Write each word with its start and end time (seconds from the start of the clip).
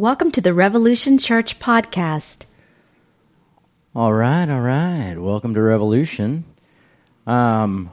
Welcome 0.00 0.30
to 0.30 0.40
the 0.40 0.54
Revolution 0.54 1.18
Church 1.18 1.58
podcast. 1.58 2.46
All 3.94 4.14
right, 4.14 4.48
all 4.48 4.62
right. 4.62 5.14
Welcome 5.18 5.52
to 5.52 5.60
Revolution. 5.60 6.46
Um, 7.26 7.92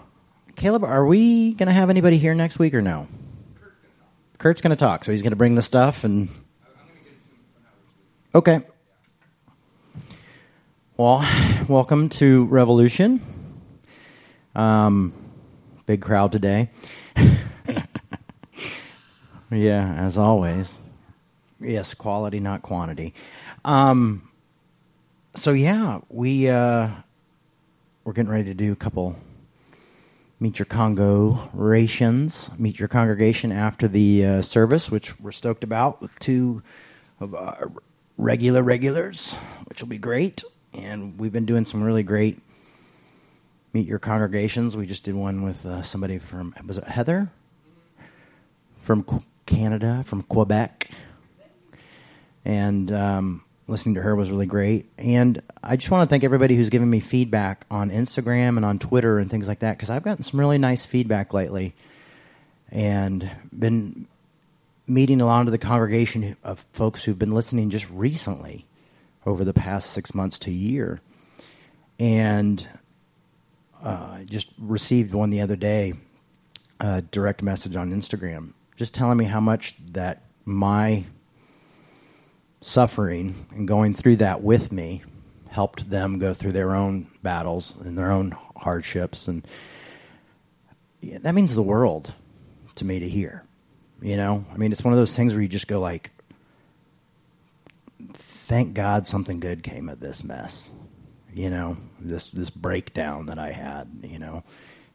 Caleb, 0.55 0.85
are 0.85 1.05
we 1.05 1.51
going 1.51 1.67
to 1.67 1.73
have 1.73 1.89
anybody 1.89 2.17
here 2.17 2.33
next 2.33 2.59
week 2.59 2.73
or 2.73 2.81
no? 2.81 3.09
Kurt's 4.37 4.61
going 4.61 4.69
to 4.69 4.77
talk, 4.77 5.03
so 5.03 5.11
he's 5.11 5.21
going 5.21 5.31
to 5.31 5.35
bring 5.35 5.55
the 5.55 5.61
stuff 5.61 6.05
and. 6.05 6.29
Okay. 8.33 8.61
Well, 10.95 11.27
welcome 11.67 12.07
to 12.07 12.45
Revolution. 12.45 13.19
Um, 14.55 15.11
big 15.85 16.01
crowd 16.01 16.31
today. 16.31 16.69
yeah, 19.51 19.93
as 19.95 20.17
always. 20.17 20.77
Yes, 21.59 21.93
quality, 21.93 22.39
not 22.39 22.61
quantity. 22.61 23.13
Um, 23.65 24.29
so 25.35 25.51
yeah, 25.51 26.01
we 26.09 26.49
uh, 26.49 26.89
we're 28.03 28.13
getting 28.13 28.31
ready 28.31 28.45
to 28.45 28.53
do 28.53 28.71
a 28.71 28.75
couple 28.75 29.15
meet 30.39 30.59
your 30.59 30.65
Congo 30.65 31.49
rations, 31.53 32.49
meet 32.57 32.79
your 32.79 32.87
congregation 32.87 33.51
after 33.51 33.87
the 33.87 34.25
uh, 34.25 34.41
service, 34.41 34.91
which 34.91 35.19
we're 35.19 35.31
stoked 35.31 35.63
about 35.63 36.01
with 36.01 36.17
two 36.19 36.61
of 37.19 37.33
our 37.33 37.71
regular 38.17 38.61
regulars, 38.61 39.33
which 39.65 39.81
will 39.81 39.89
be 39.89 39.97
great. 39.97 40.43
And 40.73 41.17
we've 41.19 41.31
been 41.31 41.45
doing 41.45 41.65
some 41.65 41.83
really 41.83 42.03
great 42.03 42.39
meet 43.73 43.87
your 43.87 43.99
congregations. 43.99 44.77
We 44.77 44.85
just 44.85 45.03
did 45.03 45.15
one 45.15 45.43
with 45.43 45.65
uh, 45.65 45.81
somebody 45.81 46.19
from 46.19 46.53
was 46.65 46.77
it 46.77 46.85
Heather 46.85 47.29
from 48.81 49.05
Canada, 49.45 50.03
from 50.05 50.23
Quebec, 50.23 50.91
and 52.47 52.93
um, 52.93 53.43
listening 53.67 53.95
to 53.95 54.01
her 54.01 54.15
was 54.15 54.31
really 54.31 54.45
great. 54.45 54.89
And 54.97 55.41
I 55.61 55.75
just 55.75 55.91
want 55.91 56.07
to 56.07 56.09
thank 56.09 56.23
everybody 56.23 56.55
who's 56.55 56.69
given 56.69 56.89
me 56.89 57.01
feedback 57.01 57.65
on 57.69 57.91
Instagram 57.91 58.55
and 58.55 58.63
on 58.63 58.79
Twitter 58.79 59.19
and 59.19 59.29
things 59.29 59.49
like 59.49 59.59
that 59.59 59.75
because 59.77 59.89
I've 59.89 60.05
gotten 60.05 60.23
some 60.23 60.39
really 60.39 60.57
nice 60.57 60.85
feedback 60.85 61.33
lately, 61.33 61.75
and 62.71 63.29
been 63.51 64.07
meeting 64.87 65.19
a 65.19 65.25
lot 65.25 65.45
of 65.45 65.51
the 65.51 65.57
congregation 65.57 66.37
of 66.41 66.65
folks 66.71 67.03
who've 67.03 67.19
been 67.19 67.33
listening 67.33 67.69
just 67.69 67.89
recently 67.89 68.65
over 69.25 69.43
the 69.43 69.53
past 69.53 69.91
six 69.91 70.15
months 70.15 70.39
to 70.39 70.51
year. 70.51 71.01
And 71.99 72.65
uh, 73.83 74.23
just 74.23 74.47
received 74.57 75.13
one 75.13 75.31
the 75.31 75.41
other 75.41 75.57
day, 75.57 75.95
a 76.79 77.01
direct 77.01 77.43
message 77.43 77.75
on 77.75 77.91
Instagram, 77.91 78.53
just 78.77 78.93
telling 78.93 79.17
me 79.17 79.25
how 79.25 79.41
much 79.41 79.75
that 79.91 80.21
my 80.45 81.03
suffering 82.61 83.47
and 83.51 83.67
going 83.67 83.93
through 83.93 84.17
that 84.17 84.41
with 84.41 84.71
me 84.71 85.03
helped 85.49 85.89
them 85.89 86.19
go 86.19 86.33
through 86.33 86.51
their 86.51 86.75
own 86.75 87.07
battles 87.23 87.75
and 87.83 87.97
their 87.97 88.11
own 88.11 88.35
hardships. 88.55 89.27
And 89.27 89.47
yeah, 91.01 91.19
that 91.21 91.35
means 91.35 91.55
the 91.55 91.63
world 91.63 92.13
to 92.75 92.85
me 92.85 92.99
to 92.99 93.09
hear. 93.09 93.43
You 94.01 94.17
know, 94.17 94.45
I 94.53 94.57
mean, 94.57 94.71
it's 94.71 94.83
one 94.83 94.93
of 94.93 94.99
those 94.99 95.15
things 95.15 95.33
where 95.33 95.41
you 95.41 95.47
just 95.47 95.67
go 95.67 95.79
like, 95.79 96.11
thank 98.13 98.73
God 98.75 99.07
something 99.07 99.39
good 99.39 99.63
came 99.63 99.89
of 99.89 99.99
this 99.99 100.23
mess. 100.23 100.71
You 101.33 101.49
know, 101.49 101.77
this 101.99 102.29
this 102.29 102.49
breakdown 102.49 103.27
that 103.27 103.39
I 103.39 103.51
had. 103.51 103.89
You 104.03 104.19
know, 104.19 104.43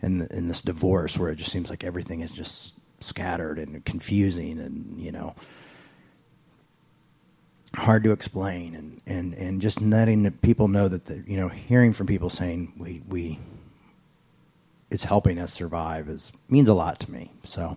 and 0.01 0.23
in 0.31 0.49
this 0.49 0.61
divorce 0.61 1.19
where 1.19 1.31
it 1.31 1.37
just 1.37 1.51
seems 1.51 1.71
like 1.71 1.85
everything 1.85 2.21
is 2.21 2.31
just 2.31 2.75
scattered 3.01 3.59
and 3.59 3.85
confusing, 3.85 4.61
and 4.61 5.01
you 5.01 5.11
know, 5.13 5.35
hard 7.83 8.05
to 8.05 8.13
explain, 8.13 8.75
and 8.75 9.01
and 9.07 9.35
and 9.35 9.61
just 9.61 9.81
letting 9.81 10.31
people 10.31 10.69
know 10.69 10.89
that 10.89 11.07
the, 11.07 11.23
you 11.27 11.37
know, 11.37 11.49
hearing 11.49 11.93
from 11.93 12.07
people 12.07 12.31
saying 12.31 12.73
we 12.79 13.03
we 13.09 13.39
it's 14.91 15.05
helping 15.05 15.39
us 15.39 15.53
survive 15.53 16.09
is 16.09 16.33
means 16.49 16.69
a 16.69 16.75
lot 16.75 17.01
to 17.01 17.11
me. 17.11 17.31
So 17.45 17.77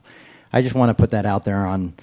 I 0.53 0.61
just 0.61 0.75
want 0.75 0.89
to 0.89 1.01
put 1.01 1.11
that 1.11 1.25
out 1.25 1.45
there 1.45 1.65
on 1.65 1.93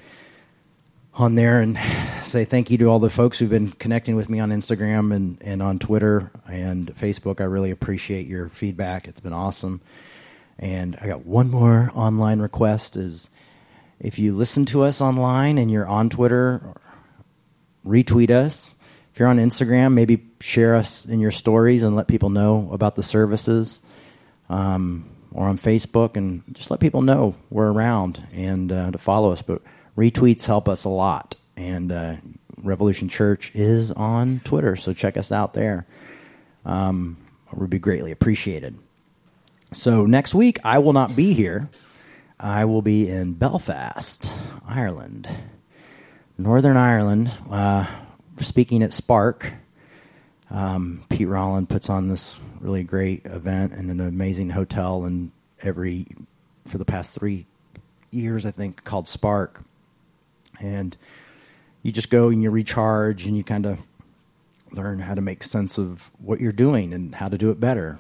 on 1.15 1.35
there 1.35 1.61
and 1.61 1.79
say 2.23 2.45
thank 2.45 2.71
you 2.71 2.79
to 2.79 2.87
all 2.87 2.99
the 2.99 3.11
folks 3.11 3.39
who've 3.39 3.51
been 3.51 3.71
connecting 3.73 4.17
with 4.17 4.31
me 4.31 4.41
on 4.41 4.51
Instagram 4.51 5.15
and, 5.15 5.37
and 5.43 5.63
on 5.63 5.79
Twitter 5.79 6.31
and 6.49 6.95
Facebook. 6.97 7.41
I 7.41 7.45
really 7.45 7.71
appreciate 7.71 8.27
your 8.27 8.49
feedback. 8.49 9.07
It's 9.07 9.21
been 9.21 9.35
awesome. 9.35 9.83
And 10.59 10.97
I 11.03 11.07
got 11.07 11.27
one 11.27 11.51
more 11.51 11.91
online 11.95 12.41
request 12.41 12.97
is 12.97 13.29
if 14.01 14.19
you 14.19 14.35
listen 14.35 14.65
to 14.67 14.85
us 14.85 15.01
online 15.03 15.59
and 15.59 15.71
you're 15.71 15.87
on 15.87 16.09
Twitter, 16.09 16.63
retweet 17.87 18.31
us. 18.31 18.75
If 19.13 19.19
you're 19.19 19.29
on 19.29 19.39
Instagram, 19.39 19.93
maybe 19.93 20.27
share 20.41 20.75
us 20.75 21.05
in 21.05 21.21
your 21.21 21.31
stories 21.31 21.83
and 21.83 21.95
let 21.97 22.09
people 22.09 22.31
know 22.31 22.71
about 22.73 22.97
the 22.97 23.03
services. 23.03 23.81
Um, 24.49 25.09
or 25.35 25.49
on 25.49 25.59
Facebook 25.59 26.17
and 26.17 26.43
just 26.53 26.71
let 26.71 26.81
people 26.81 27.03
know 27.03 27.35
we're 27.51 27.71
around 27.71 28.23
and 28.33 28.71
uh, 28.71 28.91
to 28.91 28.99
follow 28.99 29.33
us. 29.33 29.43
But 29.43 29.63
retweets 29.97 30.45
help 30.45 30.69
us 30.69 30.85
a 30.85 30.89
lot. 30.89 31.37
And 31.57 31.93
uh, 31.93 32.17
Revolution 32.59 33.09
Church 33.09 33.51
is 33.55 33.91
on 33.91 34.41
Twitter, 34.45 34.77
so 34.77 34.93
check 34.93 35.17
us 35.17 35.33
out 35.33 35.55
there. 35.55 35.87
Um, 36.65 37.17
it 37.53 37.59
would 37.59 37.71
be 37.71 37.79
greatly 37.79 38.13
appreciated. 38.13 38.79
So 39.73 40.07
next 40.07 40.35
week, 40.35 40.59
I 40.65 40.79
will 40.79 40.93
not 40.93 41.17
be 41.17 41.33
here. 41.33 41.71
I 42.39 42.65
will 42.65 42.83
be 42.83 43.09
in 43.09 43.35
Belfast, 43.35 44.33
Ireland, 44.67 45.29
Northern 46.39 46.77
Ireland, 46.77 47.31
uh, 47.51 47.87
speaking 48.41 48.83
at 48.83 48.93
Spark. 48.93 49.53
Um, 50.51 51.05
Pete 51.09 51.29
Rollins 51.29 51.69
puts 51.69 51.89
on 51.89 52.09
this 52.09 52.39
really 52.61 52.85
great 52.85 53.25
event 53.27 53.73
in 53.73 53.91
an 53.91 54.01
amazing 54.01 54.51
hotel, 54.51 55.05
and 55.05 55.31
every 55.61 56.07
for 56.67 56.79
the 56.79 56.85
past 56.85 57.15
three 57.15 57.47
years, 58.11 58.47
I 58.47 58.51
think, 58.51 58.85
called 58.85 59.09
Spark. 59.09 59.63
And 60.61 60.97
you 61.83 61.93
just 61.93 62.11
go 62.11 62.29
and 62.29 62.43
you 62.43 62.51
recharge, 62.51 63.27
and 63.27 63.37
you 63.37 63.45
kind 63.45 63.67
of 63.67 63.79
learn 64.73 65.01
how 65.01 65.15
to 65.15 65.21
make 65.21 65.43
sense 65.43 65.79
of 65.79 66.11
what 66.19 66.41
you're 66.41 66.53
doing 66.53 66.95
and 66.95 67.15
how 67.15 67.29
to 67.29 67.37
do 67.37 67.51
it 67.51 67.61
better, 67.61 67.99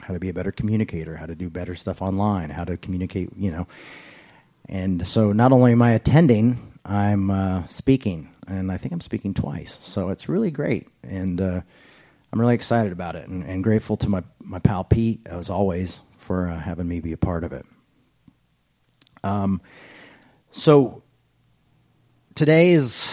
how 0.00 0.14
to 0.14 0.20
be 0.20 0.28
a 0.28 0.34
better 0.34 0.52
communicator, 0.52 1.16
how 1.16 1.26
to 1.26 1.34
do 1.34 1.50
better 1.50 1.74
stuff 1.74 2.00
online, 2.00 2.50
how 2.50 2.64
to 2.64 2.76
communicate, 2.76 3.30
you 3.36 3.50
know. 3.50 3.66
And 4.68 5.06
so, 5.06 5.32
not 5.32 5.52
only 5.52 5.72
am 5.72 5.82
I 5.82 5.92
attending, 5.92 6.71
I'm 6.84 7.30
uh, 7.30 7.66
speaking 7.68 8.32
and 8.46 8.70
I 8.72 8.76
think 8.76 8.92
I'm 8.92 9.00
speaking 9.00 9.34
twice. 9.34 9.78
So 9.82 10.10
it's 10.10 10.28
really 10.28 10.50
great, 10.50 10.88
and 11.02 11.40
uh, 11.40 11.60
I'm 12.32 12.40
really 12.40 12.54
excited 12.54 12.92
about 12.92 13.16
it, 13.16 13.28
and, 13.28 13.44
and, 13.44 13.62
grateful 13.62 13.96
to 13.98 14.08
my 14.08 14.22
my 14.40 14.58
pal 14.58 14.84
Pete 14.84 15.20
as 15.26 15.50
always 15.50 16.00
for 16.18 16.48
uh, 16.48 16.58
having 16.58 16.88
me 16.88 17.00
be 17.00 17.12
a 17.12 17.16
part 17.16 17.44
of 17.44 17.52
it. 17.52 17.64
Um, 19.24 19.60
so 20.50 21.02
today 22.34 22.72
is, 22.72 23.12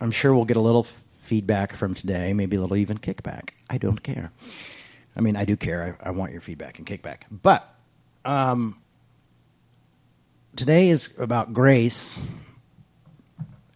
I'm 0.00 0.10
sure 0.10 0.34
we'll 0.34 0.44
get 0.44 0.56
a 0.56 0.60
little 0.60 0.86
feedback 1.22 1.74
from 1.74 1.94
today, 1.94 2.32
maybe 2.32 2.56
a 2.56 2.60
little 2.60 2.76
even 2.76 2.98
kickback. 2.98 3.50
I 3.70 3.78
don't 3.78 4.02
care. 4.02 4.30
I 5.16 5.20
mean, 5.20 5.36
I 5.36 5.44
do 5.44 5.56
care. 5.56 5.98
I, 6.02 6.08
I 6.08 6.10
want 6.10 6.32
your 6.32 6.40
feedback 6.40 6.78
and 6.78 6.86
kickback, 6.86 7.22
but. 7.30 7.68
Um, 8.24 8.78
today 10.54 10.90
is 10.90 11.12
about 11.18 11.52
grace 11.52 12.24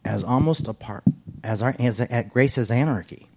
as 0.07 0.23
almost 0.23 0.69
a 0.69 0.73
part 0.73 1.05
as 1.43 1.63
our 1.63 1.75
as 1.79 2.01
at 2.01 2.31
grace 2.31 2.59
as 2.59 2.71
anarchy. 2.71 3.29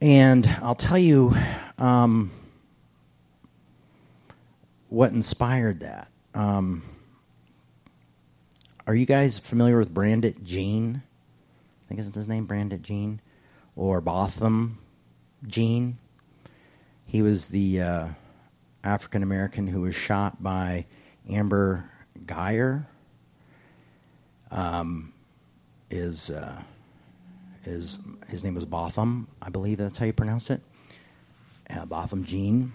And 0.00 0.46
I'll 0.62 0.74
tell 0.74 0.98
you 0.98 1.36
um, 1.78 2.30
what 4.88 5.12
inspired 5.12 5.80
that. 5.80 6.10
Um, 6.34 6.82
are 8.86 8.94
you 8.94 9.06
guys 9.06 9.38
familiar 9.38 9.78
with 9.78 9.92
Brandt 9.92 10.42
Jean? 10.42 11.02
I 11.84 11.88
think 11.88 12.00
isn't 12.00 12.14
his 12.14 12.28
name 12.28 12.46
Brandt 12.46 12.80
Jean 12.82 13.20
or 13.76 14.00
Botham 14.00 14.78
Jean? 15.46 15.98
He 17.06 17.22
was 17.22 17.48
the 17.48 17.82
uh, 17.82 18.08
African 18.82 19.22
American 19.22 19.66
who 19.66 19.82
was 19.82 19.94
shot 19.94 20.42
by 20.42 20.86
Amber 21.28 21.90
Guyger 22.24 22.86
um, 24.50 25.12
is 25.90 26.30
uh, 26.30 26.60
is 27.64 27.98
his 28.28 28.44
name 28.44 28.54
was 28.54 28.64
Botham, 28.64 29.28
I 29.42 29.50
believe 29.50 29.78
that's 29.78 29.98
how 29.98 30.06
you 30.06 30.12
pronounce 30.12 30.50
it. 30.50 30.62
Uh, 31.68 31.84
Botham 31.84 32.24
Jean, 32.24 32.72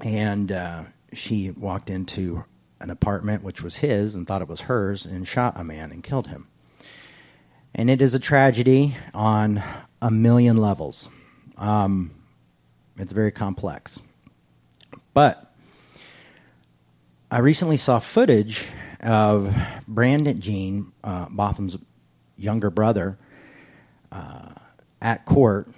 and 0.00 0.50
uh, 0.50 0.84
she 1.12 1.50
walked 1.50 1.90
into 1.90 2.44
an 2.80 2.90
apartment 2.90 3.42
which 3.42 3.62
was 3.62 3.76
his 3.76 4.14
and 4.14 4.26
thought 4.26 4.42
it 4.42 4.48
was 4.48 4.62
hers 4.62 5.06
and 5.06 5.26
shot 5.26 5.54
a 5.56 5.64
man 5.64 5.92
and 5.92 6.02
killed 6.02 6.28
him. 6.28 6.46
And 7.74 7.90
it 7.90 8.00
is 8.00 8.14
a 8.14 8.18
tragedy 8.18 8.96
on 9.14 9.62
a 10.00 10.10
million 10.10 10.56
levels. 10.56 11.08
Um, 11.56 12.10
it's 12.98 13.12
very 13.12 13.32
complex. 13.32 14.00
But 15.14 15.54
I 17.30 17.38
recently 17.38 17.76
saw 17.76 17.98
footage 17.98 18.66
of 19.00 19.56
Brandon 19.86 20.40
Jean, 20.40 20.92
uh, 21.04 21.26
Botham's 21.30 21.76
younger 22.36 22.70
brother, 22.70 23.18
uh, 24.12 24.52
at 25.00 25.24
court 25.24 25.68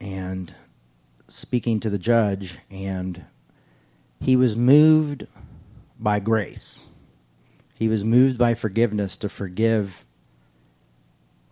and 0.00 0.54
speaking 1.28 1.80
to 1.80 1.90
the 1.90 1.98
judge, 1.98 2.58
and 2.70 3.24
he 4.20 4.36
was 4.36 4.56
moved 4.56 5.26
by 5.98 6.20
grace. 6.20 6.86
He 7.74 7.88
was 7.88 8.04
moved 8.04 8.38
by 8.38 8.54
forgiveness 8.54 9.16
to 9.18 9.28
forgive 9.28 10.04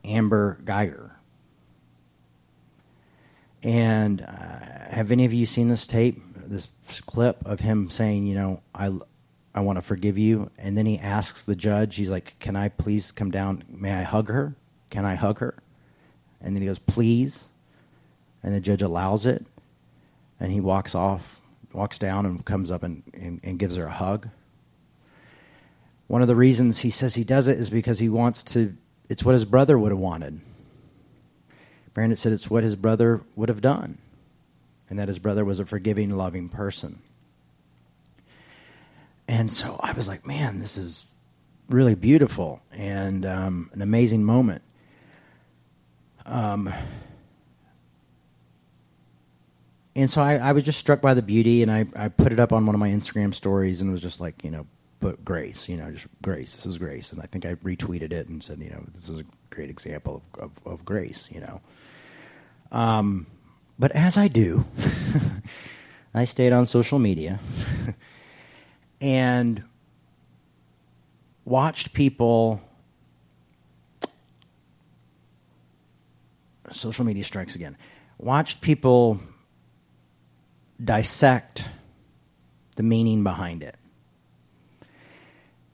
Amber 0.05 0.59
Guyger. 0.65 1.13
And 3.63 4.21
uh, 4.21 4.95
have 4.95 5.11
any 5.11 5.25
of 5.25 5.33
you 5.33 5.47
seen 5.47 5.69
this 5.69 5.87
tape, 5.87 6.23
this 6.35 6.69
clip 7.07 7.45
of 7.45 7.61
him 7.61 7.91
saying, 7.91 8.27
you 8.27 8.35
know, 8.35 8.63
I, 8.75 8.93
I 9.57 9.61
want 9.61 9.79
to 9.79 9.83
forgive 9.83 10.19
you? 10.19 10.51
And 10.59 10.77
then 10.77 10.85
he 10.85 10.99
asks 10.99 11.43
the 11.43 11.57
judge, 11.57 11.97
he's 11.97 12.11
like, 12.11 12.39
can 12.39 12.57
I 12.57 12.69
please 12.69 13.11
come 13.11 13.31
down? 13.31 13.65
May 13.69 13.93
I 13.93 14.03
hug 14.03 14.29
her? 14.29 14.55
Can 14.91 15.07
I 15.07 15.15
hug 15.15 15.39
her? 15.39 15.55
And 16.43 16.55
then 16.55 16.61
he 16.61 16.69
goes, 16.69 16.79
please. 16.79 17.47
And 18.43 18.55
the 18.55 18.61
judge 18.61 18.83
allows 18.83 19.25
it. 19.25 19.47
And 20.39 20.53
he 20.53 20.61
walks 20.61 20.95
off, 20.95 21.41
walks 21.73 21.99
down, 21.99 22.27
and 22.27 22.45
comes 22.45 22.71
up 22.71 22.83
and, 22.83 23.03
and, 23.15 23.41
and 23.43 23.59
gives 23.59 23.77
her 23.77 23.87
a 23.87 23.93
hug. 23.93 24.29
One 26.07 26.21
of 26.21 26.29
the 26.29 26.37
reasons 26.37 26.81
he 26.81 26.91
says 26.91 27.15
he 27.15 27.25
does 27.25 27.49
it 27.49 27.59
is 27.59 27.71
because 27.71 27.99
he 27.99 28.11
wants 28.11 28.43
to, 28.43 28.77
it's 29.09 29.25
what 29.25 29.33
his 29.33 29.47
brother 29.47 29.79
would 29.79 29.91
have 29.91 29.99
wanted. 29.99 30.41
Brandon 31.95 32.17
said 32.17 32.33
it's 32.33 32.51
what 32.51 32.63
his 32.63 32.77
brother 32.77 33.23
would 33.35 33.49
have 33.49 33.63
done, 33.63 33.97
and 34.91 34.99
that 34.99 35.09
his 35.09 35.19
brother 35.19 35.47
was 35.47 35.59
a 35.59 35.65
forgiving, 35.65 36.11
loving 36.11 36.51
person. 36.51 37.01
And 39.29 39.51
so 39.51 39.79
I 39.81 39.93
was 39.93 40.09
like, 40.09 40.27
man, 40.27 40.61
this 40.61 40.77
is 40.77 41.05
really 41.69 41.95
beautiful 41.95 42.61
and 42.73 43.27
um, 43.27 43.71
an 43.73 43.83
amazing 43.83 44.25
moment. 44.25 44.63
Um, 46.25 46.73
and 49.95 50.11
so 50.11 50.21
I, 50.21 50.37
I, 50.37 50.53
was 50.53 50.65
just 50.65 50.79
struck 50.79 51.01
by 51.01 51.15
the 51.15 51.23
beauty, 51.23 51.63
and 51.63 51.71
I, 51.71 51.87
I 51.95 52.09
put 52.09 52.33
it 52.33 52.41
up 52.41 52.53
on 52.53 52.67
one 52.67 52.75
of 52.75 52.81
my 52.81 52.89
Instagram 52.89 53.33
stories, 53.33 53.81
and 53.81 53.93
was 53.93 54.03
just 54.03 54.21
like, 54.21 54.43
you 54.43 54.51
know, 54.51 54.67
put 54.99 55.25
grace, 55.25 55.69
you 55.69 55.77
know, 55.77 55.91
just 55.93 56.07
grace. 56.23 56.55
This 56.55 56.67
is 56.67 56.79
grace, 56.79 57.13
and 57.13 57.21
I 57.23 57.27
think 57.27 57.47
I 57.47 57.55
retweeted 57.55 58.13
it 58.13 58.29
and 58.29 58.43
said, 58.43 58.59
you 58.61 58.71
know, 58.71 58.85
this 58.95 59.09
is 59.09 59.21
a 59.21 59.25
great 59.51 59.71
example 59.71 60.23
of, 60.35 60.43
of, 60.43 60.73
of 60.73 60.85
grace, 60.85 61.29
you 61.33 61.41
know. 61.41 61.61
Um, 62.73 63.27
but 63.79 63.93
as 63.93 64.17
I 64.17 64.27
do, 64.29 64.65
I 66.15 66.25
stayed 66.25 66.53
on 66.53 66.67
social 66.67 66.99
media 66.99 67.39
and 69.01 69.63
watched 71.45 71.93
people. 71.93 72.61
Social 76.71 77.05
media 77.05 77.25
strikes 77.25 77.55
again. 77.55 77.77
Watched 78.19 78.61
people 78.61 79.21
dissect 80.83 81.67
the 82.77 82.83
meaning 82.83 83.23
behind 83.25 83.63
it 83.63 83.77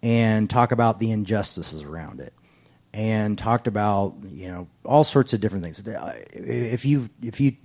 and 0.03 0.49
talk 0.49 0.73
about 0.73 0.99
the 0.99 1.11
injustices 1.11 1.83
around 1.83 2.21
it 2.21 2.33
and 2.93 3.39
talked 3.39 3.67
about 3.67 4.15
you 4.29 4.49
know 4.49 4.69
all 4.85 5.05
sorts 5.05 5.33
of 5.33 5.41
different 5.41 5.65
things 5.65 5.83
if 6.35 6.85
you 6.85 7.09
if 7.23 7.41
you 7.41 7.57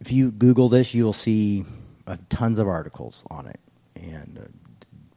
if 0.00 0.10
you 0.10 0.30
google 0.30 0.68
this 0.68 0.94
you 0.94 1.04
will 1.04 1.12
see 1.12 1.64
uh, 2.06 2.16
tons 2.28 2.58
of 2.58 2.68
articles 2.68 3.22
on 3.30 3.46
it 3.46 3.60
and 3.96 4.38
uh, 4.38 4.63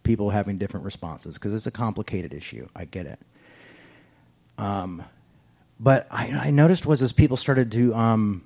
people 0.07 0.29
having 0.29 0.57
different 0.57 0.85
responses 0.85 1.35
because 1.35 1.53
it's 1.53 1.67
a 1.67 1.71
complicated 1.71 2.33
issue. 2.33 2.65
I 2.73 2.85
get 2.85 3.05
it. 3.05 3.19
Um, 4.57 5.03
but 5.81 6.07
I, 6.09 6.45
I, 6.45 6.49
noticed 6.49 6.85
was 6.85 7.01
as 7.01 7.11
people 7.11 7.35
started 7.35 7.73
to 7.73 7.93
um, 7.93 8.43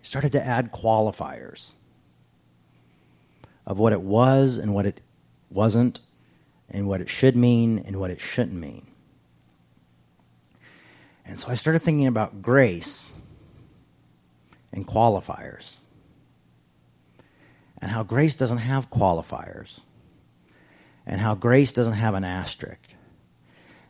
started 0.00 0.32
to 0.32 0.46
add 0.46 0.70
qualifiers 0.72 1.72
of 3.66 3.80
what 3.80 3.92
it 3.92 4.00
was 4.00 4.58
and 4.58 4.72
what 4.72 4.86
it 4.86 5.00
wasn't 5.50 5.98
and 6.70 6.86
what 6.86 7.00
it 7.00 7.10
should 7.10 7.36
mean 7.36 7.82
and 7.84 7.96
what 7.96 8.12
it 8.12 8.20
shouldn't 8.20 8.58
mean. 8.58 8.86
And 11.26 11.38
so 11.38 11.48
I 11.48 11.54
started 11.54 11.80
thinking 11.80 12.06
about 12.06 12.40
grace 12.40 13.12
and 14.72 14.86
qualifiers 14.86 15.74
and 17.80 17.90
how 17.90 18.02
grace 18.02 18.34
doesn't 18.34 18.58
have 18.58 18.90
qualifiers 18.90 19.80
and 21.06 21.20
how 21.20 21.34
grace 21.34 21.72
doesn't 21.72 21.94
have 21.94 22.14
an 22.14 22.24
asterisk. 22.24 22.80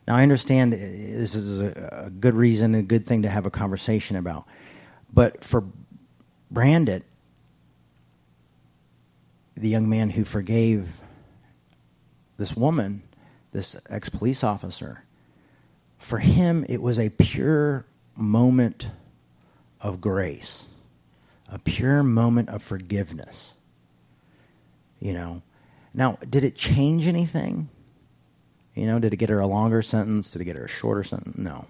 Now, 0.07 0.15
I 0.15 0.23
understand 0.23 0.73
this 0.73 1.35
is 1.35 1.59
a, 1.59 2.11
good 2.19 2.33
reason, 2.33 2.73
a 2.73 2.81
good 2.81 3.05
thing 3.05 3.21
to 3.21 3.29
have 3.29 3.45
a 3.45 3.51
conversation 3.51 4.15
about. 4.15 4.45
But 5.13 5.43
for 5.43 5.63
Brandon, 6.49 7.03
the 9.55 9.69
young 9.69 9.87
man 9.87 10.09
who 10.09 10.25
forgave 10.25 10.87
this 12.37 12.55
woman, 12.55 13.03
this 13.51 13.75
ex 13.89 14.09
police 14.09 14.43
officer, 14.43 15.03
for 15.99 16.17
him, 16.17 16.65
it 16.67 16.81
was 16.81 16.97
a 16.97 17.09
pure 17.09 17.85
moment 18.15 18.89
of 19.79 20.01
grace, 20.01 20.65
a 21.47 21.59
pure 21.59 22.01
moment 22.01 22.49
of 22.49 22.63
forgiveness. 22.63 23.53
You 25.01 25.13
know, 25.13 25.41
now, 25.93 26.17
did 26.29 26.45
it 26.45 26.55
change 26.55 27.07
anything? 27.07 27.69
You 28.75 28.85
know, 28.85 28.99
did 28.99 29.13
it 29.13 29.17
get 29.17 29.29
her 29.29 29.39
a 29.39 29.47
longer 29.47 29.81
sentence? 29.81 30.31
Did 30.31 30.41
it 30.41 30.45
get 30.45 30.55
her 30.55 30.65
a 30.65 30.69
shorter 30.69 31.03
sentence? 31.03 31.37
No. 31.37 31.65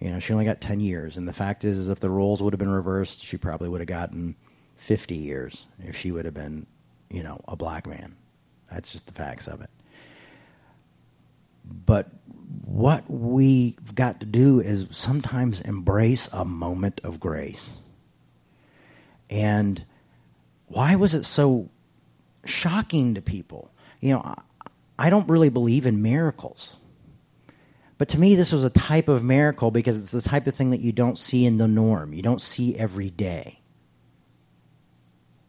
You 0.00 0.10
know, 0.10 0.18
she 0.18 0.32
only 0.32 0.46
got 0.46 0.60
10 0.60 0.80
years. 0.80 1.16
And 1.16 1.28
the 1.28 1.32
fact 1.32 1.64
is, 1.64 1.76
is 1.78 1.88
if 1.88 2.00
the 2.00 2.08
roles 2.08 2.42
would 2.42 2.54
have 2.54 2.58
been 2.58 2.70
reversed, 2.70 3.22
she 3.22 3.36
probably 3.36 3.68
would 3.68 3.80
have 3.80 3.88
gotten 3.88 4.36
50 4.76 5.14
years 5.14 5.66
if 5.80 5.96
she 5.96 6.10
would 6.10 6.24
have 6.24 6.34
been, 6.34 6.66
you 7.10 7.22
know, 7.22 7.40
a 7.46 7.56
black 7.56 7.86
man. 7.86 8.16
That's 8.70 8.90
just 8.90 9.06
the 9.06 9.12
facts 9.12 9.46
of 9.46 9.60
it. 9.60 9.70
But 11.64 12.08
what 12.64 13.04
we've 13.08 13.94
got 13.94 14.20
to 14.20 14.26
do 14.26 14.60
is 14.60 14.86
sometimes 14.90 15.60
embrace 15.60 16.28
a 16.32 16.44
moment 16.44 17.00
of 17.04 17.20
grace. 17.20 17.70
And 19.28 19.84
why 20.72 20.96
was 20.96 21.14
it 21.14 21.24
so 21.24 21.68
shocking 22.44 23.14
to 23.14 23.22
people? 23.22 23.70
You 24.00 24.14
know, 24.14 24.34
I 24.98 25.10
don't 25.10 25.28
really 25.28 25.50
believe 25.50 25.86
in 25.86 26.02
miracles. 26.02 26.76
But 27.98 28.08
to 28.10 28.18
me, 28.18 28.34
this 28.34 28.52
was 28.52 28.64
a 28.64 28.70
type 28.70 29.08
of 29.08 29.22
miracle 29.22 29.70
because 29.70 29.98
it's 29.98 30.10
the 30.10 30.22
type 30.22 30.46
of 30.46 30.54
thing 30.54 30.70
that 30.70 30.80
you 30.80 30.92
don't 30.92 31.18
see 31.18 31.44
in 31.44 31.58
the 31.58 31.68
norm. 31.68 32.12
You 32.12 32.22
don't 32.22 32.40
see 32.40 32.76
every 32.76 33.10
day. 33.10 33.60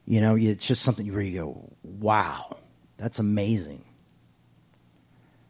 You 0.05 0.21
know, 0.21 0.35
it's 0.35 0.67
just 0.67 0.83
something 0.83 1.11
where 1.11 1.21
you 1.21 1.39
go, 1.39 1.73
wow. 1.83 2.57
That's 2.97 3.19
amazing. 3.19 3.83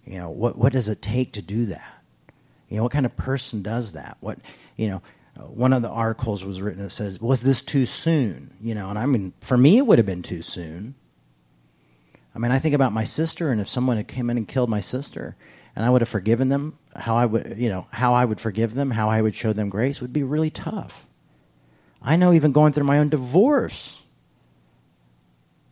You 0.06 0.20
know, 0.20 0.30
what, 0.30 0.58
what 0.58 0.72
does 0.72 0.88
it 0.90 1.02
take 1.02 1.34
to 1.34 1.42
do 1.42 1.66
that? 1.68 2.04
You 2.70 2.78
know, 2.78 2.84
what 2.84 2.92
kind 2.92 3.06
of 3.06 3.16
person 3.18 3.62
does 3.62 3.94
that? 3.94 4.18
What, 4.20 4.40
you 4.78 4.88
know, 4.88 5.02
Uh, 5.36 5.42
one 5.44 5.74
of 5.74 5.82
the 5.82 5.90
articles 5.90 6.46
was 6.46 6.62
written 6.62 6.84
that 6.84 6.92
says, 6.92 7.20
was 7.20 7.42
this 7.42 7.62
too 7.62 7.86
soon? 7.86 8.54
You 8.62 8.76
know, 8.76 8.90
and 8.90 9.00
I 9.00 9.06
mean, 9.06 9.34
for 9.42 9.58
me, 9.58 9.78
it 9.78 9.86
would 9.86 10.00
have 10.00 10.06
been 10.06 10.22
too 10.22 10.42
soon. 10.42 10.96
I 12.36 12.40
mean, 12.40 12.52
I 12.52 12.60
think 12.60 12.76
about 12.76 12.94
my 12.94 13.04
sister, 13.04 13.52
and 13.52 13.62
if 13.62 13.70
someone 13.70 13.98
had 13.98 14.08
come 14.08 14.30
in 14.30 14.38
and 14.38 14.48
killed 14.48 14.70
my 14.70 14.80
sister, 14.80 15.36
and 15.76 15.86
I 15.86 15.90
would 15.90 16.02
have 16.02 16.10
forgiven 16.10 16.50
them, 16.50 16.78
how 16.96 17.16
I 17.16 17.26
would, 17.26 17.56
you 17.58 17.70
know, 17.70 17.88
how 17.92 18.14
I 18.14 18.26
would 18.26 18.40
forgive 18.40 18.74
them, 18.74 18.92
how 18.92 19.10
I 19.10 19.22
would 19.22 19.36
show 19.36 19.54
them 19.54 19.70
grace 19.70 20.02
would 20.02 20.14
be 20.14 20.24
really 20.24 20.50
tough. 20.50 21.06
I 22.02 22.16
know 22.16 22.34
even 22.34 22.52
going 22.52 22.74
through 22.74 22.84
my 22.86 23.00
own 23.00 23.10
divorce, 23.10 24.02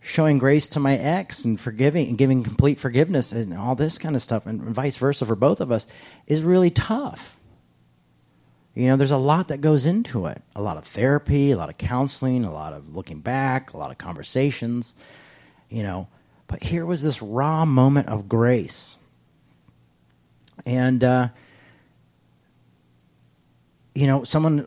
showing 0.01 0.39
grace 0.39 0.67
to 0.69 0.79
my 0.79 0.97
ex 0.97 1.45
and 1.45 1.59
forgiving 1.59 2.07
and 2.07 2.17
giving 2.17 2.43
complete 2.43 2.79
forgiveness 2.79 3.31
and 3.31 3.55
all 3.55 3.75
this 3.75 3.97
kind 3.97 4.15
of 4.15 4.23
stuff 4.23 4.45
and 4.45 4.61
vice 4.61 4.97
versa 4.97 5.25
for 5.25 5.35
both 5.35 5.61
of 5.61 5.71
us 5.71 5.85
is 6.25 6.41
really 6.41 6.71
tough. 6.71 7.37
You 8.73 8.87
know, 8.87 8.95
there's 8.95 9.11
a 9.11 9.17
lot 9.17 9.49
that 9.49 9.59
goes 9.59 9.85
into 9.85 10.27
it. 10.27 10.41
A 10.55 10.61
lot 10.61 10.77
of 10.77 10.85
therapy, 10.85 11.51
a 11.51 11.57
lot 11.57 11.69
of 11.69 11.77
counseling, 11.77 12.45
a 12.45 12.53
lot 12.53 12.73
of 12.73 12.95
looking 12.95 13.19
back, 13.19 13.73
a 13.73 13.77
lot 13.77 13.91
of 13.91 13.97
conversations, 13.97 14.93
you 15.69 15.83
know. 15.83 16.07
But 16.47 16.63
here 16.63 16.85
was 16.85 17.01
this 17.01 17.21
raw 17.21 17.65
moment 17.65 18.07
of 18.07 18.29
grace. 18.29 18.95
And 20.65 21.03
uh, 21.03 21.29
you 23.93 24.07
know, 24.07 24.23
someone 24.23 24.65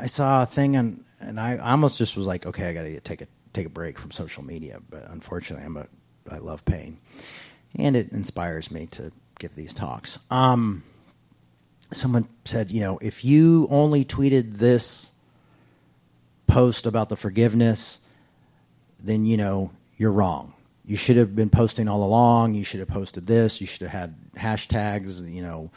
I 0.00 0.06
saw 0.06 0.42
a 0.42 0.46
thing 0.46 0.76
and 0.76 1.04
and 1.20 1.40
I 1.40 1.56
almost 1.56 1.98
just 1.98 2.16
was 2.16 2.26
like, 2.26 2.46
okay, 2.46 2.68
I 2.68 2.72
got 2.72 2.82
to 2.82 3.00
take 3.00 3.22
a 3.22 3.26
take 3.52 3.66
a 3.66 3.70
break 3.70 3.98
from 3.98 4.10
social 4.10 4.44
media, 4.44 4.80
but 4.88 5.08
unfortunately, 5.10 5.64
I'm 5.64 5.76
a 5.76 5.86
I 6.30 6.38
love 6.38 6.64
pain, 6.64 6.98
and 7.74 7.96
it 7.96 8.12
inspires 8.12 8.70
me 8.70 8.86
to 8.86 9.10
give 9.38 9.54
these 9.54 9.72
talks. 9.72 10.18
Um, 10.30 10.82
someone 11.92 12.28
said, 12.44 12.70
you 12.70 12.80
know, 12.80 12.98
if 12.98 13.24
you 13.24 13.66
only 13.70 14.04
tweeted 14.04 14.54
this 14.54 15.10
post 16.46 16.86
about 16.86 17.08
the 17.08 17.16
forgiveness, 17.16 17.98
then 19.02 19.24
you 19.24 19.36
know 19.36 19.70
you're 19.96 20.12
wrong. 20.12 20.54
you 20.86 20.96
should 20.96 21.16
have 21.16 21.36
been 21.36 21.50
posting 21.50 21.86
all 21.86 22.02
along. 22.02 22.54
You 22.54 22.64
should 22.64 22.80
have 22.80 22.88
posted 22.88 23.26
this. 23.26 23.60
You 23.60 23.66
should 23.66 23.82
have 23.82 23.90
had 23.90 24.14
hashtags, 24.36 25.30
you 25.30 25.42
know, 25.42 25.70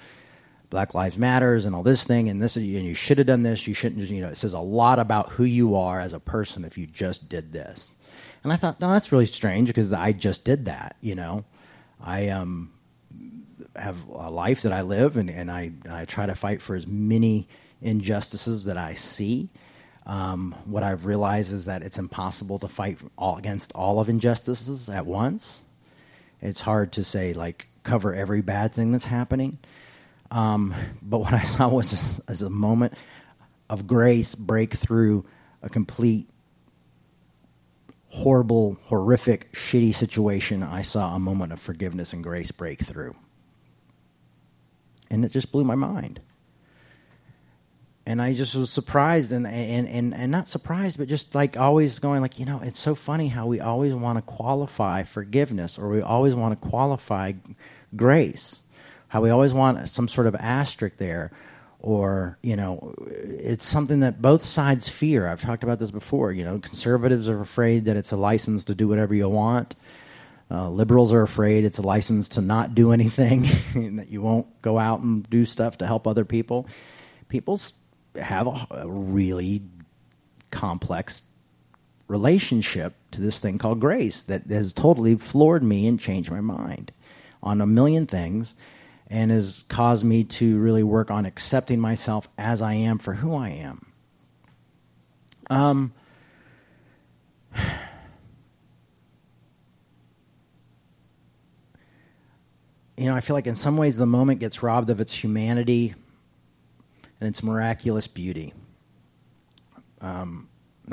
Black 0.69 0.93
Lives 0.93 1.17
Matters 1.17 1.65
and 1.65 1.75
all 1.75 1.83
this 1.83 2.05
thing 2.05 2.29
and 2.29 2.41
this 2.41 2.55
and 2.55 2.65
you 2.65 2.93
should 2.93 3.17
have 3.17 3.27
done 3.27 3.43
this. 3.43 3.67
You 3.67 3.73
shouldn't. 3.73 4.09
You 4.09 4.21
know, 4.21 4.29
it 4.29 4.37
says 4.37 4.53
a 4.53 4.59
lot 4.59 4.99
about 4.99 5.31
who 5.33 5.43
you 5.43 5.75
are 5.75 5.99
as 5.99 6.13
a 6.13 6.19
person 6.19 6.63
if 6.63 6.77
you 6.77 6.87
just 6.87 7.27
did 7.27 7.51
this. 7.51 7.95
And 8.43 8.53
I 8.53 8.55
thought, 8.55 8.79
no, 8.79 8.89
that's 8.89 9.11
really 9.11 9.25
strange 9.25 9.67
because 9.67 9.91
I 9.91 10.13
just 10.13 10.45
did 10.45 10.65
that. 10.65 10.95
You 11.01 11.15
know, 11.15 11.43
I 11.99 12.29
um 12.29 12.71
have 13.75 14.05
a 14.07 14.29
life 14.29 14.63
that 14.63 14.73
I 14.73 14.81
live 14.81 15.17
and, 15.17 15.29
and 15.29 15.49
I 15.49 15.71
I 15.89 16.05
try 16.05 16.25
to 16.25 16.35
fight 16.35 16.61
for 16.61 16.75
as 16.75 16.85
many 16.85 17.47
injustices 17.81 18.65
that 18.65 18.77
I 18.77 18.95
see. 18.95 19.49
Um, 20.05 20.55
what 20.65 20.83
I've 20.83 21.05
realized 21.05 21.53
is 21.53 21.65
that 21.65 21.83
it's 21.83 21.97
impossible 21.99 22.59
to 22.59 22.67
fight 22.67 22.99
all, 23.17 23.37
against 23.37 23.71
all 23.73 23.99
of 23.99 24.09
injustices 24.09 24.89
at 24.89 25.05
once. 25.05 25.63
It's 26.41 26.59
hard 26.59 26.93
to 26.93 27.03
say 27.03 27.33
like 27.33 27.67
cover 27.83 28.13
every 28.13 28.41
bad 28.41 28.73
thing 28.73 28.91
that's 28.91 29.05
happening. 29.05 29.59
Um, 30.31 30.73
but 31.01 31.19
what 31.19 31.33
I 31.33 31.43
saw 31.43 31.67
was 31.67 32.21
as 32.27 32.41
a 32.41 32.49
moment 32.49 32.93
of 33.69 33.87
grace 33.87 34.35
break 34.35 34.73
through 34.73 35.25
a 35.61 35.69
complete 35.69 36.27
horrible, 38.09 38.77
horrific, 38.83 39.53
shitty 39.53 39.95
situation. 39.95 40.63
I 40.63 40.81
saw 40.81 41.15
a 41.15 41.19
moment 41.19 41.53
of 41.53 41.61
forgiveness 41.61 42.11
and 42.13 42.23
grace 42.23 42.51
break 42.51 42.81
through. 42.81 43.15
And 45.11 45.23
it 45.23 45.31
just 45.31 45.51
blew 45.51 45.63
my 45.63 45.75
mind 45.75 46.21
and 48.05 48.21
I 48.21 48.33
just 48.33 48.55
was 48.55 48.71
surprised 48.71 49.31
and, 49.31 49.45
and, 49.45 49.87
and, 49.87 50.13
and 50.13 50.31
not 50.31 50.47
surprised, 50.47 50.97
but 50.97 51.07
just 51.07 51.35
like 51.35 51.57
always 51.57 51.99
going 51.99 52.21
like, 52.21 52.39
you 52.39 52.45
know, 52.45 52.59
it's 52.63 52.79
so 52.79 52.95
funny 52.95 53.27
how 53.27 53.45
we 53.45 53.59
always 53.59 53.93
want 53.93 54.17
to 54.17 54.21
qualify 54.21 55.03
forgiveness 55.03 55.77
or 55.77 55.87
we 55.87 56.01
always 56.01 56.33
want 56.33 56.59
to 56.59 56.69
qualify 56.69 57.33
grace, 57.95 58.63
how 59.07 59.21
we 59.21 59.29
always 59.29 59.53
want 59.53 59.87
some 59.87 60.07
sort 60.07 60.27
of 60.27 60.35
asterisk 60.35 60.97
there 60.97 61.31
or, 61.79 62.37
you 62.41 62.55
know, 62.55 62.93
it's 63.07 63.65
something 63.65 64.01
that 64.01 64.21
both 64.21 64.43
sides 64.43 64.89
fear. 64.89 65.27
I've 65.27 65.41
talked 65.41 65.63
about 65.63 65.79
this 65.79 65.91
before, 65.91 66.31
you 66.31 66.43
know, 66.43 66.59
conservatives 66.59 67.29
are 67.29 67.39
afraid 67.39 67.85
that 67.85 67.97
it's 67.97 68.11
a 68.11 68.17
license 68.17 68.63
to 68.65 68.75
do 68.75 68.87
whatever 68.87 69.13
you 69.13 69.29
want. 69.29 69.75
Uh, 70.51 70.69
liberals 70.69 71.13
are 71.13 71.21
afraid 71.21 71.63
it's 71.63 71.77
a 71.77 71.81
license 71.81 72.27
to 72.27 72.41
not 72.41 72.75
do 72.75 72.91
anything 72.91 73.47
and 73.73 73.99
that 73.99 74.09
you 74.09 74.21
won't 74.21 74.61
go 74.61 74.77
out 74.77 74.99
and 74.99 75.27
do 75.29 75.45
stuff 75.45 75.77
to 75.77 75.87
help 75.87 76.05
other 76.05 76.25
people. 76.25 76.67
People 77.29 77.59
have 78.21 78.47
a, 78.47 78.67
a 78.71 78.89
really 78.89 79.61
complex 80.49 81.23
relationship 82.09 82.93
to 83.11 83.21
this 83.21 83.39
thing 83.39 83.57
called 83.57 83.79
grace 83.79 84.23
that 84.23 84.45
has 84.47 84.73
totally 84.73 85.15
floored 85.15 85.63
me 85.63 85.87
and 85.87 85.97
changed 85.97 86.29
my 86.29 86.41
mind 86.41 86.91
on 87.41 87.61
a 87.61 87.65
million 87.65 88.05
things 88.05 88.53
and 89.07 89.31
has 89.31 89.63
caused 89.69 90.03
me 90.03 90.25
to 90.25 90.59
really 90.59 90.83
work 90.83 91.09
on 91.09 91.25
accepting 91.25 91.79
myself 91.79 92.27
as 92.37 92.61
I 92.61 92.73
am 92.73 92.97
for 92.97 93.13
who 93.13 93.33
I 93.33 93.49
am. 93.49 93.85
Um, 95.49 95.93
you 103.01 103.07
know, 103.07 103.15
I 103.15 103.21
feel 103.21 103.35
like 103.35 103.47
in 103.47 103.55
some 103.55 103.77
ways 103.77 103.97
the 103.97 104.05
moment 104.05 104.39
gets 104.39 104.61
robbed 104.61 104.91
of 104.91 105.01
its 105.01 105.11
humanity 105.11 105.95
and 107.19 107.27
its 107.27 107.41
miraculous 107.41 108.05
beauty. 108.05 108.53
Um, 110.01 110.47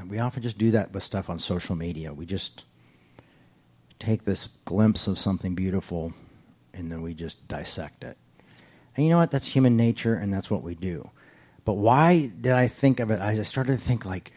we 0.09 0.19
often 0.19 0.43
just 0.43 0.57
do 0.57 0.71
that 0.71 0.93
with 0.93 1.03
stuff 1.03 1.29
on 1.29 1.39
social 1.39 1.75
media. 1.75 2.15
We 2.15 2.25
just 2.25 2.65
take 3.99 4.25
this 4.25 4.47
glimpse 4.65 5.07
of 5.07 5.19
something 5.19 5.55
beautiful 5.55 6.15
and 6.73 6.91
then 6.91 7.03
we 7.03 7.13
just 7.13 7.47
dissect 7.47 8.05
it. 8.05 8.17
And 8.97 9.05
you 9.05 9.11
know 9.11 9.19
what? 9.19 9.31
That's 9.31 9.47
human 9.47 9.77
nature 9.77 10.15
and 10.15 10.33
that's 10.33 10.51
what 10.51 10.63
we 10.63 10.75
do. 10.75 11.11
But 11.67 11.75
why 11.75 12.31
did 12.41 12.53
I 12.53 12.69
think 12.69 13.01
of 13.01 13.11
it? 13.11 13.21
I 13.21 13.43
started 13.43 13.73
to 13.73 13.85
think 13.85 14.07
like 14.07 14.33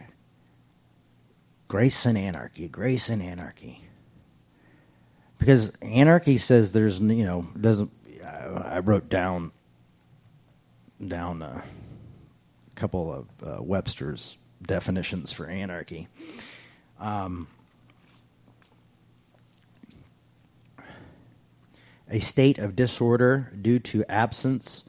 grace 1.68 2.04
and 2.04 2.18
anarchy, 2.18 2.68
grace 2.68 3.08
and 3.08 3.22
anarchy. 3.22 3.81
Because 5.42 5.72
anarchy 5.82 6.38
says 6.38 6.70
there's, 6.70 7.00
you 7.00 7.24
know, 7.24 7.48
doesn't. 7.60 7.90
I 8.24 8.78
wrote 8.78 9.08
down 9.08 9.50
down 11.04 11.42
a 11.42 11.64
couple 12.76 13.12
of 13.12 13.26
uh, 13.44 13.60
Webster's 13.60 14.38
definitions 14.64 15.32
for 15.32 15.48
anarchy. 15.48 16.06
Um, 17.00 17.48
a 22.08 22.20
state 22.20 22.58
of 22.58 22.76
disorder 22.76 23.52
due 23.60 23.80
to 23.80 24.04
absence 24.08 24.84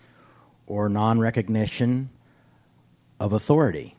or 0.67 0.87
non 0.87 1.19
recognition 1.19 2.11
of 3.19 3.33
authority, 3.33 3.95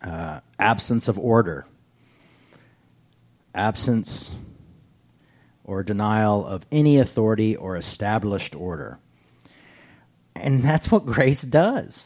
uh, 0.00 0.40
absence 0.58 1.08
of 1.08 1.18
order, 1.18 1.66
absence 3.54 4.34
or 5.64 5.82
denial 5.82 6.46
of 6.46 6.66
any 6.70 6.98
authority 6.98 7.56
or 7.56 7.76
established 7.76 8.54
order. 8.54 8.98
And 10.34 10.62
that's 10.62 10.90
what 10.90 11.06
grace 11.06 11.42
does. 11.42 12.04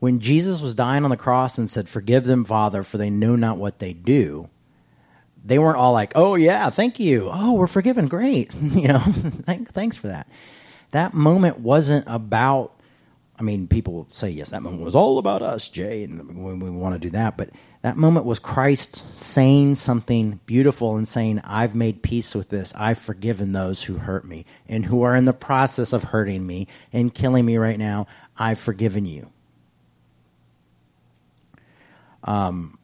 When 0.00 0.20
Jesus 0.20 0.60
was 0.60 0.74
dying 0.74 1.04
on 1.04 1.10
the 1.10 1.16
cross 1.16 1.56
and 1.56 1.70
said, 1.70 1.88
Forgive 1.88 2.24
them, 2.24 2.44
Father, 2.44 2.82
for 2.82 2.98
they 2.98 3.10
know 3.10 3.36
not 3.36 3.56
what 3.56 3.78
they 3.78 3.94
do, 3.94 4.50
they 5.44 5.58
weren't 5.58 5.78
all 5.78 5.92
like, 5.92 6.12
Oh, 6.14 6.34
yeah, 6.34 6.68
thank 6.70 7.00
you. 7.00 7.30
Oh, 7.32 7.54
we're 7.54 7.66
forgiven. 7.66 8.08
Great. 8.08 8.52
you 8.60 8.88
know, 8.88 8.98
thanks 9.48 9.96
for 9.96 10.08
that. 10.08 10.28
That 10.90 11.14
moment 11.14 11.60
wasn't 11.60 12.04
about 12.06 12.74
I 13.36 13.42
mean, 13.42 13.66
people 13.66 14.06
say, 14.10 14.30
yes, 14.30 14.50
that 14.50 14.62
moment 14.62 14.84
was 14.84 14.94
all 14.94 15.18
about 15.18 15.42
us, 15.42 15.68
Jay, 15.68 16.04
and 16.04 16.44
we, 16.44 16.54
we 16.54 16.70
want 16.70 16.94
to 16.94 17.00
do 17.00 17.10
that. 17.10 17.36
But 17.36 17.50
that 17.84 17.98
moment 17.98 18.24
was 18.24 18.38
Christ 18.38 19.04
saying 19.14 19.76
something 19.76 20.40
beautiful 20.46 20.96
and 20.96 21.06
saying, 21.06 21.42
I've 21.44 21.74
made 21.74 22.02
peace 22.02 22.34
with 22.34 22.48
this. 22.48 22.72
I've 22.74 22.96
forgiven 22.96 23.52
those 23.52 23.82
who 23.82 23.98
hurt 23.98 24.24
me 24.24 24.46
and 24.66 24.86
who 24.86 25.02
are 25.02 25.14
in 25.14 25.26
the 25.26 25.34
process 25.34 25.92
of 25.92 26.02
hurting 26.02 26.46
me 26.46 26.66
and 26.94 27.12
killing 27.12 27.44
me 27.44 27.58
right 27.58 27.78
now. 27.78 28.06
I've 28.38 28.58
forgiven 28.58 29.04
you. 29.04 29.30
Um, 32.22 32.78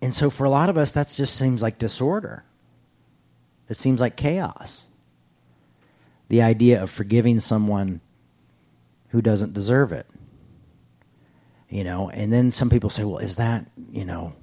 and 0.00 0.14
so 0.14 0.30
for 0.30 0.44
a 0.44 0.50
lot 0.50 0.70
of 0.70 0.78
us, 0.78 0.92
that 0.92 1.12
just 1.14 1.36
seems 1.36 1.60
like 1.60 1.78
disorder. 1.78 2.42
It 3.68 3.76
seems 3.76 4.00
like 4.00 4.16
chaos 4.16 4.86
the 6.30 6.40
idea 6.40 6.82
of 6.82 6.90
forgiving 6.90 7.38
someone 7.38 8.00
who 9.08 9.20
doesn't 9.20 9.52
deserve 9.52 9.92
it. 9.92 10.06
You 11.70 11.84
know, 11.84 12.10
and 12.10 12.32
then 12.32 12.50
some 12.50 12.68
people 12.68 12.90
say, 12.90 13.04
well, 13.04 13.18
is 13.18 13.36
that, 13.36 13.64
you 13.90 14.04
know, 14.04 14.34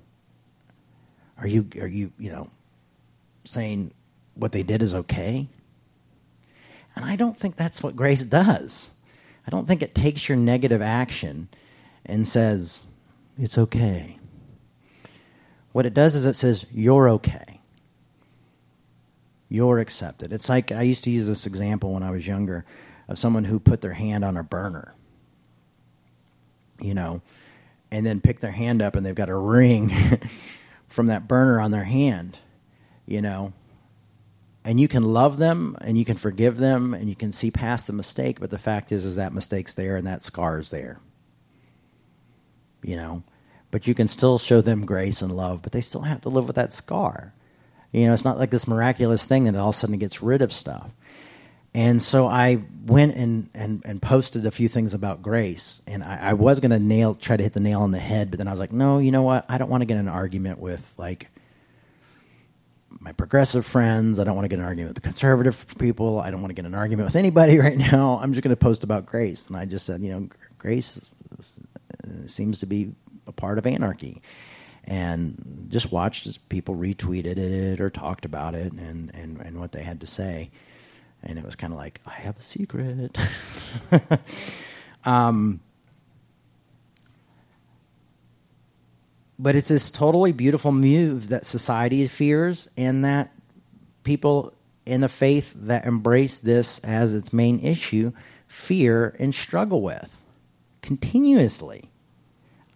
are 1.38 1.48
you, 1.48 1.68
are 1.80 1.88
you, 1.88 2.12
you 2.18 2.32
know, 2.32 2.50
saying 3.44 3.94
what 4.34 4.54
they 4.54 4.64
did 4.64 4.82
is 4.82 4.94
okay? 4.94 5.48
And 6.96 7.06
I 7.06 7.16
don't 7.18 7.38
think 7.38 7.56
that's 7.56 7.84
what 7.84 7.96
grace 7.96 8.24
does. 8.24 8.92
I 9.46 9.50
don't 9.50 9.68
think 9.68 9.82
it 9.82 9.94
takes 9.94 10.28
your 10.28 10.38
negative 10.38 10.82
action 10.82 11.50
and 12.06 12.28
says, 12.28 12.82
it's 13.38 13.58
okay. 13.58 14.18
What 15.74 15.86
it 15.86 15.94
does 15.94 16.16
is 16.16 16.26
it 16.26 16.38
says, 16.38 16.66
you're 16.72 17.10
okay 17.10 17.58
you're 19.50 19.80
accepted. 19.80 20.34
It's 20.34 20.50
like 20.50 20.72
I 20.72 20.82
used 20.82 21.04
to 21.06 21.12
use 21.12 21.28
this 21.28 21.46
example 21.46 21.94
when 21.94 22.04
I 22.04 22.12
was 22.12 22.28
younger 22.28 22.66
of 23.08 23.20
someone 23.20 23.46
who 23.46 23.60
put 23.60 23.82
their 23.82 23.94
hand 23.94 24.26
on 24.26 24.36
a 24.36 24.44
burner, 24.44 24.94
you 26.80 26.94
know, 26.94 27.22
and 27.92 28.06
then 28.06 28.22
pick 28.22 28.40
their 28.40 28.52
hand 28.52 28.82
up 28.82 28.96
and 28.96 29.06
they've 29.06 29.16
got 29.16 29.30
a 29.30 29.36
ring 29.36 29.92
from 30.88 31.08
that 31.08 31.28
burner 31.28 31.60
on 31.60 31.72
their 31.72 31.84
hand, 31.84 32.38
you 33.06 33.22
know. 33.22 33.54
And 34.64 34.82
you 34.82 34.90
can 34.90 35.04
love 35.04 35.38
them 35.38 35.78
and 35.80 35.98
you 35.98 36.04
can 36.04 36.18
forgive 36.18 36.58
them 36.58 36.94
and 36.94 37.08
you 37.08 37.16
can 37.16 37.32
see 37.32 37.52
past 37.52 37.88
the 37.88 37.94
mistake, 37.94 38.40
but 38.40 38.50
the 38.50 38.58
fact 38.58 38.92
is 38.92 39.06
is 39.06 39.16
that 39.16 39.34
mistake's 39.34 39.74
there 39.74 39.96
and 39.96 40.08
that 40.08 40.24
scar's 40.24 40.70
there. 40.70 41.00
You 42.84 42.98
know. 42.98 43.24
But 43.72 43.88
you 43.88 43.94
can 43.94 44.08
still 44.08 44.38
show 44.38 44.62
them 44.62 44.86
grace 44.86 45.22
and 45.22 45.36
love, 45.36 45.62
but 45.62 45.72
they 45.72 45.82
still 45.82 46.02
have 46.02 46.22
to 46.22 46.30
live 46.30 46.48
with 46.48 46.56
that 46.56 46.74
scar. 46.74 47.34
You 47.92 48.08
know, 48.08 48.14
it's 48.14 48.26
not 48.26 48.38
like 48.38 48.50
this 48.50 48.68
miraculous 48.68 49.26
thing 49.26 49.46
that 49.46 49.56
all 49.56 49.70
of 49.70 49.76
a 49.76 49.78
sudden 49.78 49.98
gets 49.98 50.22
rid 50.22 50.42
of 50.42 50.54
stuff. 50.54 50.92
And 51.78 52.02
so 52.02 52.26
I 52.26 52.64
went 52.88 53.16
and, 53.18 53.52
and, 53.54 53.84
and 53.86 54.02
posted 54.02 54.48
a 54.48 54.50
few 54.50 54.68
things 54.68 54.96
about 54.96 55.22
grace. 55.22 55.80
And 55.86 56.04
I, 56.04 56.30
I 56.30 56.34
was 56.34 56.60
going 56.60 56.72
to 56.72 56.80
nail, 56.80 57.14
try 57.14 57.38
to 57.38 57.44
hit 57.44 57.54
the 57.54 57.60
nail 57.60 57.82
on 57.82 57.92
the 57.92 58.00
head, 58.00 58.32
but 58.32 58.40
then 58.40 58.48
I 58.48 58.52
was 58.52 58.60
like, 58.60 58.72
no, 58.72 58.98
you 58.98 59.12
know 59.12 59.22
what? 59.22 59.46
I 59.48 59.60
don't 59.60 59.70
want 59.70 59.82
to 59.82 59.86
get 59.86 59.98
an 59.98 60.08
argument 60.08 60.58
with 60.58 60.92
like 60.98 61.28
my 62.90 63.12
progressive 63.12 63.64
friends. 63.64 64.18
I 64.18 64.24
don't 64.24 64.34
want 64.34 64.46
to 64.46 64.50
get 64.50 64.58
an 64.58 64.66
argument 64.66 64.96
with 64.96 65.04
the 65.04 65.08
conservative 65.08 65.78
people. 65.78 66.20
I 66.20 66.32
don't 66.32 66.42
want 66.42 66.50
to 66.50 66.56
get 66.56 66.66
an 66.66 66.74
argument 66.74 67.06
with 67.06 67.16
anybody 67.16 67.60
right 67.60 67.78
now. 67.78 68.20
I'm 68.24 68.34
just 68.34 68.44
going 68.44 68.56
to 68.56 68.60
post 68.60 68.84
about 68.84 69.06
grace. 69.06 69.46
And 69.46 69.56
I 69.56 69.66
just 69.66 69.86
said, 69.86 70.02
you 70.02 70.10
know, 70.10 70.30
grace 70.58 70.98
is, 71.38 71.60
uh, 72.04 72.26
seems 72.26 72.62
to 72.62 72.66
be 72.66 72.96
a 73.28 73.32
part 73.32 73.60
of 73.60 73.68
anarchy. 73.68 74.24
And 74.86 75.68
just 75.70 75.92
watched 75.92 76.26
as 76.26 76.40
people 76.40 76.76
retweeted 76.76 77.38
it 77.38 77.80
or 77.80 77.92
talked 77.92 78.26
about 78.26 78.56
it 78.56 78.72
and, 78.72 79.14
and, 79.14 79.40
and 79.42 79.60
what 79.60 79.74
they 79.74 79.84
had 79.84 80.02
to 80.02 80.08
say. 80.08 80.50
And 81.24 81.38
it 81.38 81.46
was 81.46 81.56
kind 81.56 81.74
of 81.74 81.80
like, 81.80 82.00
I 82.06 82.12
have 82.12 82.38
a 82.38 82.42
secret. 82.42 83.18
um, 85.06 85.60
but 89.40 89.56
it's 89.56 89.70
this 89.70 89.90
totally 89.90 90.32
beautiful 90.32 90.72
move 90.72 91.30
that 91.30 91.46
society 91.46 92.06
fears 92.08 92.70
and 92.78 93.04
that 93.06 93.34
people 94.04 94.54
in 94.86 95.02
the 95.02 95.10
faith 95.10 95.54
that 95.56 95.86
embrace 95.86 96.40
this 96.40 96.80
as 96.80 97.14
its 97.14 97.34
main 97.34 97.60
issue 97.60 98.12
fear 98.48 99.16
and 99.20 99.36
struggle 99.36 99.82
with 99.82 100.16
continuously. 100.82 101.90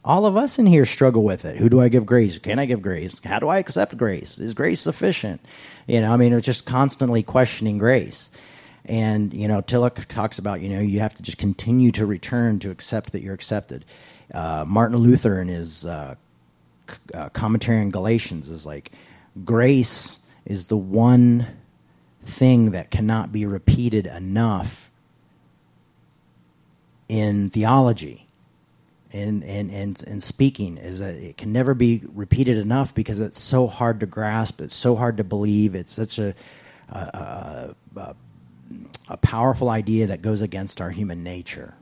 All 0.03 0.25
of 0.25 0.35
us 0.35 0.57
in 0.57 0.65
here 0.65 0.85
struggle 0.85 1.23
with 1.23 1.45
it. 1.45 1.57
Who 1.57 1.69
do 1.69 1.79
I 1.79 1.87
give 1.87 2.05
grace? 2.07 2.39
Can 2.39 2.57
I 2.57 2.65
give 2.65 2.81
grace? 2.81 3.21
How 3.23 3.37
do 3.37 3.49
I 3.49 3.59
accept 3.59 3.95
grace? 3.97 4.39
Is 4.39 4.55
grace 4.55 4.81
sufficient? 4.81 5.41
You 5.85 6.01
know, 6.01 6.11
I 6.11 6.17
mean, 6.17 6.33
it's 6.33 6.45
just 6.45 6.65
constantly 6.65 7.21
questioning 7.21 7.77
grace. 7.77 8.31
And, 8.85 9.31
you 9.31 9.47
know, 9.47 9.61
Tillich 9.61 10.05
talks 10.07 10.39
about, 10.39 10.61
you 10.61 10.69
know, 10.69 10.79
you 10.79 11.01
have 11.01 11.13
to 11.15 11.23
just 11.23 11.37
continue 11.37 11.91
to 11.91 12.05
return 12.07 12.57
to 12.59 12.71
accept 12.71 13.11
that 13.11 13.21
you're 13.21 13.35
accepted. 13.35 13.85
Uh, 14.33 14.65
Martin 14.67 14.97
Luther 14.97 15.39
in 15.39 15.47
his 15.47 15.85
uh, 15.85 16.15
uh, 17.13 17.29
commentary 17.29 17.79
on 17.79 17.91
Galatians 17.91 18.49
is 18.49 18.65
like, 18.65 18.91
grace 19.45 20.17
is 20.45 20.65
the 20.65 20.77
one 20.77 21.45
thing 22.25 22.71
that 22.71 22.89
cannot 22.89 23.31
be 23.31 23.45
repeated 23.45 24.07
enough 24.07 24.89
in 27.07 27.51
theology 27.51 28.25
and, 29.13 29.43
and, 29.43 29.71
and, 29.71 30.03
and 30.07 30.23
speaking 30.23 30.77
is 30.77 30.99
that 30.99 31.15
it 31.15 31.37
can 31.37 31.51
never 31.51 31.73
be 31.73 32.01
repeated 32.13 32.57
enough 32.57 32.95
because 32.95 33.19
it's 33.19 33.41
so 33.41 33.67
hard 33.67 33.99
to 33.99 34.05
grasp, 34.05 34.61
it's 34.61 34.75
so 34.75 34.95
hard 34.95 35.17
to 35.17 35.23
believe, 35.23 35.75
it's 35.75 35.93
such 35.93 36.17
a, 36.17 36.33
a, 36.89 37.75
a, 37.95 38.15
a 39.09 39.17
powerful 39.17 39.69
idea 39.69 40.07
that 40.07 40.21
goes 40.21 40.41
against 40.41 40.79
our 40.79 40.89
human 40.89 41.23
nature. 41.23 41.73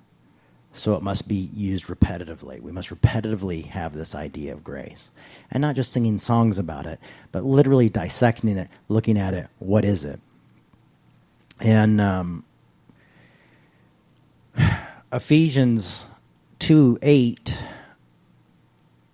So 0.73 0.95
it 0.95 1.01
must 1.01 1.27
be 1.27 1.49
used 1.53 1.87
repetitively. 1.87 2.61
We 2.61 2.71
must 2.71 2.89
repetitively 2.89 3.65
have 3.67 3.93
this 3.93 4.15
idea 4.15 4.53
of 4.53 4.63
grace. 4.63 5.11
And 5.51 5.61
not 5.61 5.75
just 5.75 5.91
singing 5.91 6.19
songs 6.19 6.57
about 6.57 6.85
it, 6.85 6.99
but 7.31 7.43
literally 7.43 7.89
dissecting 7.89 8.57
it, 8.57 8.69
looking 8.87 9.17
at 9.17 9.33
it. 9.33 9.47
What 9.57 9.83
is 9.83 10.05
it? 10.05 10.19
And 11.59 11.99
um, 11.99 12.45
Ephesians 15.11 16.05
2 16.59 16.99
8 17.01 17.57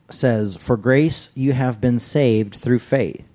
says, 0.10 0.56
For 0.56 0.78
grace 0.78 1.30
you 1.36 1.54
have 1.54 1.82
been 1.82 2.00
saved 2.00 2.56
through 2.56 2.80
faith. 2.80 3.28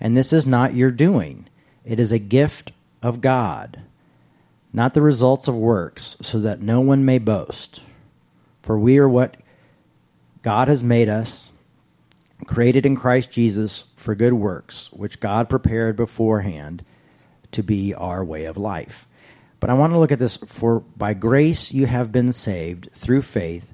And 0.00 0.16
this 0.16 0.32
is 0.32 0.46
not 0.46 0.74
your 0.74 0.90
doing, 0.90 1.48
it 1.84 1.98
is 1.98 2.12
a 2.12 2.18
gift 2.18 2.72
of 3.02 3.20
God, 3.20 3.80
not 4.72 4.94
the 4.94 5.02
results 5.02 5.48
of 5.48 5.54
works, 5.54 6.16
so 6.20 6.40
that 6.40 6.60
no 6.60 6.80
one 6.80 7.04
may 7.04 7.18
boast. 7.18 7.82
For 8.62 8.78
we 8.78 8.98
are 8.98 9.08
what 9.08 9.36
God 10.42 10.68
has 10.68 10.82
made 10.82 11.08
us, 11.08 11.50
created 12.46 12.84
in 12.84 12.96
Christ 12.96 13.30
Jesus 13.30 13.84
for 13.96 14.14
good 14.14 14.34
works, 14.34 14.92
which 14.92 15.20
God 15.20 15.48
prepared 15.48 15.96
beforehand 15.96 16.84
to 17.52 17.62
be 17.62 17.94
our 17.94 18.24
way 18.24 18.44
of 18.44 18.56
life. 18.56 19.06
But 19.60 19.70
I 19.70 19.74
want 19.74 19.92
to 19.92 19.98
look 19.98 20.12
at 20.12 20.18
this 20.18 20.36
for 20.36 20.80
by 20.80 21.14
grace 21.14 21.72
you 21.72 21.86
have 21.86 22.12
been 22.12 22.32
saved 22.32 22.90
through 22.92 23.22
faith 23.22 23.72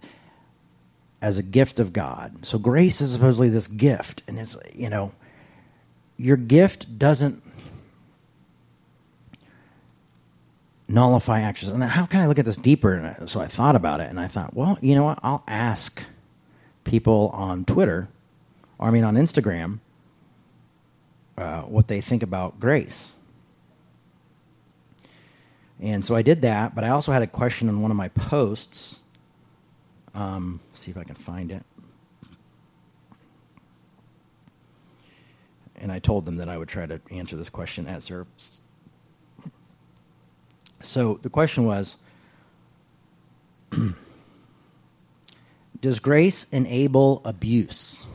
as 1.20 1.38
a 1.38 1.42
gift 1.42 1.80
of 1.80 1.92
God. 1.92 2.47
So 2.47 2.58
grace 2.58 3.00
is 3.00 3.12
supposedly 3.12 3.49
this 3.49 3.66
gift, 3.66 4.23
and 4.26 4.38
it's 4.38 4.56
you 4.75 4.90
know, 4.90 5.12
your 6.16 6.36
gift 6.36 6.99
doesn't 6.99 7.42
nullify 10.88 11.40
actions. 11.40 11.73
And 11.73 11.82
how 11.82 12.06
can 12.06 12.21
I 12.21 12.26
look 12.26 12.38
at 12.38 12.45
this 12.45 12.56
deeper? 12.56 12.92
And 12.92 13.28
so 13.28 13.40
I 13.40 13.47
thought 13.47 13.76
about 13.76 14.00
it, 14.00 14.10
and 14.10 14.21
I 14.21 14.28
thought, 14.28 14.54
well, 14.54 14.78
you 14.80 14.95
know 14.95 15.04
what? 15.04 15.18
I'll 15.23 15.45
ask 15.49 16.04
people 16.84 17.30
on 17.32 17.64
Twitter, 17.64 18.08
or 18.78 18.88
I 18.88 18.90
mean 18.90 19.04
on 19.04 19.14
Instagram, 19.14 19.78
uh, 21.38 21.62
what 21.62 21.88
they 21.88 22.00
think 22.00 22.23
about 22.23 22.60
grace. 22.60 23.14
And 25.82 26.06
so 26.06 26.14
I 26.14 26.23
did 26.23 26.42
that, 26.42 26.76
but 26.76 26.84
I 26.84 26.90
also 26.90 27.10
had 27.10 27.23
a 27.23 27.26
question 27.26 27.68
on 27.68 27.82
one 27.82 27.90
of 27.90 27.97
my 27.97 28.06
posts. 28.08 29.00
Um, 30.14 30.60
see 30.75 30.92
if 30.92 30.97
I 30.97 31.02
can 31.02 31.16
find 31.16 31.50
it. 31.50 31.64
And 35.75 35.90
I 35.90 35.99
told 35.99 36.25
them 36.25 36.36
that 36.36 36.49
I 36.49 36.56
would 36.56 36.68
try 36.68 36.86
to 36.86 37.00
answer 37.10 37.34
this 37.34 37.49
question 37.49 37.88
at 37.88 38.04
service. 38.04 38.60
So 40.82 41.18
the 41.23 41.30
question 41.30 41.64
was 41.64 41.97
Does 45.80 45.99
grace 45.99 46.47
enable 46.52 47.23
abuse? 47.25 48.06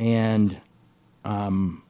And 0.00 0.60
um, 1.24 1.81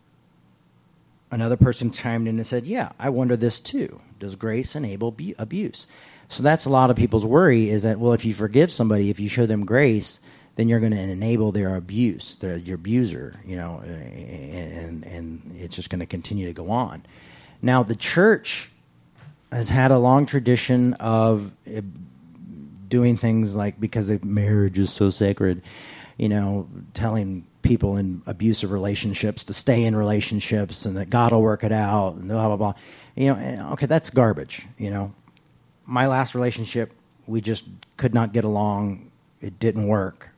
another 1.32 1.56
person 1.56 1.90
chimed 1.90 2.28
in 2.28 2.36
and 2.36 2.46
said, 2.46 2.64
Yeah, 2.64 2.92
I 3.00 3.08
wonder 3.08 3.36
this 3.36 3.58
too. 3.58 4.00
Does 4.20 4.36
grace 4.36 4.76
enable 4.76 5.10
bu- 5.10 5.34
abuse? 5.38 5.88
So 6.28 6.42
that's 6.42 6.64
a 6.64 6.70
lot 6.70 6.90
of 6.90 6.96
people's 6.96 7.26
worry 7.26 7.68
is 7.68 7.82
that, 7.82 7.98
well, 7.98 8.12
if 8.12 8.24
you 8.24 8.32
forgive 8.32 8.70
somebody, 8.70 9.10
if 9.10 9.18
you 9.18 9.28
show 9.28 9.44
them 9.44 9.66
grace, 9.66 10.20
then 10.56 10.68
you're 10.68 10.80
going 10.80 10.92
to 10.92 11.00
enable 11.00 11.52
their 11.52 11.74
abuse, 11.74 12.36
their, 12.36 12.56
your 12.56 12.76
abuser, 12.76 13.38
you 13.44 13.56
know, 13.56 13.80
and, 13.80 15.04
and 15.04 15.54
it's 15.58 15.74
just 15.76 15.90
going 15.90 16.00
to 16.00 16.06
continue 16.06 16.46
to 16.46 16.52
go 16.52 16.70
on. 16.70 17.02
Now, 17.60 17.82
the 17.82 17.96
church 17.96 18.70
has 19.50 19.68
had 19.68 19.90
a 19.90 19.98
long 19.98 20.24
tradition 20.26 20.94
of 20.94 21.52
eh, 21.66 21.80
doing 22.88 23.16
things 23.16 23.54
like 23.56 23.78
because 23.80 24.10
marriage 24.24 24.78
is 24.78 24.92
so 24.92 25.10
sacred, 25.10 25.62
you 26.16 26.28
know, 26.28 26.68
telling 26.94 27.46
people 27.62 27.96
in 27.96 28.22
abusive 28.26 28.70
relationships 28.70 29.44
to 29.44 29.52
stay 29.52 29.84
in 29.84 29.96
relationships 29.96 30.84
and 30.84 30.96
that 30.96 31.10
God 31.10 31.32
will 31.32 31.42
work 31.42 31.64
it 31.64 31.72
out 31.72 32.14
and 32.14 32.28
blah 32.28 32.48
blah 32.48 32.56
blah. 32.56 32.74
You 33.14 33.34
know, 33.34 33.70
okay, 33.72 33.86
that's 33.86 34.10
garbage. 34.10 34.66
You 34.76 34.90
know, 34.90 35.14
my 35.86 36.06
last 36.06 36.34
relationship, 36.34 36.92
we 37.26 37.40
just 37.40 37.64
could 37.96 38.14
not 38.14 38.32
get 38.32 38.44
along. 38.44 39.10
It 39.40 39.58
didn't 39.58 39.86
work. 39.86 40.30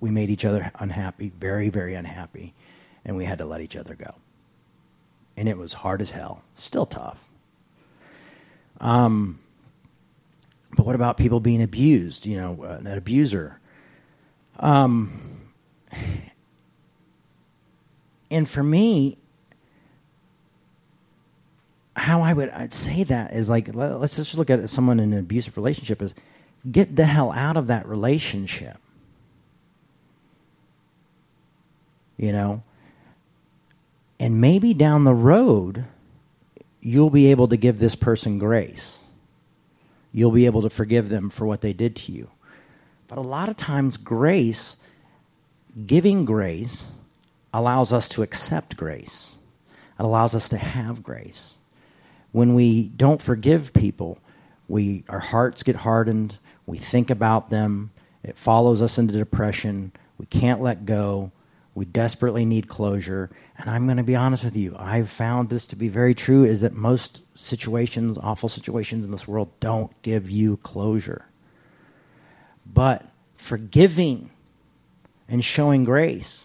We 0.00 0.10
made 0.10 0.30
each 0.30 0.44
other 0.44 0.70
unhappy, 0.78 1.32
very 1.38 1.70
very 1.70 1.94
unhappy, 1.94 2.54
and 3.04 3.16
we 3.16 3.24
had 3.24 3.38
to 3.38 3.46
let 3.46 3.60
each 3.60 3.76
other 3.76 3.94
go. 3.94 4.14
And 5.36 5.48
it 5.48 5.58
was 5.58 5.72
hard 5.72 6.00
as 6.00 6.10
hell. 6.10 6.42
Still 6.54 6.86
tough. 6.86 7.22
Um, 8.80 9.38
but 10.76 10.84
what 10.86 10.94
about 10.94 11.16
people 11.16 11.40
being 11.40 11.62
abused? 11.62 12.26
You 12.26 12.36
know, 12.38 12.62
an 12.64 12.86
abuser. 12.86 13.58
Um, 14.60 15.34
and 18.30 18.48
for 18.48 18.62
me, 18.62 19.18
how 21.96 22.22
I 22.22 22.32
would 22.32 22.50
I'd 22.50 22.74
say 22.74 23.04
that 23.04 23.32
is 23.32 23.48
like 23.48 23.74
let's 23.74 24.16
just 24.16 24.34
look 24.34 24.50
at 24.50 24.68
someone 24.68 25.00
in 25.00 25.12
an 25.12 25.18
abusive 25.18 25.56
relationship 25.56 26.02
is 26.02 26.14
get 26.70 26.96
the 26.96 27.04
hell 27.04 27.32
out 27.32 27.56
of 27.56 27.68
that 27.68 27.86
relationship. 27.86 28.78
You 32.16 32.32
know? 32.32 32.62
And 34.18 34.40
maybe 34.40 34.74
down 34.74 35.04
the 35.04 35.14
road 35.14 35.84
you'll 36.80 37.10
be 37.10 37.30
able 37.30 37.48
to 37.48 37.56
give 37.56 37.78
this 37.78 37.94
person 37.94 38.38
grace. 38.38 38.98
You'll 40.12 40.30
be 40.30 40.46
able 40.46 40.62
to 40.62 40.70
forgive 40.70 41.08
them 41.08 41.30
for 41.30 41.46
what 41.46 41.62
they 41.62 41.72
did 41.72 41.96
to 41.96 42.12
you. 42.12 42.28
But 43.08 43.18
a 43.18 43.22
lot 43.22 43.48
of 43.48 43.56
times 43.56 43.96
grace 43.96 44.76
giving 45.86 46.24
grace 46.24 46.86
allows 47.54 47.92
us 47.92 48.08
to 48.10 48.22
accept 48.22 48.76
grace. 48.76 49.36
It 49.98 50.02
allows 50.02 50.34
us 50.34 50.48
to 50.50 50.58
have 50.58 51.04
grace. 51.04 51.56
When 52.32 52.54
we 52.54 52.88
don't 52.88 53.22
forgive 53.22 53.72
people, 53.72 54.18
we 54.66 55.04
our 55.08 55.20
hearts 55.20 55.62
get 55.62 55.76
hardened, 55.76 56.36
we 56.66 56.78
think 56.78 57.10
about 57.10 57.50
them, 57.50 57.92
it 58.24 58.36
follows 58.36 58.82
us 58.82 58.98
into 58.98 59.14
depression, 59.14 59.92
we 60.18 60.26
can't 60.26 60.60
let 60.62 60.84
go, 60.84 61.30
we 61.76 61.84
desperately 61.84 62.44
need 62.44 62.66
closure. 62.66 63.30
And 63.56 63.70
I'm 63.70 63.86
going 63.86 63.98
to 63.98 64.02
be 64.02 64.16
honest 64.16 64.42
with 64.42 64.56
you, 64.56 64.74
I've 64.76 65.08
found 65.08 65.48
this 65.48 65.68
to 65.68 65.76
be 65.76 65.88
very 65.88 66.14
true 66.14 66.44
is 66.44 66.62
that 66.62 66.72
most 66.72 67.22
situations, 67.38 68.18
awful 68.18 68.48
situations 68.48 69.04
in 69.04 69.12
this 69.12 69.28
world 69.28 69.48
don't 69.60 69.90
give 70.02 70.28
you 70.28 70.56
closure. 70.56 71.26
But 72.66 73.06
forgiving 73.36 74.30
and 75.28 75.44
showing 75.44 75.84
grace 75.84 76.43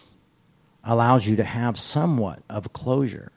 allows 0.84 1.26
you 1.26 1.36
to 1.36 1.44
have 1.44 1.78
somewhat 1.78 2.42
of 2.48 2.72
closure. 2.72 3.32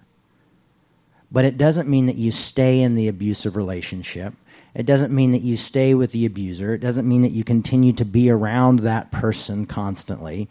but 1.32 1.46
it 1.46 1.58
doesn't 1.58 1.90
mean 1.90 2.06
that 2.06 2.16
you 2.16 2.32
stay 2.32 2.82
in 2.82 2.94
the 2.96 3.08
abusive 3.08 3.56
relationship. 3.56 4.34
It 4.76 4.86
doesn't 4.86 5.14
mean 5.14 5.32
that 5.32 5.42
you 5.42 5.58
stay 5.58 5.96
with 5.96 6.12
the 6.12 6.26
abuser. 6.28 6.74
It 6.74 6.80
doesn't 6.80 7.08
mean 7.08 7.24
that 7.24 7.32
you 7.32 7.44
continue 7.44 7.94
to 7.94 8.06
be 8.06 8.30
around 8.30 8.82
that 8.82 9.12
person 9.12 9.66
constantly. 9.66 10.48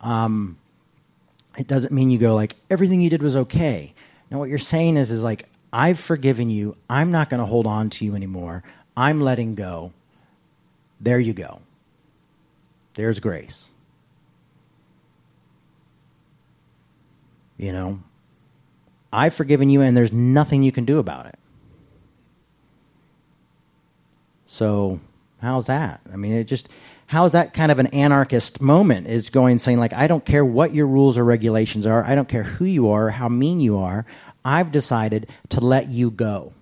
Um, 0.00 0.58
it 1.58 1.66
doesn't 1.66 1.92
mean 1.92 2.10
you 2.10 2.18
go 2.18 2.34
like 2.34 2.56
everything 2.70 3.00
you 3.02 3.10
did 3.10 3.22
was 3.22 3.36
okay. 3.36 3.94
Now 4.30 4.38
what 4.38 4.48
you're 4.48 4.58
saying 4.58 4.96
is 4.96 5.10
is 5.10 5.22
like 5.22 5.48
I've 5.72 5.98
forgiven 5.98 6.50
you. 6.50 6.76
I'm 6.88 7.10
not 7.10 7.30
going 7.30 7.40
to 7.40 7.46
hold 7.46 7.66
on 7.66 7.90
to 7.90 8.04
you 8.04 8.14
anymore. 8.14 8.62
I'm 8.96 9.20
letting 9.20 9.54
go. 9.56 9.92
There 11.00 11.20
you 11.20 11.34
go. 11.34 11.60
There's 12.94 13.20
grace. 13.20 13.70
You 17.56 17.72
know, 17.72 18.00
I've 19.12 19.34
forgiven 19.34 19.70
you 19.70 19.80
and 19.80 19.96
there's 19.96 20.12
nothing 20.12 20.62
you 20.62 20.72
can 20.72 20.84
do 20.84 20.98
about 20.98 21.26
it. 21.26 21.38
So, 24.46 25.00
how's 25.40 25.66
that? 25.66 26.00
I 26.12 26.16
mean, 26.16 26.32
it 26.32 26.44
just 26.44 26.68
how's 27.06 27.32
that 27.32 27.54
kind 27.54 27.70
of 27.70 27.78
an 27.78 27.88
anarchist 27.88 28.60
moment 28.60 29.06
is 29.06 29.30
going 29.30 29.58
saying 29.58 29.78
like 29.78 29.92
I 29.92 30.06
don't 30.06 30.24
care 30.24 30.44
what 30.44 30.74
your 30.74 30.86
rules 30.86 31.18
or 31.18 31.24
regulations 31.24 31.86
are. 31.86 32.04
I 32.04 32.14
don't 32.14 32.28
care 32.28 32.42
who 32.44 32.64
you 32.64 32.90
are, 32.90 33.10
how 33.10 33.28
mean 33.28 33.60
you 33.60 33.78
are. 33.78 34.06
I've 34.44 34.72
decided 34.72 35.28
to 35.50 35.60
let 35.60 35.88
you 35.88 36.10
go. 36.10 36.52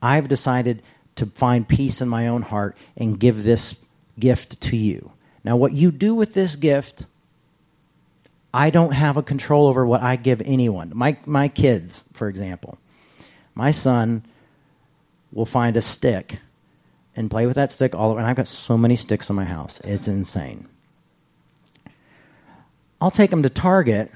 I've 0.00 0.28
decided 0.28 0.82
to 1.16 1.26
find 1.26 1.66
peace 1.66 2.00
in 2.00 2.08
my 2.08 2.28
own 2.28 2.42
heart 2.42 2.76
and 2.96 3.18
give 3.18 3.42
this 3.42 3.76
gift 4.18 4.60
to 4.62 4.76
you. 4.76 5.12
Now, 5.44 5.56
what 5.56 5.72
you 5.72 5.90
do 5.90 6.14
with 6.14 6.34
this 6.34 6.56
gift, 6.56 7.06
I 8.56 8.70
don't 8.70 8.92
have 8.92 9.18
a 9.18 9.22
control 9.22 9.66
over 9.66 9.84
what 9.84 10.00
I 10.00 10.16
give 10.16 10.40
anyone. 10.40 10.90
My, 10.94 11.18
my 11.26 11.48
kids, 11.48 12.02
for 12.14 12.26
example, 12.26 12.78
my 13.54 13.70
son 13.70 14.24
will 15.30 15.44
find 15.44 15.76
a 15.76 15.82
stick 15.82 16.38
and 17.14 17.30
play 17.30 17.46
with 17.46 17.56
that 17.56 17.70
stick 17.70 17.94
all 17.94 18.12
over. 18.12 18.18
And 18.18 18.26
I've 18.26 18.36
got 18.36 18.48
so 18.48 18.78
many 18.78 18.96
sticks 18.96 19.28
in 19.28 19.36
my 19.36 19.44
house. 19.44 19.78
It's 19.84 20.08
insane. 20.08 20.66
I'll 22.98 23.10
take 23.10 23.30
him 23.30 23.42
to 23.42 23.50
Target 23.50 24.10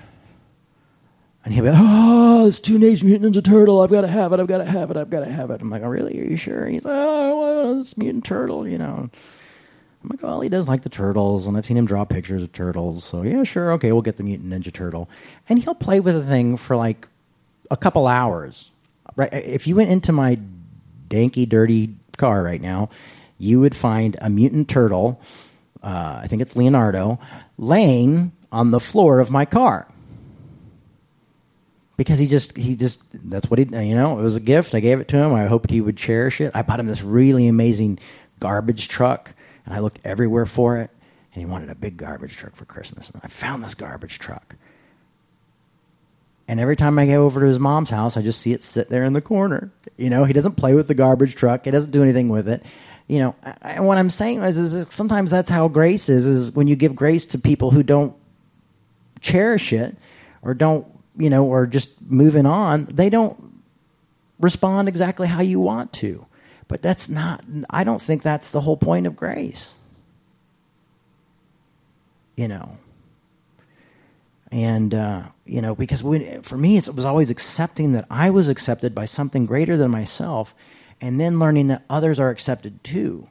and 1.45 1.53
he'll 1.53 1.65
be, 1.65 1.71
oh, 1.75 2.47
it's 2.47 2.61
Teenage 2.61 3.05
Mutant 3.05 3.35
Ninja 3.35 3.45
Turtle. 3.45 3.83
I've 3.83 3.91
got 3.91 4.03
to 4.03 4.09
have 4.09 4.33
it. 4.33 4.41
I've 4.41 4.47
got 4.47 4.59
to 4.59 4.65
have 4.65 4.91
it. 4.91 4.97
I've 4.97 5.11
got 5.11 5.21
to 5.21 5.31
have 5.31 5.51
it. 5.51 5.61
I'm 5.61 5.69
like, 5.69 5.83
oh, 5.83 5.89
really? 5.89 6.19
Are 6.19 6.25
you 6.25 6.37
sure? 6.37 6.67
he's 6.67 6.83
like, 6.83 6.95
oh, 6.97 7.41
well, 7.41 7.79
it's 7.79 7.99
Mutant 7.99 8.25
Turtle, 8.25 8.67
you 8.67 8.79
know. 8.79 9.11
I'm 10.03 10.09
like, 10.09 10.23
well, 10.23 10.41
he 10.41 10.49
does 10.49 10.69
like 10.69 10.83
the 10.83 10.89
turtles, 10.89 11.47
and 11.47 11.57
I've 11.57 11.67
seen 11.67 11.77
him 11.77 11.85
draw 11.85 12.05
pictures 12.05 12.43
of 12.43 12.53
turtles. 12.53 13.05
So, 13.05 13.23
yeah, 13.23 13.45
sure. 13.45 13.73
Okay, 13.73 13.93
we'll 13.93 14.03
get 14.03 14.17
the 14.17 14.23
Mutant 14.23 14.51
Ninja 14.51 14.73
Turtle. 14.73 15.11
And 15.49 15.63
he'll 15.63 15.75
play 15.75 16.01
with 16.01 16.15
the 16.15 16.23
thing 16.23 16.57
for 16.57 16.75
like 16.75 17.07
a 17.71 17.77
couple 17.77 18.07
hours. 18.07 18.71
Right? 19.15 19.33
If 19.33 19.67
you 19.67 19.77
went 19.77 19.91
into 19.91 20.13
my 20.13 20.39
danky, 21.09 21.47
dirty 21.47 21.95
car 22.17 22.43
right 22.43 22.61
now, 22.61 22.89
you 23.39 23.61
would 23.61 23.77
find 23.77 24.17
a 24.21 24.31
mutant 24.31 24.69
turtle, 24.69 25.21
uh, 25.83 26.21
I 26.23 26.27
think 26.29 26.41
it's 26.43 26.57
Leonardo, 26.57 27.19
laying 27.59 28.33
on 28.53 28.71
the 28.71 28.81
floor 28.81 29.19
of 29.21 29.31
my 29.31 29.45
car 29.45 29.87
because 31.97 32.19
he 32.19 32.27
just 32.27 32.57
he 32.57 32.77
just 32.77 33.03
that's 33.31 33.51
what 33.51 33.59
he 33.59 33.65
you 33.87 33.95
know 33.95 34.19
it 34.19 34.23
was 34.23 34.35
a 34.35 34.41
gift 34.41 34.75
i 34.75 34.81
gave 34.81 35.01
it 35.01 35.07
to 35.07 35.17
him 35.17 35.35
i 35.35 35.47
hoped 35.47 35.71
he 35.71 35.83
would 35.83 35.97
cherish 35.97 36.41
it 36.41 36.51
i 36.55 36.63
bought 36.63 36.81
him 36.81 36.87
this 36.87 37.03
really 37.03 37.47
amazing 37.47 37.99
garbage 38.41 38.89
truck 38.89 39.35
and 39.71 39.79
i 39.79 39.81
looked 39.81 40.01
everywhere 40.05 40.47
for 40.47 40.79
it 40.79 40.91
and 41.33 41.41
he 41.43 41.51
wanted 41.51 41.71
a 41.71 41.75
big 41.75 41.97
garbage 41.97 42.37
truck 42.37 42.55
for 42.57 42.65
christmas. 42.65 43.11
And 43.11 43.21
i 43.25 43.29
found 43.29 43.63
this 43.63 43.75
garbage 43.75 44.19
truck. 44.19 44.57
And 46.49 46.59
every 46.59 46.77
time 46.77 46.99
i 46.99 47.07
go 47.07 47.25
over 47.25 47.41
to 47.41 47.47
his 47.47 47.59
mom's 47.59 47.91
house 47.91 48.17
i 48.17 48.23
just 48.23 48.41
see 48.41 48.53
it 48.53 48.65
sit 48.65 48.89
there 48.89 49.05
in 49.05 49.13
the 49.13 49.21
corner. 49.21 49.71
You 49.97 50.11
know 50.11 50.25
he 50.25 50.33
doesn't 50.33 50.57
play 50.57 50.75
with 50.75 50.89
the 50.89 50.95
garbage 50.95 51.37
truck. 51.37 51.65
He 51.65 51.71
doesn't 51.71 51.93
do 51.93 52.03
anything 52.03 52.29
with 52.29 52.49
it. 52.49 52.65
You 53.07 53.21
know 53.21 53.37
and 53.63 53.87
what 53.87 53.99
i'm 53.99 54.11
saying 54.11 54.43
is, 54.43 54.57
is 54.57 54.89
sometimes 54.93 55.31
that's 55.31 55.51
how 55.51 55.69
grace 55.69 56.09
is 56.09 56.27
is 56.27 56.51
when 56.53 56.69
you 56.69 56.77
give 56.77 56.95
grace 56.95 57.27
to 57.27 57.39
people 57.39 57.71
who 57.71 57.83
don't 57.83 58.15
cherish 59.21 59.73
it 59.73 59.97
or 60.43 60.55
don't 60.55 60.87
you 61.21 61.31
know, 61.31 61.45
or 61.45 61.67
just 61.67 61.91
moving 62.01 62.47
on, 62.47 62.87
they 62.87 63.11
don't 63.11 63.63
respond 64.39 64.89
exactly 64.89 65.29
how 65.29 65.41
you 65.41 65.61
want 65.61 65.93
to. 65.93 66.27
But 66.71 66.83
that's 66.83 67.09
not, 67.09 67.43
I 67.69 67.83
don't 67.83 68.01
think 68.01 68.23
that's 68.23 68.53
the 68.53 68.61
whole 68.61 68.77
point 68.77 69.09
of 69.09 69.17
grace. 69.17 69.75
You 72.37 72.47
know. 72.47 72.79
And, 74.53 74.95
uh, 74.95 75.25
you 75.45 75.63
know, 75.63 75.75
because 75.75 76.05
when, 76.05 76.43
for 76.43 76.57
me, 76.57 76.77
it 76.77 76.95
was 76.95 77.05
always 77.05 77.29
accepting 77.29 77.95
that 77.95 78.07
I 78.09 78.31
was 78.31 78.49
accepted 78.49 78.95
by 78.95 79.07
something 79.07 79.47
greater 79.47 79.77
than 79.77 79.91
myself, 79.91 80.55
and 81.01 81.19
then 81.19 81.41
learning 81.41 81.67
that 81.69 81.83
others 81.91 82.21
are 82.21 82.31
accepted 82.31 82.85
too, 82.85 83.29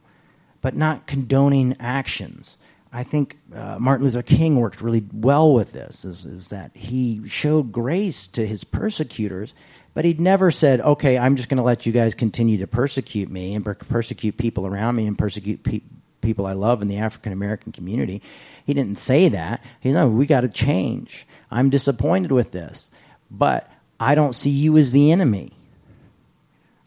but 0.59 0.75
not 0.75 1.07
condoning 1.07 1.77
actions. 1.79 2.57
I 2.91 3.03
think 3.03 3.37
uh, 3.55 3.77
Martin 3.79 4.05
Luther 4.05 4.21
King 4.21 4.57
worked 4.57 4.81
really 4.81 5.05
well 5.13 5.53
with 5.53 5.71
this, 5.71 6.03
is, 6.03 6.25
is 6.25 6.49
that 6.49 6.71
he 6.73 7.25
showed 7.25 7.71
grace 7.71 8.27
to 8.27 8.45
his 8.45 8.65
persecutors, 8.65 9.53
but 9.99 10.05
he'd 10.05 10.21
never 10.21 10.49
said, 10.49 10.79
okay, 10.79 11.17
I'm 11.17 11.35
just 11.35 11.49
going 11.49 11.57
to 11.57 11.63
let 11.63 11.85
you 11.85 11.91
guys 11.91 12.15
continue 12.15 12.59
to 12.59 12.67
persecute 12.67 13.27
me 13.27 13.53
and 13.53 13.65
per- 13.65 13.73
persecute 13.73 14.37
people 14.37 14.65
around 14.65 14.95
me 14.95 15.05
and 15.05 15.17
persecute 15.17 15.61
pe- 15.61 15.81
people 16.21 16.45
I 16.45 16.53
love 16.53 16.81
in 16.81 16.87
the 16.87 16.99
African 16.99 17.33
American 17.33 17.73
community. 17.73 18.21
He 18.63 18.73
didn't 18.73 18.97
say 18.97 19.27
that. 19.27 19.61
He 19.81 19.89
said, 19.89 19.95
no, 19.95 20.07
we 20.07 20.25
got 20.25 20.39
to 20.39 20.47
change. 20.47 21.27
I'm 21.51 21.69
disappointed 21.69 22.31
with 22.31 22.53
this, 22.53 22.91
but 23.29 23.69
I 23.99 24.15
don't 24.15 24.31
see 24.31 24.51
you 24.51 24.77
as 24.77 24.93
the 24.93 25.11
enemy. 25.11 25.51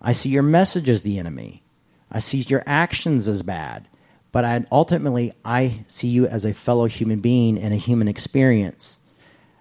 I 0.00 0.14
see 0.14 0.30
your 0.30 0.42
message 0.42 0.88
as 0.88 1.02
the 1.02 1.18
enemy. 1.18 1.62
I 2.10 2.18
see 2.18 2.38
your 2.38 2.62
actions 2.64 3.28
as 3.28 3.42
bad. 3.42 3.88
But 4.30 4.46
I, 4.46 4.64
ultimately, 4.72 5.34
I 5.44 5.84
see 5.86 6.08
you 6.08 6.26
as 6.28 6.46
a 6.46 6.54
fellow 6.54 6.86
human 6.86 7.20
being 7.20 7.58
and 7.58 7.74
a 7.74 7.76
human 7.76 8.08
experience. 8.08 8.96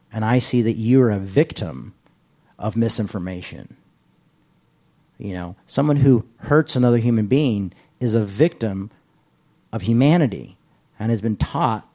And 0.09 0.23
I 0.23 0.39
see 0.39 0.61
that 0.61 0.77
you're 0.77 1.09
a 1.09 1.19
victim 1.19 1.95
of 2.61 2.77
misinformation. 2.77 3.75
You 5.17 5.33
know, 5.33 5.55
someone 5.67 5.97
who 5.97 6.25
hurts 6.37 6.75
another 6.75 6.97
human 6.97 7.27
being 7.27 7.73
is 7.99 8.15
a 8.15 8.23
victim 8.23 8.89
of 9.73 9.81
humanity 9.81 10.57
and 10.97 11.11
has 11.11 11.21
been 11.21 11.35
taught 11.35 11.87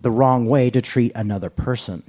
the 0.00 0.10
wrong 0.10 0.46
way 0.46 0.70
to 0.70 0.80
treat 0.80 1.12
another 1.14 1.50
person. 1.50 2.02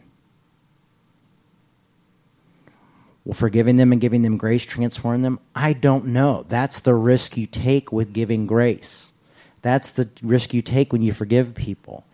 Well, 3.26 3.34
forgiving 3.34 3.78
them 3.78 3.92
and 3.92 4.02
giving 4.02 4.22
them 4.22 4.38
grace 4.38 4.66
transform 4.66 5.22
them? 5.22 5.40
I 5.56 5.74
don't 5.74 6.08
know. 6.08 6.46
That's 6.50 6.82
the 6.82 6.96
risk 6.96 7.38
you 7.38 7.48
take 7.48 7.92
with 7.92 8.12
giving 8.12 8.48
grace. 8.48 9.14
That's 9.62 9.92
the 9.92 10.10
risk 10.22 10.54
you 10.54 10.62
take 10.62 10.92
when 10.92 11.02
you 11.02 11.14
forgive 11.14 11.56
people. 11.56 12.06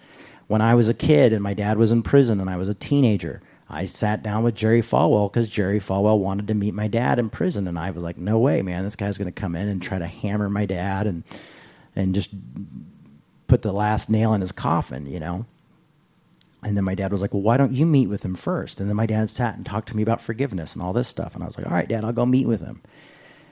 When 0.48 0.62
I 0.62 0.76
was 0.76 0.90
a 0.90 0.94
kid 0.94 1.34
and 1.34 1.42
my 1.42 1.56
dad 1.56 1.78
was 1.78 1.92
in 1.92 2.04
prison 2.04 2.40
and 2.40 2.50
I 2.50 2.58
was 2.58 2.70
a 2.70 2.76
teenager, 2.76 3.42
I 3.70 3.86
sat 3.86 4.24
down 4.24 4.44
with 4.44 4.56
Jerry 4.56 4.82
Falwell 4.82 5.32
because 5.32 5.48
Jerry 5.48 5.80
Falwell 5.80 6.18
wanted 6.18 6.48
to 6.48 6.54
meet 6.56 6.74
my 6.74 6.88
dad 6.88 7.20
in 7.20 7.30
prison, 7.30 7.68
and 7.68 7.78
I 7.78 7.92
was 7.92 8.04
like, 8.04 8.18
"No 8.18 8.40
way, 8.40 8.62
man! 8.62 8.84
This 8.84 8.96
guy's 8.96 9.18
going 9.18 9.32
to 9.32 9.42
come 9.42 9.56
in 9.56 9.70
and 9.70 9.82
try 9.82 10.00
to 10.00 10.08
hammer 10.08 10.50
my 10.50 10.66
dad 10.66 11.06
and 11.06 11.24
and 11.96 12.16
just 12.16 12.32
put 13.48 13.62
the 13.62 13.72
last 13.72 14.10
nail 14.10 14.34
in 14.34 14.42
his 14.42 14.52
coffin," 14.52 15.06
you 15.06 15.20
know. 15.20 15.46
And 16.64 16.76
then 16.76 16.84
my 16.84 16.96
dad 16.96 17.12
was 17.12 17.22
like, 17.22 17.34
Well, 17.34 17.44
why 17.44 17.58
don't 17.58 17.74
you 17.74 17.86
meet 17.86 18.08
with 18.08 18.24
him 18.24 18.36
first? 18.36 18.80
And 18.80 18.90
then 18.90 18.96
my 18.96 19.06
dad 19.06 19.30
sat 19.30 19.56
and 19.56 19.66
talked 19.66 19.90
to 19.90 19.96
me 19.96 20.04
about 20.04 20.22
forgiveness 20.22 20.74
and 20.74 20.82
all 20.82 20.94
this 20.94 21.08
stuff. 21.08 21.34
And 21.34 21.44
I 21.44 21.48
was 21.48 21.58
like, 21.58 21.68
All 21.68 21.74
right, 21.74 21.88
dad, 21.88 22.04
I'll 22.04 22.12
go 22.12 22.26
meet 22.26 22.48
with 22.48 22.62
him. 22.62 22.82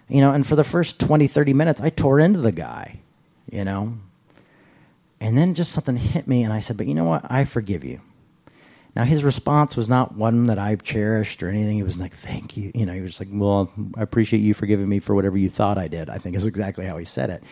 You 0.10 0.22
know, 0.22 0.34
and 0.34 0.46
for 0.46 0.56
the 0.56 0.64
first 0.64 1.00
20, 1.00 1.28
30 1.28 1.54
minutes, 1.54 1.82
I 1.82 1.90
tore 1.90 2.20
into 2.20 2.40
the 2.40 2.52
guy, 2.52 3.00
you 3.50 3.64
know. 3.64 3.98
And 5.20 5.38
then 5.38 5.54
just 5.54 5.72
something 5.72 5.98
hit 5.98 6.28
me, 6.28 6.44
and 6.44 6.54
I 6.54 6.60
said, 6.60 6.78
But 6.78 6.88
you 6.88 6.96
know 6.96 7.06
what? 7.06 7.30
I 7.30 7.46
forgive 7.46 7.84
you. 7.84 8.02
Now, 8.98 9.06
his 9.06 9.24
response 9.24 9.78
was 9.78 9.88
not 9.88 10.16
one 10.16 10.48
that 10.48 10.60
I 10.60 10.76
cherished 10.76 11.42
or 11.42 11.50
anything. 11.50 11.78
He 11.78 11.84
was 11.84 11.98
like, 11.98 12.14
Thank 12.14 12.58
you. 12.58 12.72
You 12.76 12.86
know, 12.86 12.94
he 12.94 13.02
was 13.02 13.20
like, 13.20 13.30
Well, 13.32 13.72
I 13.96 14.02
appreciate 14.02 14.40
you 14.40 14.54
forgiving 14.54 14.90
me 14.90 15.00
for 15.00 15.16
whatever 15.16 15.38
you 15.38 15.50
thought 15.50 15.78
I 15.78 15.88
did. 15.88 16.10
I 16.10 16.18
think 16.18 16.36
is 16.36 16.46
exactly 16.46 16.86
how 16.86 16.98
he 16.98 17.06
said 17.06 17.30
it. 17.30 17.44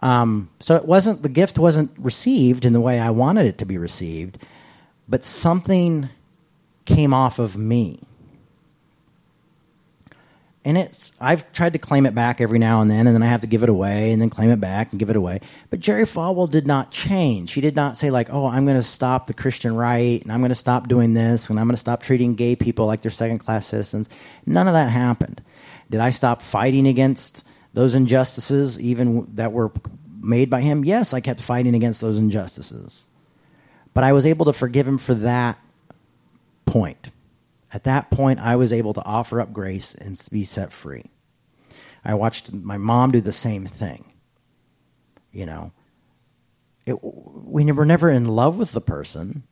Um, 0.00 0.48
so 0.60 0.76
it 0.76 0.86
wasn't, 0.86 1.22
the 1.22 1.28
gift 1.28 1.58
wasn't 1.58 1.90
received 1.98 2.64
in 2.64 2.72
the 2.72 2.80
way 2.80 2.98
I 2.98 3.10
wanted 3.10 3.46
it 3.46 3.58
to 3.58 3.66
be 3.66 3.76
received 3.76 4.38
but 5.08 5.24
something 5.24 6.08
came 6.84 7.14
off 7.14 7.38
of 7.38 7.56
me. 7.56 8.00
And 10.64 10.76
it's 10.76 11.12
I've 11.20 11.50
tried 11.52 11.74
to 11.74 11.78
claim 11.78 12.04
it 12.04 12.14
back 12.14 12.40
every 12.40 12.58
now 12.58 12.82
and 12.82 12.90
then, 12.90 13.06
and 13.06 13.14
then 13.14 13.22
I 13.22 13.28
have 13.28 13.42
to 13.42 13.46
give 13.46 13.62
it 13.62 13.68
away, 13.68 14.10
and 14.10 14.20
then 14.20 14.28
claim 14.28 14.50
it 14.50 14.60
back 14.60 14.90
and 14.90 14.98
give 14.98 15.08
it 15.08 15.16
away. 15.16 15.40
But 15.70 15.80
Jerry 15.80 16.02
Falwell 16.02 16.50
did 16.50 16.66
not 16.66 16.90
change. 16.90 17.52
He 17.52 17.60
did 17.60 17.76
not 17.76 17.96
say 17.96 18.10
like, 18.10 18.28
"Oh, 18.30 18.46
I'm 18.46 18.64
going 18.64 18.76
to 18.76 18.82
stop 18.82 19.26
the 19.26 19.34
Christian 19.34 19.74
right, 19.74 20.20
and 20.20 20.32
I'm 20.32 20.40
going 20.40 20.50
to 20.50 20.56
stop 20.56 20.88
doing 20.88 21.14
this, 21.14 21.48
and 21.48 21.58
I'm 21.58 21.66
going 21.66 21.74
to 21.74 21.80
stop 21.80 22.02
treating 22.02 22.34
gay 22.34 22.56
people 22.56 22.86
like 22.86 23.02
they're 23.02 23.10
second 23.10 23.38
class 23.38 23.66
citizens." 23.66 24.08
None 24.46 24.66
of 24.66 24.74
that 24.74 24.90
happened. 24.90 25.40
Did 25.90 26.00
I 26.00 26.10
stop 26.10 26.42
fighting 26.42 26.86
against 26.86 27.44
those 27.72 27.94
injustices, 27.94 28.78
even 28.80 29.26
that 29.36 29.52
were 29.52 29.70
made 30.20 30.50
by 30.50 30.60
him? 30.60 30.84
Yes, 30.84 31.14
I 31.14 31.20
kept 31.20 31.40
fighting 31.40 31.74
against 31.76 32.00
those 32.00 32.18
injustices. 32.18 33.06
But 33.94 34.04
I 34.04 34.12
was 34.12 34.26
able 34.26 34.46
to 34.46 34.52
forgive 34.52 34.86
him 34.86 34.98
for 34.98 35.14
that 35.14 35.58
point. 36.66 37.08
At 37.72 37.84
that 37.84 38.10
point, 38.10 38.40
I 38.40 38.56
was 38.56 38.72
able 38.72 38.94
to 38.94 39.04
offer 39.04 39.40
up 39.40 39.52
grace 39.52 39.94
and 39.94 40.20
be 40.30 40.44
set 40.44 40.72
free. 40.72 41.10
I 42.04 42.14
watched 42.14 42.52
my 42.52 42.78
mom 42.78 43.10
do 43.10 43.20
the 43.20 43.32
same 43.32 43.66
thing. 43.66 44.12
You 45.32 45.46
know, 45.46 45.72
it, 46.86 46.98
we 47.02 47.70
were 47.70 47.84
never 47.84 48.08
in 48.08 48.24
love 48.24 48.58
with 48.58 48.72
the 48.72 48.80
person. 48.80 49.42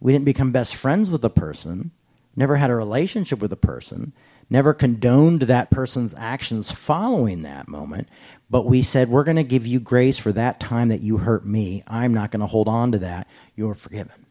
We 0.00 0.12
didn't 0.12 0.24
become 0.24 0.52
best 0.52 0.74
friends 0.74 1.10
with 1.10 1.20
the 1.20 1.30
person, 1.30 1.90
never 2.34 2.56
had 2.56 2.70
a 2.70 2.74
relationship 2.74 3.40
with 3.40 3.50
the 3.50 3.56
person, 3.56 4.12
never 4.50 4.74
condoned 4.74 5.42
that 5.42 5.70
person's 5.70 6.14
actions 6.14 6.70
following 6.70 7.42
that 7.42 7.68
moment, 7.68 8.08
but 8.50 8.66
we 8.66 8.82
said, 8.82 9.08
We're 9.08 9.24
going 9.24 9.36
to 9.36 9.44
give 9.44 9.66
you 9.66 9.80
grace 9.80 10.18
for 10.18 10.32
that 10.32 10.60
time 10.60 10.88
that 10.88 11.00
you 11.00 11.18
hurt 11.18 11.44
me. 11.44 11.82
I'm 11.86 12.14
not 12.14 12.30
going 12.30 12.40
to 12.40 12.46
hold 12.46 12.68
on 12.68 12.92
to 12.92 12.98
that. 13.00 13.28
You're 13.56 13.74
forgiven. 13.74 14.26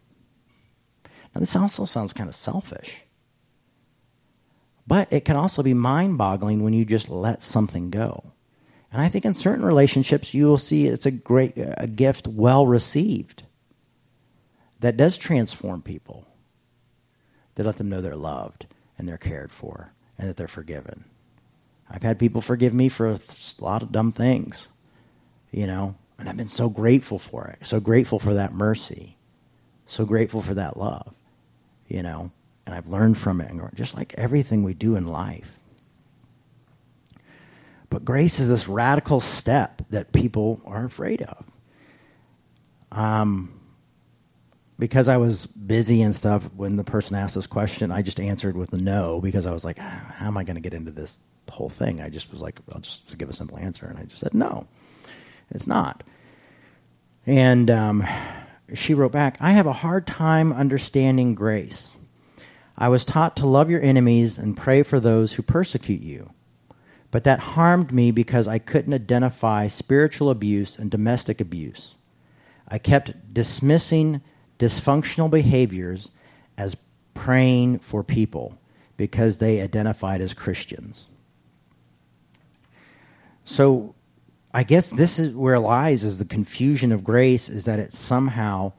Now, 1.34 1.40
this 1.40 1.56
also 1.56 1.86
sounds 1.86 2.14
kind 2.14 2.30
of 2.30 2.36
selfish. 2.36 3.02
But 4.86 5.12
it 5.12 5.26
can 5.26 5.36
also 5.36 5.64
be 5.64 5.74
mind 5.74 6.18
boggling 6.18 6.64
when 6.64 6.74
you 6.74 6.86
just 6.86 7.10
let 7.10 7.44
something 7.44 7.90
go. 7.90 8.24
And 8.92 9.02
I 9.02 9.10
think 9.10 9.26
in 9.26 9.34
certain 9.34 9.66
relationships, 9.66 10.34
you 10.34 10.46
will 10.46 10.58
see 10.58 10.88
it's 10.88 11.08
a 11.08 11.12
great 11.12 11.54
a 11.58 11.88
gift 11.88 12.28
well 12.28 12.68
received 12.68 13.44
that 14.82 14.98
does 14.98 15.18
transform 15.18 15.82
people, 15.82 16.28
that 17.56 17.66
let 17.66 17.78
them 17.78 17.90
know 17.90 18.02
they're 18.02 18.16
loved 18.16 18.68
and 18.98 19.08
they're 19.08 19.18
cared 19.18 19.52
for 19.52 19.94
and 20.18 20.30
that 20.30 20.38
they're 20.38 20.48
forgiven. 20.48 21.06
I've 21.90 22.04
had 22.04 22.20
people 22.20 22.42
forgive 22.42 22.74
me 22.74 22.90
for 22.90 23.08
a 23.08 23.20
lot 23.60 23.82
of 23.82 23.92
dumb 23.92 24.12
things, 24.12 24.68
you 25.52 25.66
know, 25.66 25.96
and 26.20 26.30
I've 26.30 26.38
been 26.38 26.48
so 26.48 26.70
grateful 26.70 27.18
for 27.18 27.48
it, 27.48 27.66
so 27.66 27.80
grateful 27.80 28.20
for 28.20 28.36
that 28.36 28.54
mercy, 28.54 29.18
so 29.86 30.06
grateful 30.06 30.42
for 30.42 30.54
that 30.54 30.78
love, 30.78 31.14
you 31.94 32.02
know, 32.02 32.32
and 32.66 32.74
I've 32.74 32.88
learned 32.88 33.18
from 33.18 33.40
it, 33.40 33.54
just 33.76 33.96
like 33.96 34.16
everything 34.18 34.64
we 34.64 34.74
do 34.74 34.96
in 34.96 35.06
life. 35.06 35.60
But 37.90 38.04
grace 38.04 38.40
is 38.40 38.50
this 38.50 38.68
radical 38.68 39.20
step 39.20 39.84
that 39.92 40.12
people 40.12 40.60
are 40.66 40.84
afraid 40.84 41.22
of. 41.22 41.46
Um, 42.92 43.60
because 44.80 45.08
I 45.08 45.18
was 45.18 45.46
busy 45.46 46.02
and 46.02 46.16
stuff 46.16 46.50
when 46.56 46.76
the 46.76 46.84
person 46.84 47.16
asked 47.16 47.36
this 47.36 47.46
question, 47.46 47.92
I 47.92 48.02
just 48.02 48.20
answered 48.20 48.58
with 48.58 48.74
a 48.74 48.78
no 48.78 49.22
because 49.22 49.46
I 49.46 49.52
was 49.52 49.64
like, 49.64 49.78
ah, 49.80 50.14
how 50.16 50.26
am 50.26 50.38
I 50.38 50.44
going 50.44 50.56
to 50.56 50.62
get 50.62 50.74
into 50.74 50.90
this 50.90 51.20
whole 51.50 51.70
thing? 51.70 52.02
I 52.02 52.10
just 52.10 52.32
was 52.32 52.42
like, 52.42 52.60
I'll 52.74 52.82
just 52.82 53.16
give 53.20 53.30
a 53.30 53.34
simple 53.34 53.60
answer. 53.60 53.86
And 53.86 54.00
I 54.00 54.04
just 54.04 54.20
said, 54.20 54.34
no, 54.34 54.68
it's 55.52 55.68
not. 55.68 56.04
And 57.28 57.70
um, 57.70 58.08
she 58.74 58.94
wrote 58.94 59.12
back, 59.12 59.38
I 59.40 59.52
have 59.52 59.68
a 59.68 59.74
hard 59.74 60.08
time 60.08 60.52
understanding 60.52 61.36
grace. 61.36 61.96
I 62.78 62.90
was 62.90 63.06
taught 63.06 63.38
to 63.38 63.48
love 63.48 63.70
your 63.70 63.82
enemies 63.82 64.38
and 64.38 64.58
pray 64.58 64.84
for 64.84 65.00
those 65.00 65.34
who 65.34 65.44
persecute 65.44 66.02
you. 66.02 66.32
But 67.12 67.26
that 67.26 67.40
harmed 67.40 67.92
me 67.92 68.10
because 68.10 68.48
I 68.48 68.58
couldn't 68.58 68.94
identify 68.94 69.68
spiritual 69.68 70.32
abuse 70.32 70.78
and 70.78 70.90
domestic 70.90 71.40
abuse. 71.40 71.96
I 72.68 72.80
kept 72.80 73.34
dismissing 73.34 74.22
dysfunctional 74.58 75.30
behaviors 75.30 76.10
as 76.58 76.76
praying 77.14 77.80
for 77.80 78.04
people 78.04 78.58
because 78.98 79.38
they 79.38 79.62
identified 79.62 80.22
as 80.22 80.34
Christians. 80.34 81.10
So 83.46 83.94
I 84.54 84.64
guess 84.64 84.92
this 84.92 85.18
is 85.18 85.34
where 85.34 85.58
lies 85.60 86.04
is 86.04 86.20
the 86.20 86.26
confusion 86.26 86.92
of 86.92 87.04
grace 87.04 87.50
is 87.50 87.66
that 87.66 87.80
it's 87.80 87.98
somehow 87.98 88.74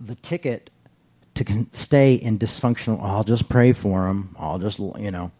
the 0.00 0.14
ticket 0.14 0.70
to 1.34 1.66
stay 1.72 2.14
in 2.14 2.38
dysfunctional. 2.38 2.98
Oh, 3.00 3.06
I'll 3.06 3.24
just 3.24 3.48
pray 3.48 3.72
for 3.72 4.06
them. 4.06 4.34
I'll 4.38 4.58
just 4.58 4.78
you 4.78 5.10
know 5.10 5.30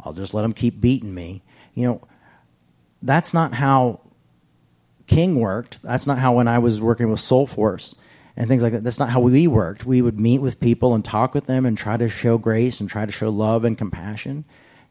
I'll 0.00 0.12
just 0.12 0.34
let 0.34 0.42
them 0.42 0.52
keep 0.52 0.80
beating 0.80 1.14
me. 1.14 1.42
You 1.74 1.86
know, 1.86 2.00
that's 3.02 3.32
not 3.32 3.54
how 3.54 4.00
King 5.06 5.40
worked. 5.40 5.82
That's 5.82 6.06
not 6.06 6.18
how 6.18 6.34
when 6.34 6.48
I 6.48 6.58
was 6.58 6.80
working 6.80 7.10
with 7.10 7.20
Soulforce 7.20 7.94
and 8.36 8.48
things 8.48 8.62
like 8.62 8.72
that. 8.72 8.84
That's 8.84 8.98
not 8.98 9.10
how 9.10 9.20
we 9.20 9.46
worked. 9.46 9.86
We 9.86 10.02
would 10.02 10.20
meet 10.20 10.40
with 10.40 10.60
people 10.60 10.94
and 10.94 11.04
talk 11.04 11.34
with 11.34 11.46
them 11.46 11.64
and 11.64 11.76
try 11.76 11.96
to 11.96 12.08
show 12.08 12.36
grace 12.36 12.80
and 12.80 12.88
try 12.88 13.06
to 13.06 13.12
show 13.12 13.30
love 13.30 13.64
and 13.64 13.76
compassion. 13.76 14.44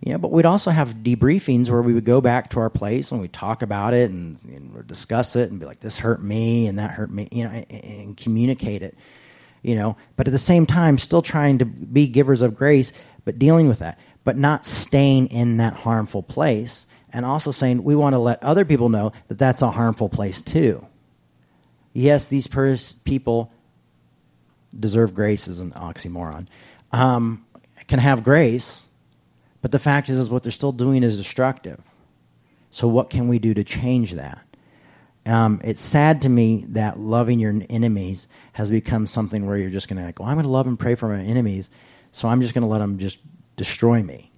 Know, 0.05 0.17
but 0.17 0.31
we'd 0.31 0.45
also 0.45 0.69
have 0.69 0.95
debriefings 0.95 1.69
where 1.69 1.81
we 1.81 1.93
would 1.93 2.03
go 2.03 2.19
back 2.19 2.49
to 2.51 2.59
our 2.59 2.69
place 2.69 3.11
and 3.11 3.21
we'd 3.21 3.31
talk 3.31 3.61
about 3.61 3.93
it 3.93 4.11
and, 4.11 4.37
and 4.43 4.85
discuss 4.85 5.35
it 5.37 5.49
and 5.49 5.59
be 5.59 5.65
like, 5.65 5.79
this 5.79 5.97
hurt 5.97 6.21
me 6.21 6.67
and 6.67 6.77
that 6.77 6.91
hurt 6.91 7.09
me, 7.09 7.29
you 7.31 7.45
know, 7.45 7.51
and, 7.51 7.83
and 7.83 8.17
communicate 8.17 8.81
it, 8.81 8.97
you 9.61 9.75
know. 9.75 9.95
But 10.17 10.27
at 10.27 10.31
the 10.31 10.37
same 10.37 10.65
time, 10.65 10.97
still 10.97 11.21
trying 11.21 11.59
to 11.59 11.65
be 11.65 12.07
givers 12.07 12.41
of 12.41 12.55
grace, 12.55 12.91
but 13.23 13.39
dealing 13.39 13.69
with 13.69 13.79
that 13.79 13.97
but 14.23 14.37
not 14.37 14.65
staying 14.65 15.27
in 15.27 15.57
that 15.57 15.73
harmful 15.73 16.23
place. 16.23 16.85
And 17.11 17.25
also 17.25 17.51
saying 17.51 17.83
we 17.83 17.95
want 17.95 18.13
to 18.13 18.19
let 18.19 18.41
other 18.43 18.65
people 18.65 18.89
know 18.89 19.11
that 19.27 19.37
that's 19.37 19.61
a 19.61 19.69
harmful 19.69 20.09
place 20.09 20.41
too. 20.41 20.85
Yes, 21.93 22.27
these 22.27 22.47
pers- 22.47 22.93
people 23.03 23.51
deserve 24.77 25.13
grace 25.13 25.47
is 25.47 25.59
an 25.59 25.71
oxymoron. 25.71 26.47
Um, 26.91 27.45
can 27.87 27.99
have 27.99 28.23
grace, 28.23 28.87
but 29.63 29.71
the 29.71 29.80
fact 29.80 30.10
is, 30.10 30.19
is 30.19 30.30
what 30.30 30.43
they're 30.43 30.52
still 30.52 30.73
doing 30.73 31.04
is 31.04 31.17
destructive. 31.17 31.82
So 32.69 32.86
what 32.86 33.10
can 33.10 33.30
we 33.30 33.39
do 33.39 33.54
to 33.54 33.63
change 33.63 34.12
that? 34.12 34.45
Um, 35.26 35.62
it's 35.63 35.82
sad 35.82 36.23
to 36.23 36.30
me 36.30 36.65
that 36.69 36.99
loving 36.99 37.39
your 37.39 37.56
enemies 37.69 38.28
has 38.52 38.69
become 38.69 39.08
something 39.08 39.45
where 39.45 39.58
you're 39.58 39.69
just 39.69 39.88
going 39.88 39.99
to 39.99 40.06
like, 40.06 40.19
well, 40.19 40.28
I'm 40.28 40.36
going 40.36 40.43
to 40.43 40.52
love 40.52 40.67
and 40.67 40.78
pray 40.78 40.95
for 40.95 41.08
my 41.08 41.21
enemies, 41.21 41.69
so 42.12 42.28
I'm 42.28 42.41
just 42.41 42.54
going 42.54 42.63
to 42.63 42.67
let 42.67 42.80
them 42.80 42.97
just 42.97 43.19
destroy 43.56 44.04
me. 44.04 44.34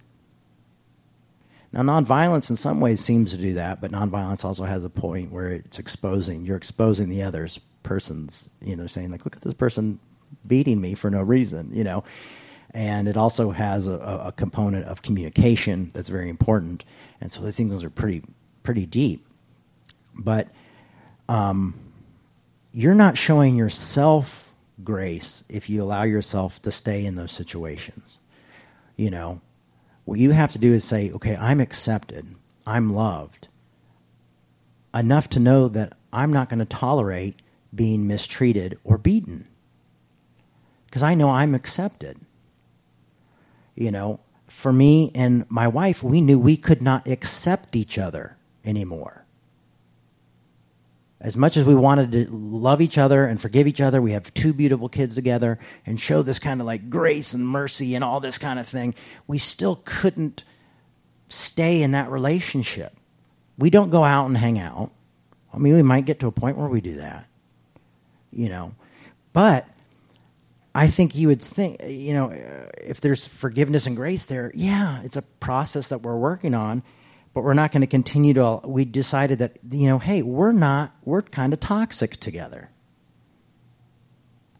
Now, 1.71 1.81
nonviolence 1.81 2.51
in 2.51 2.55
some 2.55 2.79
ways 2.79 3.01
seems 3.01 3.31
to 3.31 3.37
do 3.37 3.55
that, 3.55 3.81
but 3.81 3.91
nonviolence 3.91 4.45
also 4.45 4.63
has 4.63 4.83
a 4.83 4.91
point 4.91 5.31
where 5.31 5.49
it's 5.49 5.79
exposing. 5.79 6.45
You're 6.45 6.55
exposing 6.55 7.09
the 7.09 7.23
other 7.23 7.49
person's, 7.81 8.47
you 8.61 8.75
know, 8.75 8.85
saying, 8.85 9.09
like, 9.09 9.25
look 9.25 9.35
at 9.35 9.41
this 9.41 9.55
person 9.55 9.99
beating 10.45 10.79
me 10.79 10.93
for 10.93 11.09
no 11.09 11.23
reason, 11.23 11.71
you 11.73 11.83
know. 11.83 12.03
And 12.75 13.07
it 13.07 13.17
also 13.17 13.51
has 13.51 13.87
a, 13.87 13.93
a 14.25 14.33
component 14.35 14.85
of 14.85 15.01
communication 15.01 15.89
that's 15.93 16.09
very 16.09 16.29
important. 16.29 16.83
And 17.19 17.33
so 17.33 17.41
these 17.41 17.57
things 17.57 17.83
are 17.83 17.89
pretty, 17.89 18.21
pretty 18.61 18.85
deep. 18.85 19.25
But 20.13 20.49
um, 21.27 21.73
you're 22.73 22.93
not 22.93 23.17
showing 23.17 23.55
yourself 23.55 24.53
grace 24.83 25.43
if 25.49 25.69
you 25.69 25.81
allow 25.81 26.03
yourself 26.03 26.61
to 26.61 26.71
stay 26.71 27.05
in 27.05 27.15
those 27.15 27.31
situations 27.31 28.19
you 28.95 29.09
know, 29.09 29.41
what 30.05 30.19
you 30.19 30.31
have 30.31 30.53
to 30.53 30.59
do 30.59 30.73
is 30.73 30.83
say, 30.83 31.11
okay, 31.11 31.35
I'm 31.35 31.59
accepted, 31.59 32.25
I'm 32.65 32.93
loved, 32.93 33.47
enough 34.93 35.29
to 35.31 35.39
know 35.39 35.67
that 35.69 35.93
I'm 36.13 36.31
not 36.31 36.49
going 36.49 36.59
to 36.59 36.65
tolerate 36.65 37.41
being 37.73 38.07
mistreated 38.07 38.79
or 38.83 38.97
beaten. 38.97 39.47
Because 40.85 41.03
I 41.03 41.15
know 41.15 41.29
I'm 41.29 41.53
accepted. 41.53 42.19
You 43.75 43.91
know, 43.91 44.19
for 44.47 44.71
me 44.71 45.11
and 45.13 45.45
my 45.49 45.67
wife, 45.67 46.01
we 46.01 46.21
knew 46.21 46.39
we 46.39 46.57
could 46.57 46.81
not 46.81 47.07
accept 47.07 47.75
each 47.75 47.97
other 47.97 48.37
anymore 48.63 49.25
as 51.25 51.35
much 51.35 51.57
as 51.57 51.63
we 51.65 51.73
wanted 51.73 52.11
to 52.11 52.27
love 52.29 52.81
each 52.81 52.99
other 52.99 53.25
and 53.25 53.41
forgive 53.41 53.65
each 53.65 53.81
other, 53.81 53.99
we 53.99 54.11
have 54.11 54.31
two 54.35 54.53
beautiful 54.53 54.87
kids 54.87 55.15
together 55.15 55.57
and 55.83 55.99
show 55.99 56.21
this 56.21 56.37
kind 56.37 56.61
of 56.61 56.67
like 56.67 56.87
grace 56.87 57.33
and 57.33 57.47
mercy 57.47 57.95
and 57.95 58.03
all 58.03 58.19
this 58.19 58.37
kind 58.37 58.59
of 58.59 58.67
thing, 58.67 58.93
we 59.25 59.39
still 59.39 59.81
couldn't 59.85 60.43
stay 61.27 61.81
in 61.81 61.91
that 61.91 62.11
relationship. 62.11 62.95
We 63.57 63.71
don't 63.71 63.89
go 63.89 64.03
out 64.03 64.27
and 64.27 64.37
hang 64.37 64.59
out. 64.59 64.91
I 65.51 65.57
mean, 65.57 65.73
we 65.73 65.81
might 65.81 66.05
get 66.05 66.19
to 66.19 66.27
a 66.27 66.31
point 66.31 66.57
where 66.57 66.67
we 66.67 66.79
do 66.79 66.97
that, 66.97 67.25
you 68.31 68.47
know. 68.47 68.75
But 69.33 69.67
I 70.75 70.87
think 70.87 71.15
you 71.15 71.29
would 71.29 71.41
think, 71.41 71.81
you 71.87 72.13
know, 72.13 72.29
if 72.77 73.01
there's 73.01 73.25
forgiveness 73.25 73.87
and 73.87 73.95
grace 73.95 74.25
there, 74.25 74.51
yeah, 74.53 75.01
it's 75.03 75.15
a 75.15 75.23
process 75.23 75.89
that 75.89 76.03
we're 76.03 76.17
working 76.17 76.53
on 76.53 76.83
but 77.35 77.43
we're 77.43 77.53
not 77.53 77.73
going 77.73 77.81
to 77.81 77.87
continue 77.87 78.33
to. 78.33 78.61
We 78.63 78.85
decided 78.85 79.39
that, 79.39 79.57
you 79.69 79.89
know, 79.89 79.99
hey, 79.99 80.21
we're 80.21 80.53
not, 80.53 80.95
we're 81.03 81.21
kind 81.21 81.51
of 81.51 81.59
toxic 81.59 82.15
together. 82.15 82.69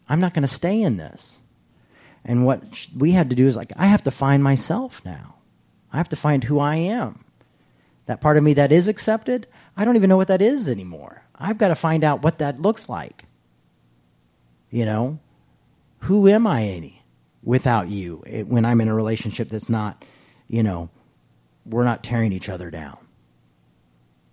I'm 0.06 0.20
not 0.20 0.34
going 0.34 0.42
to 0.42 0.48
stay 0.48 0.82
in 0.82 0.98
this. 0.98 1.38
And 2.22 2.44
what 2.44 2.62
we 2.94 3.12
had 3.12 3.30
to 3.30 3.36
do 3.36 3.46
is 3.46 3.56
like, 3.56 3.72
I 3.76 3.86
have 3.86 4.02
to 4.04 4.10
find 4.10 4.44
myself 4.44 5.02
now. 5.06 5.36
I 5.90 5.96
have 5.96 6.10
to 6.10 6.16
find 6.16 6.44
who 6.44 6.58
I 6.58 6.76
am. 6.76 7.24
That 8.04 8.20
part 8.20 8.36
of 8.36 8.44
me 8.44 8.52
that 8.54 8.72
is 8.72 8.88
accepted, 8.88 9.46
I 9.74 9.86
don't 9.86 9.96
even 9.96 10.10
know 10.10 10.18
what 10.18 10.28
that 10.28 10.42
is 10.42 10.68
anymore. 10.68 11.22
I've 11.34 11.56
got 11.56 11.68
to 11.68 11.74
find 11.74 12.04
out 12.04 12.22
what 12.22 12.38
that 12.38 12.60
looks 12.60 12.90
like. 12.90 13.24
You 14.70 14.84
know, 14.84 15.18
who 16.06 16.28
am 16.28 16.46
I 16.46 16.62
any 16.62 17.02
without 17.42 17.88
you 17.88 18.22
when 18.46 18.64
I'm 18.64 18.80
in 18.80 18.88
a 18.88 18.94
relationship 18.94 19.48
that's 19.48 19.68
not, 19.68 20.04
you 20.46 20.62
know, 20.62 20.88
we're 21.64 21.84
not 21.84 22.04
tearing 22.04 22.32
each 22.32 22.48
other 22.48 22.70
down. 22.70 22.96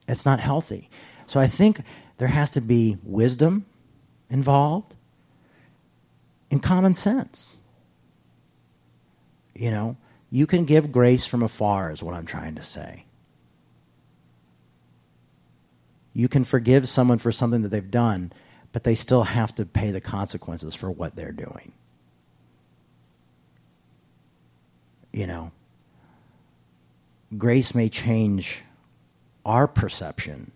It's 0.07 0.25
not 0.25 0.39
healthy. 0.39 0.89
So 1.25 1.39
I 1.39 1.47
think 1.47 1.81
there 2.17 2.27
has 2.27 2.51
to 2.51 2.61
be 2.61 2.97
wisdom 3.01 3.65
involved 4.29 4.95
and 6.51 6.61
common 6.61 6.93
sense. 6.93 7.57
You 9.55 9.71
know, 9.71 9.97
you 10.29 10.45
can 10.45 10.65
give 10.65 10.91
grace 10.91 11.25
from 11.25 11.41
afar, 11.41 11.91
is 11.91 12.03
what 12.03 12.13
I'm 12.13 12.27
trying 12.27 12.55
to 12.55 12.63
say. 12.63 13.05
You 16.13 16.27
can 16.27 16.43
forgive 16.43 16.87
someone 16.87 17.17
for 17.17 17.31
something 17.31 17.63
that 17.63 17.69
they've 17.69 17.89
done, 17.89 18.31
but 18.73 18.83
they 18.83 18.95
still 18.95 19.23
have 19.23 19.55
to 19.55 19.65
pay 19.65 19.91
the 19.91 20.01
consequences 20.01 20.75
for 20.75 20.91
what 20.91 21.15
they're 21.15 21.31
doing. 21.31 21.71
You 25.13 25.27
know, 25.27 25.51
grace 27.37 27.73
may 27.73 27.87
change 27.87 28.63
our 29.45 29.67
perception, 29.67 30.51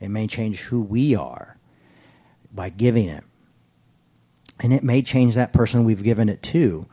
it 0.00 0.08
may 0.08 0.26
change 0.26 0.60
who 0.60 0.80
we 0.80 1.14
are 1.14 1.58
by 2.54 2.70
giving 2.70 3.08
it. 3.08 3.24
And 4.60 4.72
it 4.72 4.82
may 4.82 5.02
change 5.02 5.34
that 5.34 5.52
person 5.52 5.84
we've 5.84 6.02
given 6.02 6.30
it 6.30 6.42
to, 6.44 6.86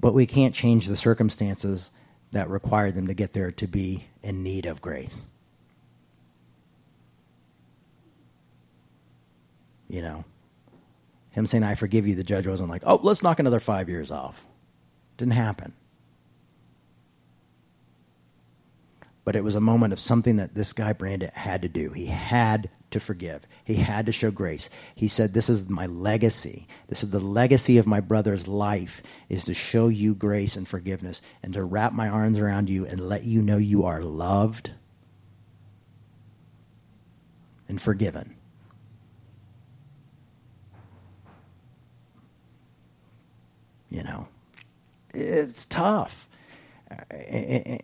but 0.00 0.14
we 0.14 0.26
can't 0.26 0.54
change 0.54 0.86
the 0.86 0.96
circumstances 0.96 1.90
that 2.32 2.48
require 2.48 2.90
them 2.90 3.06
to 3.06 3.14
get 3.14 3.34
there 3.34 3.52
to 3.52 3.66
be 3.66 4.08
in 4.22 4.42
need 4.42 4.66
of 4.66 4.80
grace. 4.82 5.24
You 9.88 10.02
know, 10.02 10.24
him 11.30 11.46
saying, 11.46 11.64
I 11.64 11.74
forgive 11.74 12.06
you, 12.06 12.14
the 12.14 12.24
judge 12.24 12.46
wasn't 12.46 12.68
like, 12.68 12.82
oh, 12.84 13.00
let's 13.02 13.22
knock 13.22 13.38
another 13.38 13.60
five 13.60 13.88
years 13.88 14.10
off. 14.10 14.44
Didn't 15.16 15.34
happen. 15.34 15.72
But 19.24 19.36
it 19.36 19.44
was 19.44 19.54
a 19.54 19.60
moment 19.60 19.92
of 19.92 20.00
something 20.00 20.36
that 20.36 20.54
this 20.54 20.72
guy, 20.72 20.94
Brandon, 20.94 21.30
had 21.34 21.62
to 21.62 21.68
do. 21.68 21.90
He 21.92 22.06
had 22.06 22.70
to 22.92 23.00
forgive. 23.00 23.46
He 23.64 23.74
had 23.74 24.06
to 24.06 24.12
show 24.12 24.30
grace. 24.30 24.70
He 24.94 25.08
said, 25.08 25.34
This 25.34 25.50
is 25.50 25.68
my 25.68 25.84
legacy. 25.86 26.66
This 26.88 27.02
is 27.02 27.10
the 27.10 27.20
legacy 27.20 27.76
of 27.76 27.86
my 27.86 28.00
brother's 28.00 28.48
life, 28.48 29.02
is 29.28 29.44
to 29.44 29.52
show 29.52 29.88
you 29.88 30.14
grace 30.14 30.56
and 30.56 30.66
forgiveness 30.66 31.20
and 31.42 31.52
to 31.52 31.62
wrap 31.62 31.92
my 31.92 32.08
arms 32.08 32.38
around 32.38 32.70
you 32.70 32.86
and 32.86 33.00
let 33.00 33.24
you 33.24 33.42
know 33.42 33.58
you 33.58 33.84
are 33.84 34.02
loved 34.02 34.72
and 37.68 37.80
forgiven. 37.80 38.37
You 43.90 44.02
know, 44.02 44.28
it's 45.14 45.64
tough. 45.64 46.28
And, 47.10 47.82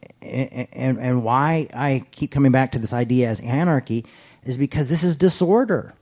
and, 0.98 1.24
why 1.24 1.68
I 1.74 2.04
keep 2.10 2.30
coming 2.30 2.52
back 2.52 2.72
to 2.72 2.78
this 2.78 2.94
idea 2.94 3.28
as 3.28 3.38
anarchy 3.40 4.06
is 4.44 4.56
because 4.56 4.88
this 4.88 5.04
is 5.04 5.16
disorder. 5.16 5.92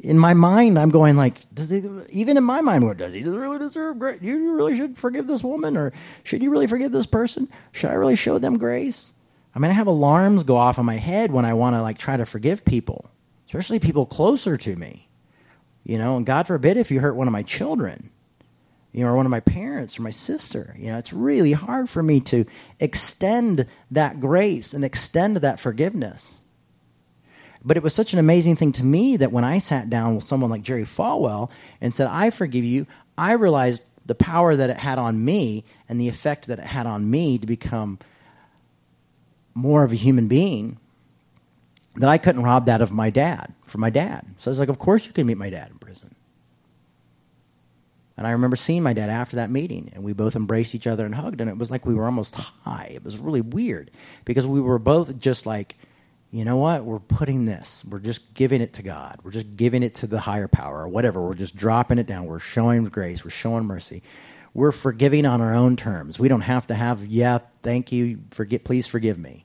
In 0.00 0.18
my 0.18 0.34
mind, 0.34 0.76
I'm 0.76 0.90
going 0.90 1.16
like, 1.16 1.36
does 1.54 1.70
he, 1.70 1.84
even 2.10 2.36
in 2.36 2.42
my 2.42 2.60
mind, 2.60 2.84
what 2.84 2.96
does 2.96 3.14
he 3.14 3.22
really 3.22 3.60
deserve 3.60 4.00
grace? 4.00 4.20
You 4.20 4.54
really 4.56 4.76
should 4.76 4.98
forgive 4.98 5.28
this 5.28 5.44
woman, 5.44 5.76
or 5.76 5.92
should 6.24 6.42
you 6.42 6.50
really 6.50 6.66
forgive 6.66 6.90
this 6.90 7.06
person? 7.06 7.48
Should 7.70 7.90
I 7.90 7.94
really 7.94 8.16
show 8.16 8.38
them 8.38 8.58
grace? 8.58 9.12
I 9.54 9.60
mean, 9.60 9.70
I 9.70 9.74
have 9.74 9.86
alarms 9.86 10.42
go 10.42 10.56
off 10.56 10.78
in 10.78 10.84
my 10.84 10.96
head 10.96 11.30
when 11.30 11.44
I 11.44 11.54
want 11.54 11.76
to 11.76 11.82
like 11.82 11.98
try 11.98 12.16
to 12.16 12.26
forgive 12.26 12.64
people, 12.64 13.08
especially 13.46 13.78
people 13.78 14.04
closer 14.04 14.56
to 14.56 14.74
me. 14.74 15.08
You 15.84 15.98
know, 15.98 16.16
and 16.16 16.26
God 16.26 16.48
forbid 16.48 16.76
if 16.76 16.90
you 16.90 16.98
hurt 16.98 17.14
one 17.14 17.28
of 17.28 17.32
my 17.32 17.42
children 17.42 18.10
you 18.92 19.04
know, 19.04 19.10
or 19.10 19.16
one 19.16 19.26
of 19.26 19.30
my 19.30 19.40
parents 19.40 19.98
or 19.98 20.02
my 20.02 20.10
sister. 20.10 20.74
You 20.78 20.92
know, 20.92 20.98
it's 20.98 21.12
really 21.12 21.52
hard 21.52 21.88
for 21.88 22.02
me 22.02 22.20
to 22.20 22.44
extend 22.78 23.66
that 23.90 24.20
grace 24.20 24.74
and 24.74 24.84
extend 24.84 25.38
that 25.38 25.60
forgiveness. 25.60 26.38
But 27.64 27.76
it 27.76 27.82
was 27.82 27.94
such 27.94 28.12
an 28.12 28.18
amazing 28.18 28.56
thing 28.56 28.72
to 28.72 28.84
me 28.84 29.16
that 29.16 29.32
when 29.32 29.44
I 29.44 29.60
sat 29.60 29.88
down 29.88 30.16
with 30.16 30.24
someone 30.24 30.50
like 30.50 30.62
Jerry 30.62 30.84
Falwell 30.84 31.50
and 31.80 31.94
said, 31.94 32.08
I 32.08 32.30
forgive 32.30 32.64
you, 32.64 32.86
I 33.16 33.32
realized 33.32 33.82
the 34.04 34.14
power 34.14 34.54
that 34.54 34.68
it 34.68 34.76
had 34.76 34.98
on 34.98 35.24
me 35.24 35.64
and 35.88 36.00
the 36.00 36.08
effect 36.08 36.48
that 36.48 36.58
it 36.58 36.64
had 36.64 36.86
on 36.86 37.08
me 37.08 37.38
to 37.38 37.46
become 37.46 37.98
more 39.54 39.84
of 39.84 39.92
a 39.92 39.96
human 39.96 40.28
being 40.28 40.78
that 41.96 42.08
I 42.08 42.18
couldn't 42.18 42.42
rob 42.42 42.66
that 42.66 42.80
of 42.80 42.90
my 42.90 43.10
dad, 43.10 43.52
for 43.64 43.78
my 43.78 43.90
dad. 43.90 44.26
So 44.38 44.50
I 44.50 44.52
was 44.52 44.58
like, 44.58 44.70
of 44.70 44.78
course 44.78 45.06
you 45.06 45.12
can 45.12 45.26
meet 45.26 45.36
my 45.36 45.50
dad. 45.50 45.72
And 48.16 48.26
I 48.26 48.30
remember 48.32 48.56
seeing 48.56 48.82
my 48.82 48.92
dad 48.92 49.08
after 49.08 49.36
that 49.36 49.50
meeting, 49.50 49.90
and 49.94 50.04
we 50.04 50.12
both 50.12 50.36
embraced 50.36 50.74
each 50.74 50.86
other 50.86 51.06
and 51.06 51.14
hugged, 51.14 51.40
and 51.40 51.48
it 51.48 51.56
was 51.56 51.70
like 51.70 51.86
we 51.86 51.94
were 51.94 52.04
almost 52.04 52.34
high. 52.34 52.92
It 52.94 53.04
was 53.04 53.16
really 53.18 53.40
weird 53.40 53.90
because 54.24 54.46
we 54.46 54.60
were 54.60 54.78
both 54.78 55.18
just 55.18 55.46
like, 55.46 55.76
you 56.30 56.44
know 56.44 56.56
what? 56.56 56.84
We're 56.84 56.98
putting 56.98 57.44
this, 57.44 57.84
we're 57.88 57.98
just 57.98 58.32
giving 58.34 58.62
it 58.62 58.74
to 58.74 58.82
God. 58.82 59.18
We're 59.22 59.32
just 59.32 59.54
giving 59.54 59.82
it 59.82 59.96
to 59.96 60.06
the 60.06 60.20
higher 60.20 60.48
power 60.48 60.80
or 60.80 60.88
whatever. 60.88 61.20
We're 61.20 61.34
just 61.34 61.54
dropping 61.54 61.98
it 61.98 62.06
down. 62.06 62.24
We're 62.24 62.38
showing 62.38 62.84
grace. 62.84 63.22
We're 63.22 63.30
showing 63.30 63.66
mercy. 63.66 64.02
We're 64.54 64.72
forgiving 64.72 65.26
on 65.26 65.40
our 65.40 65.54
own 65.54 65.76
terms. 65.76 66.18
We 66.18 66.28
don't 66.28 66.42
have 66.42 66.66
to 66.68 66.74
have, 66.74 67.04
yeah, 67.04 67.38
thank 67.62 67.92
you, 67.92 68.20
forget, 68.30 68.64
please 68.64 68.86
forgive 68.86 69.18
me. 69.18 69.44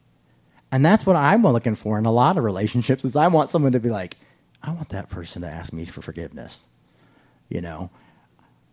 And 0.71 0.85
that's 0.85 1.05
what 1.05 1.15
I'm 1.15 1.43
looking 1.43 1.75
for 1.75 1.97
in 1.97 2.05
a 2.05 2.11
lot 2.11 2.37
of 2.37 2.43
relationships 2.43 3.05
is 3.05 3.15
I 3.15 3.27
want 3.27 3.49
someone 3.49 3.71
to 3.71 3.79
be 3.79 3.89
like, 3.89 4.17
I 4.61 4.71
want 4.71 4.89
that 4.89 5.09
person 5.09 5.43
to 5.43 5.47
ask 5.47 5.71
me 5.71 5.85
for 5.85 6.01
forgiveness. 6.01 6.65
You 7.49 7.61
know, 7.61 7.89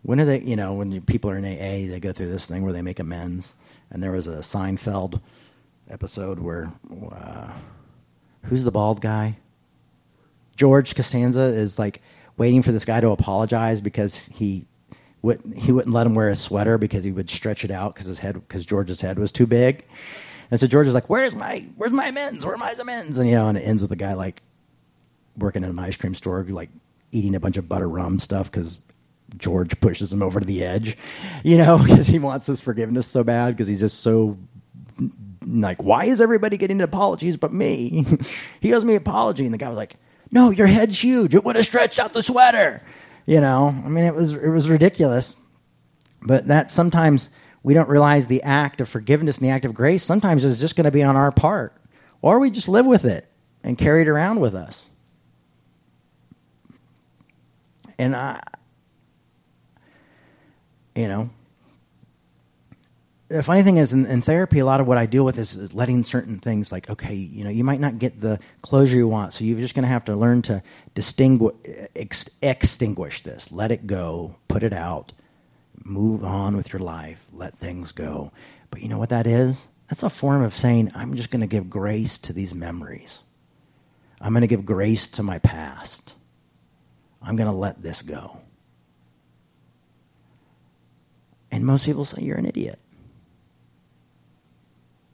when 0.05 0.19
are 0.19 0.25
they, 0.25 0.41
you 0.41 0.55
know, 0.55 0.73
when 0.73 1.01
people 1.01 1.31
are 1.31 1.37
in 1.37 1.43
AA, 1.43 1.89
they 1.91 1.99
go 1.99 2.11
through 2.11 2.31
this 2.31 2.45
thing 2.45 2.61
where 2.61 2.73
they 2.73 2.83
make 2.83 2.99
amends. 2.99 3.55
And 3.89 4.03
there 4.03 4.11
was 4.11 4.27
a 4.27 4.37
Seinfeld 4.37 5.19
episode 5.89 6.37
where, 6.37 6.71
uh, 7.11 7.51
who's 8.43 8.63
the 8.63 8.71
bald 8.71 9.01
guy? 9.01 9.37
George 10.55 10.95
Costanza 10.95 11.41
is 11.41 11.79
like 11.79 12.03
waiting 12.37 12.61
for 12.61 12.71
this 12.71 12.85
guy 12.85 13.01
to 13.01 13.09
apologize 13.09 13.81
because 13.81 14.25
he 14.27 14.67
would 15.23 15.41
he 15.55 15.71
wouldn't 15.71 15.93
let 15.93 16.05
him 16.05 16.13
wear 16.13 16.29
a 16.29 16.35
sweater 16.35 16.77
because 16.77 17.03
he 17.03 17.11
would 17.11 17.29
stretch 17.29 17.65
it 17.65 17.71
out 17.71 17.95
because 17.95 18.05
his 18.05 18.19
head 18.19 18.35
because 18.35 18.65
George's 18.65 19.01
head 19.01 19.17
was 19.17 19.31
too 19.31 19.47
big. 19.47 19.83
And 20.51 20.59
so 20.59 20.67
George 20.67 20.87
is 20.87 20.93
like, 20.93 21.09
"Where's 21.09 21.35
my 21.35 21.65
where's 21.77 21.91
my 21.91 22.05
amends? 22.05 22.45
Where 22.45 22.53
are 22.53 22.57
my 22.57 22.73
amends?" 22.79 23.17
And 23.17 23.27
you 23.27 23.35
know, 23.35 23.47
and 23.47 23.57
it 23.57 23.61
ends 23.61 23.81
with 23.81 23.91
a 23.91 23.97
guy 23.97 24.13
like 24.13 24.43
working 25.35 25.63
in 25.63 25.71
an 25.71 25.79
ice 25.79 25.97
cream 25.97 26.13
store, 26.13 26.43
like 26.43 26.69
eating 27.11 27.33
a 27.35 27.39
bunch 27.39 27.57
of 27.57 27.67
butter 27.67 27.89
rum 27.89 28.19
stuff 28.19 28.51
because 28.51 28.77
George 29.37 29.79
pushes 29.79 30.13
him 30.13 30.21
over 30.21 30.39
to 30.39 30.45
the 30.45 30.63
edge, 30.63 30.97
you 31.43 31.57
know, 31.57 31.77
because 31.83 32.07
he 32.07 32.19
wants 32.19 32.45
this 32.45 32.61
forgiveness 32.61 33.07
so 33.07 33.23
bad 33.23 33.51
because 33.51 33.67
he's 33.67 33.79
just 33.79 34.01
so 34.01 34.37
like, 35.45 35.81
why 35.81 36.05
is 36.05 36.21
everybody 36.21 36.57
getting 36.57 36.81
apologies 36.81 37.37
but 37.37 37.53
me? 37.53 38.05
he 38.59 38.73
owes 38.73 38.85
me 38.85 38.93
an 38.93 39.01
apology, 39.01 39.45
and 39.45 39.53
the 39.53 39.57
guy 39.57 39.67
was 39.67 39.77
like, 39.77 39.95
no, 40.31 40.49
your 40.49 40.67
head's 40.67 41.01
huge. 41.01 41.35
It 41.35 41.43
would 41.43 41.55
have 41.55 41.65
stretched 41.65 41.99
out 41.99 42.13
the 42.13 42.23
sweater. 42.23 42.81
You 43.25 43.41
know, 43.41 43.67
I 43.67 43.89
mean, 43.89 44.05
it 44.05 44.15
was 44.15 44.31
it 44.31 44.49
was 44.49 44.69
ridiculous. 44.69 45.35
But 46.21 46.47
that 46.47 46.71
sometimes 46.71 47.29
we 47.61 47.73
don't 47.73 47.89
realize 47.89 48.27
the 48.27 48.43
act 48.43 48.81
of 48.81 48.89
forgiveness 48.89 49.37
and 49.37 49.47
the 49.47 49.51
act 49.51 49.65
of 49.65 49.73
grace. 49.73 50.03
Sometimes 50.03 50.43
is 50.43 50.59
just 50.59 50.75
going 50.75 50.85
to 50.85 50.91
be 50.91 51.03
on 51.03 51.15
our 51.15 51.31
part, 51.31 51.73
or 52.21 52.39
we 52.39 52.49
just 52.49 52.67
live 52.67 52.85
with 52.85 53.05
it 53.05 53.27
and 53.63 53.77
carry 53.77 54.01
it 54.01 54.07
around 54.07 54.39
with 54.39 54.55
us. 54.55 54.89
And 57.97 58.15
I, 58.15 58.41
you 60.95 61.07
know, 61.07 61.29
the 63.27 63.43
funny 63.43 63.63
thing 63.63 63.77
is 63.77 63.91
in, 63.91 64.05
in, 64.05 64.21
therapy 64.21 64.59
a 64.59 64.65
lot 64.65 64.79
of 64.79 64.87
what 64.87 64.97
i 64.97 65.05
deal 65.05 65.25
with 65.25 65.37
is, 65.37 65.55
is, 65.55 65.73
letting 65.73 66.03
certain 66.03 66.39
things 66.39 66.71
like 66.71 66.89
okay 66.89 67.13
you 67.13 67.43
know 67.43 67.49
you 67.49 67.63
might 67.63 67.79
not 67.79 67.97
get 67.97 68.19
the 68.19 68.39
closure 68.61 68.97
you 68.97 69.07
want 69.07 69.33
so 69.33 69.43
you're 69.43 69.59
just 69.59 69.73
going 69.73 69.83
to 69.83 69.89
have 69.89 70.05
to 70.05 70.15
learn 70.15 70.41
to 70.41 70.61
distinguish 70.93 71.55
ex- 71.95 72.29
extinguish 72.41 73.23
this. 73.23 73.51
Let 73.51 73.71
it 73.71 73.87
go 73.87 74.35
put 74.47 74.63
it 74.63 74.73
out 74.73 75.11
move 75.83 76.23
on 76.23 76.55
with 76.55 76.71
your 76.71 76.81
life 76.81 77.25
let 77.33 77.55
things 77.55 77.91
go. 77.91 78.31
But 78.71 78.81
you 78.81 78.89
know 78.89 78.97
what 78.97 79.09
that 79.09 79.27
is? 79.27 79.67
That's 79.89 80.03
a 80.03 80.09
form 80.09 80.43
of 80.43 80.53
saying 80.53 80.91
i'm 80.95 81.15
just 81.15 81.31
going 81.31 81.41
to 81.41 81.47
give 81.47 81.69
grace 81.69 82.17
to 82.19 82.33
these 82.33 82.53
memories. 82.53 83.19
I'm 84.21 84.33
going 84.33 84.41
to 84.41 84.47
give 84.47 84.65
grace 84.65 85.07
to 85.09 85.23
my 85.23 85.39
past. 85.39 86.15
I'm 87.21 87.35
going 87.35 87.49
to 87.49 87.55
let 87.55 87.81
this 87.81 88.01
go 88.01 88.39
And 91.55 91.63
most 91.63 91.85
people 91.85 92.03
say 92.03 92.21
you're 92.21 92.35
an 92.35 92.45
idiot. 92.45 92.77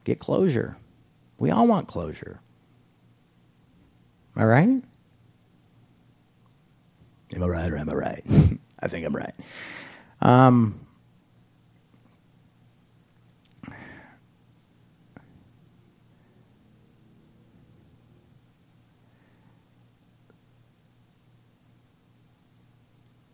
Get 0.05 0.17
closure. 0.17 0.75
We 1.37 1.51
all 1.51 1.67
want 1.67 1.87
closure. 1.87 2.39
Am 4.35 4.41
I 4.41 4.45
right? 4.45 4.83
Am 7.35 7.43
I 7.43 7.45
right 7.45 7.71
or 7.71 7.77
am 7.77 7.91
I 7.91 7.93
right? 7.93 8.23
I 8.79 8.87
think 8.87 9.05
I'm 9.05 9.15
right. 9.15 9.35
Um, 10.19 10.79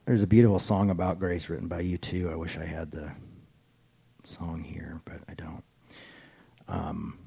There's 0.07 0.23
a 0.23 0.27
beautiful 0.27 0.57
song 0.57 0.89
about 0.89 1.19
grace 1.19 1.49
written 1.49 1.67
by 1.67 1.83
U2. 1.83 2.31
I 2.31 2.35
wish 2.37 2.57
I 2.57 2.63
had 2.63 2.91
the 2.91 3.11
song 4.23 4.63
here, 4.63 5.01
but 5.03 5.19
I 5.27 5.33
don't. 5.33 5.63
Um, 6.69 7.19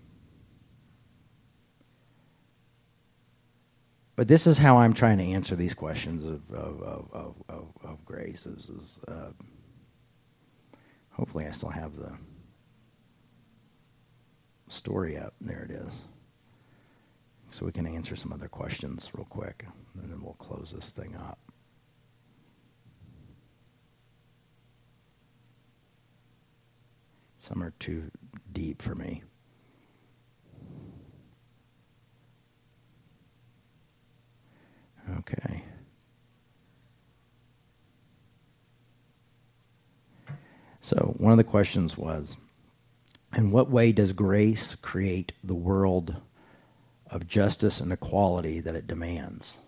but 4.16 4.28
this 4.28 4.46
is 4.46 4.56
how 4.56 4.78
I'm 4.78 4.94
trying 4.94 5.18
to 5.18 5.24
answer 5.24 5.54
these 5.54 5.74
questions 5.74 6.24
of 6.24 6.40
of 6.50 6.82
of 7.12 7.34
of, 7.50 7.66
of, 7.84 8.02
grace. 8.06 8.46
Is 8.46 8.98
uh, 9.06 9.32
hopefully 11.10 11.46
I 11.46 11.50
still 11.50 11.68
have 11.68 11.96
the 11.96 12.12
story 14.68 15.18
up. 15.18 15.34
There 15.42 15.68
it 15.68 15.70
is. 15.70 16.06
So 17.50 17.66
we 17.66 17.72
can 17.72 17.86
answer 17.86 18.16
some 18.16 18.32
other 18.32 18.48
questions 18.48 19.10
real 19.12 19.26
quick, 19.26 19.66
and 20.00 20.10
then 20.10 20.22
we'll 20.22 20.32
close 20.32 20.72
this 20.74 20.88
thing 20.88 21.14
up. 21.14 21.49
Some 27.41 27.62
are 27.62 27.72
too 27.78 28.11
deep 28.53 28.82
for 28.82 28.95
me. 28.95 29.22
Okay. 35.18 35.64
So, 40.82 41.14
one 41.18 41.32
of 41.32 41.38
the 41.38 41.45
questions 41.45 41.97
was 41.97 42.36
In 43.34 43.51
what 43.51 43.70
way 43.70 43.93
does 43.93 44.12
grace 44.12 44.74
create 44.74 45.32
the 45.43 45.55
world 45.55 46.16
of 47.11 47.26
justice 47.26 47.80
and 47.80 47.91
equality 47.91 48.61
that 48.61 48.76
it 48.76 48.86
demands? 48.86 49.59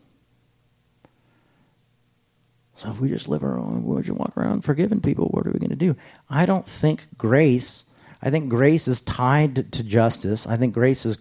So, 2.83 2.91
if 2.91 3.01
we 3.01 3.09
just 3.09 3.29
live 3.29 3.45
our 3.45 3.61
own, 3.61 3.85
we 3.85 4.03
just 4.03 4.19
walk 4.19 4.37
around 4.37 4.63
forgiving 4.63 5.01
people, 5.01 5.27
what 5.27 5.47
are 5.47 5.53
we 5.53 5.61
going 5.61 5.71
to 5.71 5.77
do? 5.77 5.95
I 6.29 6.47
don't 6.47 6.67
think 6.67 7.07
grace, 7.17 7.85
I 8.21 8.31
think 8.31 8.49
grace 8.49 8.89
is 8.89 9.01
tied 9.03 9.71
to 9.71 9.85
justice. 9.85 10.49
I 10.49 10.57
think 10.57 10.75
grace 10.75 11.07
is 11.07 11.17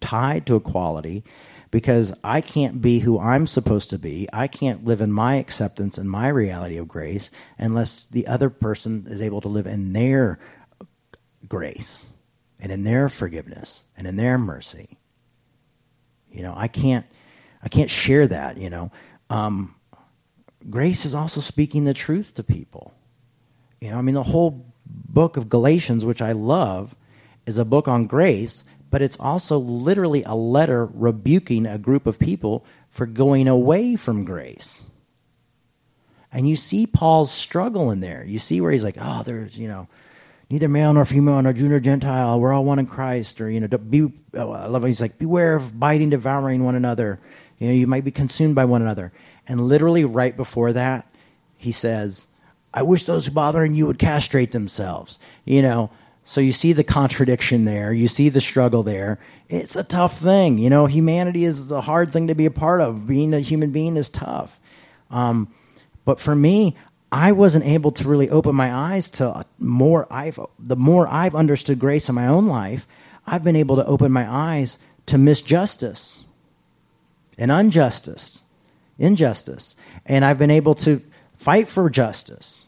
tied 0.00 0.46
to 0.46 0.56
equality 0.56 1.22
because 1.70 2.14
I 2.24 2.40
can't 2.40 2.80
be 2.80 3.00
who 3.00 3.20
I'm 3.20 3.46
supposed 3.46 3.90
to 3.90 3.98
be. 3.98 4.26
I 4.32 4.46
can't 4.46 4.84
live 4.84 5.02
in 5.02 5.12
my 5.12 5.34
acceptance 5.34 5.98
and 5.98 6.08
my 6.08 6.28
reality 6.28 6.78
of 6.78 6.88
grace 6.88 7.28
unless 7.58 8.04
the 8.04 8.26
other 8.26 8.48
person 8.48 9.06
is 9.06 9.20
able 9.20 9.42
to 9.42 9.48
live 9.48 9.66
in 9.66 9.92
their 9.92 10.38
grace 11.46 12.06
and 12.58 12.72
in 12.72 12.84
their 12.84 13.10
forgiveness 13.10 13.84
and 13.98 14.06
in 14.06 14.16
their 14.16 14.38
mercy. 14.38 14.96
You 16.32 16.40
know, 16.40 16.54
I 16.56 16.68
can't 16.68 17.04
I 17.62 17.68
can't 17.68 17.90
share 17.90 18.26
that, 18.28 18.56
you 18.56 18.70
know. 18.70 18.90
Um, 19.28 19.74
grace 20.68 21.04
is 21.04 21.14
also 21.14 21.40
speaking 21.40 21.84
the 21.84 21.94
truth 21.94 22.34
to 22.34 22.42
people. 22.42 22.92
You 23.80 23.90
know, 23.90 23.98
I 23.98 24.02
mean 24.02 24.14
the 24.14 24.22
whole 24.22 24.66
book 24.84 25.36
of 25.36 25.48
Galatians, 25.48 26.04
which 26.04 26.20
I 26.20 26.32
love, 26.32 26.94
is 27.46 27.56
a 27.56 27.64
book 27.64 27.88
on 27.88 28.06
grace 28.06 28.64
but 28.90 29.02
it's 29.02 29.16
also 29.18 29.58
literally 29.58 30.24
a 30.24 30.34
letter 30.34 30.84
rebuking 30.86 31.64
a 31.64 31.78
group 31.78 32.06
of 32.06 32.18
people 32.18 32.64
for 32.90 33.06
going 33.06 33.48
away 33.48 33.96
from 33.96 34.24
grace. 34.24 34.84
And 36.32 36.48
you 36.48 36.56
see 36.56 36.86
Paul's 36.86 37.30
struggle 37.30 37.90
in 37.90 38.00
there. 38.00 38.24
You 38.24 38.38
see 38.38 38.60
where 38.60 38.72
he's 38.72 38.84
like, 38.84 38.96
oh, 39.00 39.22
there's, 39.24 39.56
you 39.56 39.68
know, 39.68 39.88
neither 40.48 40.68
male 40.68 40.92
nor 40.92 41.04
female 41.04 41.40
nor 41.40 41.52
Jew 41.52 41.68
nor 41.68 41.80
Gentile, 41.80 42.38
we're 42.38 42.52
all 42.52 42.64
one 42.64 42.78
in 42.78 42.86
Christ. 42.86 43.40
Or, 43.40 43.48
you 43.48 43.60
know, 43.60 43.68
be, 43.68 44.12
oh, 44.34 44.52
I 44.52 44.66
love 44.66 44.84
it. 44.84 44.88
He's 44.88 45.00
like, 45.00 45.18
beware 45.18 45.54
of 45.54 45.78
biting, 45.78 46.10
devouring 46.10 46.64
one 46.64 46.74
another. 46.74 47.20
You 47.58 47.68
know, 47.68 47.72
you 47.72 47.86
might 47.86 48.04
be 48.04 48.10
consumed 48.10 48.54
by 48.54 48.64
one 48.64 48.82
another. 48.82 49.12
And 49.50 49.66
literally 49.66 50.04
right 50.04 50.36
before 50.36 50.74
that, 50.74 51.12
he 51.56 51.72
says, 51.72 52.28
I 52.72 52.84
wish 52.84 53.04
those 53.04 53.28
bothering 53.28 53.74
you 53.74 53.88
would 53.88 53.98
castrate 53.98 54.52
themselves. 54.52 55.18
You 55.44 55.60
know, 55.60 55.90
so 56.22 56.40
you 56.40 56.52
see 56.52 56.72
the 56.72 56.84
contradiction 56.84 57.64
there. 57.64 57.92
You 57.92 58.06
see 58.06 58.28
the 58.28 58.40
struggle 58.40 58.84
there. 58.84 59.18
It's 59.48 59.74
a 59.74 59.82
tough 59.82 60.20
thing. 60.20 60.58
You 60.58 60.70
know, 60.70 60.86
humanity 60.86 61.44
is 61.44 61.68
a 61.72 61.80
hard 61.80 62.12
thing 62.12 62.28
to 62.28 62.36
be 62.36 62.46
a 62.46 62.50
part 62.52 62.80
of. 62.80 63.08
Being 63.08 63.34
a 63.34 63.40
human 63.40 63.72
being 63.72 63.96
is 63.96 64.08
tough. 64.08 64.60
Um, 65.10 65.52
but 66.04 66.20
for 66.20 66.36
me, 66.36 66.76
I 67.10 67.32
wasn't 67.32 67.64
able 67.64 67.90
to 67.90 68.08
really 68.08 68.30
open 68.30 68.54
my 68.54 68.72
eyes 68.72 69.10
to 69.10 69.44
more. 69.58 70.06
I've 70.12 70.38
the 70.60 70.76
more 70.76 71.08
I've 71.08 71.34
understood 71.34 71.80
grace 71.80 72.08
in 72.08 72.14
my 72.14 72.28
own 72.28 72.46
life, 72.46 72.86
I've 73.26 73.42
been 73.42 73.56
able 73.56 73.74
to 73.76 73.84
open 73.84 74.12
my 74.12 74.30
eyes 74.30 74.78
to 75.06 75.16
misjustice 75.16 76.22
and 77.36 77.50
injustice, 77.50 78.39
injustice, 79.00 79.74
and 80.06 80.24
I've 80.24 80.38
been 80.38 80.50
able 80.50 80.74
to 80.76 81.02
fight 81.36 81.68
for 81.68 81.90
justice. 81.90 82.66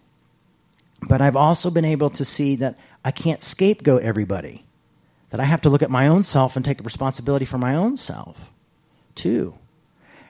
But 1.09 1.21
I've 1.21 1.37
also 1.37 1.71
been 1.71 1.85
able 1.85 2.11
to 2.11 2.25
see 2.25 2.57
that 2.57 2.79
I 3.05 3.11
can't 3.11 3.43
scapegoat 3.43 4.03
everybody. 4.03 4.65
That 5.31 5.41
I 5.41 5.45
have 5.45 5.63
to 5.63 5.71
look 5.71 5.83
at 5.83 5.91
my 5.91 6.09
own 6.09 6.25
self 6.25 6.57
and 6.57 6.65
take 6.65 6.83
responsibility 6.85 7.45
for 7.45 7.59
my 7.59 7.75
own 7.75 7.97
self, 7.97 8.51
too. 9.15 9.55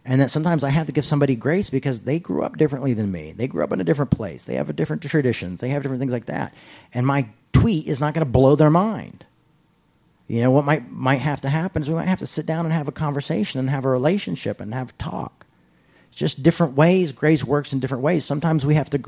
And 0.04 0.20
that 0.20 0.30
sometimes 0.30 0.64
I 0.64 0.70
have 0.70 0.86
to 0.86 0.92
give 0.92 1.04
somebody 1.04 1.36
grace 1.36 1.70
because 1.70 2.02
they 2.02 2.18
grew 2.18 2.42
up 2.42 2.56
differently 2.56 2.92
than 2.92 3.12
me. 3.12 3.32
They 3.32 3.46
grew 3.46 3.62
up 3.62 3.72
in 3.72 3.80
a 3.80 3.84
different 3.84 4.10
place. 4.10 4.44
They 4.44 4.56
have 4.56 4.70
a 4.70 4.72
different 4.72 5.02
traditions. 5.02 5.60
They 5.60 5.68
have 5.70 5.82
different 5.82 6.00
things 6.00 6.12
like 6.12 6.26
that. 6.26 6.54
And 6.92 7.06
my 7.06 7.28
tweet 7.52 7.86
is 7.86 8.00
not 8.00 8.14
going 8.14 8.24
to 8.24 8.30
blow 8.30 8.56
their 8.56 8.70
mind. 8.70 9.24
You 10.26 10.40
know 10.40 10.50
what 10.50 10.64
might 10.64 10.90
might 10.90 11.20
have 11.20 11.42
to 11.42 11.48
happen 11.48 11.82
is 11.82 11.88
we 11.88 11.94
might 11.94 12.08
have 12.08 12.20
to 12.20 12.26
sit 12.26 12.46
down 12.46 12.64
and 12.64 12.72
have 12.72 12.88
a 12.88 12.92
conversation 12.92 13.60
and 13.60 13.68
have 13.68 13.84
a 13.84 13.90
relationship 13.90 14.60
and 14.60 14.72
have 14.72 14.96
talk. 14.96 15.41
Just 16.12 16.42
different 16.42 16.74
ways. 16.74 17.10
Grace 17.12 17.42
works 17.42 17.72
in 17.72 17.80
different 17.80 18.04
ways. 18.04 18.24
Sometimes 18.24 18.64
we 18.64 18.74
have 18.74 18.90
to 18.90 19.00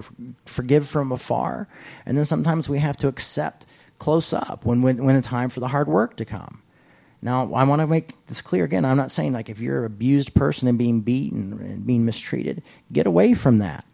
forgive 0.46 0.88
from 0.88 1.12
afar, 1.12 1.68
and 2.07 2.16
then 2.16 2.24
sometimes 2.24 2.68
we 2.68 2.78
have 2.78 2.96
to 2.96 3.09
accept 3.09 3.66
close 3.98 4.32
up 4.32 4.64
when, 4.64 4.82
when, 4.82 5.05
when 5.05 5.16
it's 5.16 5.28
time 5.28 5.50
for 5.50 5.61
the 5.61 5.68
hard 5.68 5.86
work 5.86 6.16
to 6.16 6.24
come. 6.24 6.62
Now, 7.22 7.52
I 7.55 7.64
want 7.64 7.80
to 7.80 7.86
make 7.86 8.12
this 8.26 8.42
clear 8.42 8.64
again. 8.64 8.84
I'm 8.84 8.96
not 8.96 9.11
saying 9.11 9.32
like 9.32 9.48
if 9.48 9.61
you're 9.61 9.80
an 9.80 9.86
abused 9.86 10.34
person 10.34 10.68
and 10.68 10.76
being 10.76 11.00
beaten 11.00 11.52
and 11.52 11.86
being 11.86 12.05
mistreated, 12.05 12.62
get 12.92 13.07
away 13.07 13.34
from 13.34 13.59
that. 13.59 13.84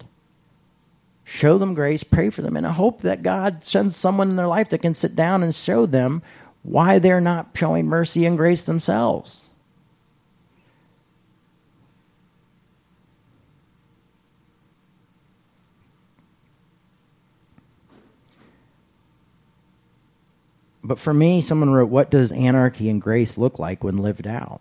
Show 1.25 1.59
them 1.59 1.75
grace, 1.75 2.03
pray 2.03 2.31
for 2.31 2.43
them, 2.43 2.57
and 2.57 2.67
I 2.67 2.73
hope 2.73 3.03
that 3.03 3.23
God 3.23 3.65
sends 3.65 3.95
someone 3.97 4.31
in 4.31 4.37
their 4.37 4.49
life 4.49 4.71
that 4.71 4.83
can 4.83 4.97
sit 4.97 5.15
down 5.15 5.45
and 5.45 5.55
show 5.55 5.87
them 5.87 6.23
why 6.63 6.99
they're 6.99 7.21
not 7.21 7.51
showing 7.55 7.87
mercy 7.87 8.27
and 8.27 8.37
grace 8.37 8.63
themselves. 8.63 9.50
But 20.91 20.99
for 20.99 21.15
me, 21.15 21.41
someone 21.41 21.71
wrote, 21.71 21.89
What 21.89 22.11
does 22.11 22.33
anarchy 22.33 22.91
and 22.91 23.01
grace 23.01 23.39
look 23.39 23.61
like 23.61 23.85
when 23.85 23.99
lived 23.99 24.27
out? 24.27 24.61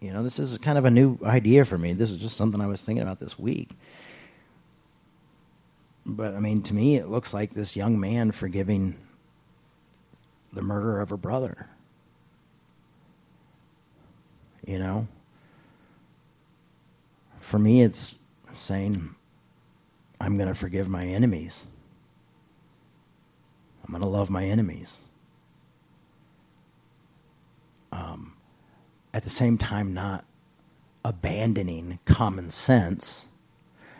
You 0.00 0.12
know, 0.12 0.22
this 0.22 0.38
is 0.38 0.56
kind 0.58 0.78
of 0.78 0.84
a 0.84 0.92
new 0.92 1.18
idea 1.24 1.64
for 1.64 1.76
me. 1.76 1.92
This 1.92 2.12
is 2.12 2.20
just 2.20 2.36
something 2.36 2.60
I 2.60 2.68
was 2.68 2.80
thinking 2.80 3.02
about 3.02 3.18
this 3.18 3.36
week. 3.36 3.70
But 6.06 6.36
I 6.36 6.38
mean, 6.38 6.62
to 6.62 6.72
me, 6.72 6.94
it 6.94 7.08
looks 7.08 7.34
like 7.34 7.52
this 7.52 7.74
young 7.74 7.98
man 7.98 8.30
forgiving 8.30 8.94
the 10.52 10.62
murder 10.62 11.00
of 11.00 11.10
her 11.10 11.16
brother. 11.16 11.66
You 14.64 14.78
know? 14.78 15.08
For 17.40 17.58
me, 17.58 17.82
it's 17.82 18.14
saying, 18.54 19.16
I'm 20.20 20.36
going 20.36 20.48
to 20.48 20.54
forgive 20.54 20.88
my 20.88 21.06
enemies. 21.06 21.66
I'm 23.88 23.92
going 23.92 24.02
to 24.02 24.08
love 24.08 24.28
my 24.28 24.44
enemies. 24.44 24.98
Um, 27.90 28.34
at 29.14 29.24
the 29.24 29.30
same 29.30 29.56
time, 29.56 29.94
not 29.94 30.26
abandoning 31.04 31.98
common 32.04 32.50
sense 32.50 33.24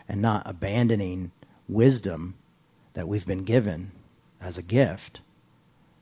and 0.07 0.21
not 0.21 0.43
abandoning 0.45 1.33
wisdom 1.69 2.35
that 2.93 3.09
we've 3.09 3.25
been 3.25 3.45
given 3.45 3.93
as 4.43 4.59
a 4.59 4.63
gift, 4.63 5.21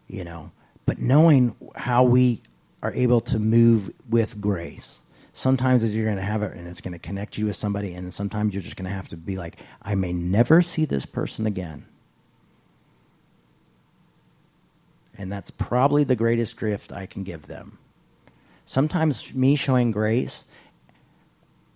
you 0.09 0.25
know, 0.25 0.51
but 0.85 0.99
knowing 0.99 1.55
how 1.77 2.03
we 2.03 2.43
are 2.83 2.93
able 2.95 3.21
to 3.21 3.39
move 3.39 3.91
with 4.09 4.41
grace. 4.41 5.01
Sometimes 5.33 5.95
you're 5.95 6.07
going 6.07 6.17
to 6.17 6.23
have 6.23 6.43
it 6.43 6.57
and 6.57 6.67
it's 6.67 6.81
going 6.81 6.93
to 6.93 6.99
connect 6.99 7.39
you 7.39 7.47
with 7.47 7.57
somebody, 7.57 7.95
and 7.95 8.13
sometimes 8.13 8.55
you're 8.55 8.63
just 8.63 8.77
going 8.77 8.89
to 8.89 8.95
have 8.95 9.09
to 9.09 9.17
be 9.17 9.37
like, 9.37 9.59
I 9.83 9.95
may 9.95 10.13
never 10.13 10.61
see 10.63 10.87
this 10.87 11.07
person 11.07 11.47
again. 11.47 11.87
And 15.19 15.33
that's 15.33 15.51
probably 15.51 16.05
the 16.05 16.17
greatest 16.17 16.59
gift 16.59 16.93
I 16.93 17.07
can 17.07 17.23
give 17.23 17.47
them. 17.47 17.79
Sometimes 18.67 19.35
me 19.35 19.57
showing 19.57 19.93
grace, 19.93 20.45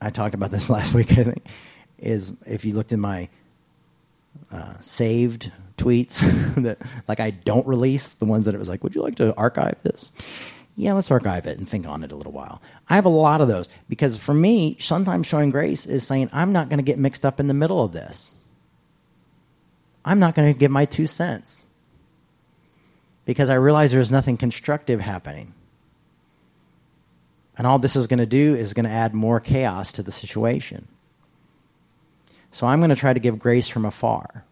I 0.00 0.10
talked 0.10 0.34
about 0.34 0.50
this 0.50 0.68
last 0.70 0.94
week, 0.94 1.12
I 1.12 1.24
think, 1.24 1.46
is 1.98 2.32
if 2.46 2.64
you 2.64 2.74
looked 2.74 2.92
in 2.92 3.00
my 3.00 3.28
uh, 4.52 4.74
saved 4.80 5.50
tweets 5.76 6.20
that 6.62 6.78
like 7.08 7.20
I 7.20 7.30
don't 7.30 7.66
release, 7.66 8.14
the 8.14 8.24
ones 8.24 8.46
that 8.46 8.54
it 8.54 8.58
was 8.58 8.68
like, 8.68 8.82
would 8.84 8.94
you 8.94 9.02
like 9.02 9.16
to 9.16 9.34
archive 9.36 9.76
this? 9.82 10.12
Yeah, 10.76 10.94
let's 10.94 11.10
archive 11.10 11.46
it 11.46 11.58
and 11.58 11.68
think 11.68 11.86
on 11.86 12.04
it 12.04 12.12
a 12.12 12.16
little 12.16 12.32
while. 12.32 12.62
I 12.88 12.94
have 12.94 13.04
a 13.04 13.10
lot 13.10 13.40
of 13.40 13.48
those 13.48 13.68
because 13.88 14.16
for 14.16 14.32
me, 14.32 14.76
sometimes 14.80 15.26
showing 15.26 15.50
grace 15.50 15.84
is 15.84 16.06
saying, 16.06 16.30
I'm 16.32 16.52
not 16.52 16.68
going 16.68 16.78
to 16.78 16.84
get 16.84 16.98
mixed 16.98 17.24
up 17.24 17.38
in 17.38 17.48
the 17.48 17.54
middle 17.54 17.82
of 17.82 17.92
this. 17.92 18.32
I'm 20.04 20.18
not 20.18 20.34
going 20.34 20.52
to 20.52 20.58
give 20.58 20.70
my 20.70 20.86
two 20.86 21.06
cents 21.06 21.66
because 23.30 23.48
I 23.48 23.54
realize 23.54 23.92
there's 23.92 24.10
nothing 24.10 24.36
constructive 24.36 25.00
happening. 25.00 25.54
And 27.56 27.64
all 27.64 27.78
this 27.78 27.94
is 27.94 28.08
going 28.08 28.18
to 28.18 28.26
do 28.26 28.56
is 28.56 28.74
going 28.74 28.86
to 28.86 28.90
add 28.90 29.14
more 29.14 29.38
chaos 29.38 29.92
to 29.92 30.02
the 30.02 30.10
situation. 30.10 30.88
So 32.50 32.66
I'm 32.66 32.80
going 32.80 32.90
to 32.90 32.96
try 32.96 33.12
to 33.12 33.20
give 33.20 33.38
grace 33.38 33.68
from 33.68 33.84
afar. 33.84 34.44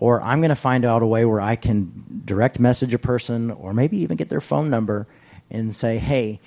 or 0.00 0.22
I'm 0.22 0.40
going 0.40 0.48
to 0.50 0.56
find 0.56 0.84
out 0.84 1.02
a 1.02 1.06
way 1.06 1.24
where 1.24 1.40
I 1.40 1.56
can 1.56 2.22
direct 2.24 2.58
message 2.58 2.94
a 2.94 2.98
person 2.98 3.50
or 3.50 3.74
maybe 3.74 3.98
even 3.98 4.16
get 4.16 4.28
their 4.30 4.40
phone 4.40 4.70
number 4.70 5.06
and 5.50 5.76
say, 5.76 5.98
hey, 5.98 6.40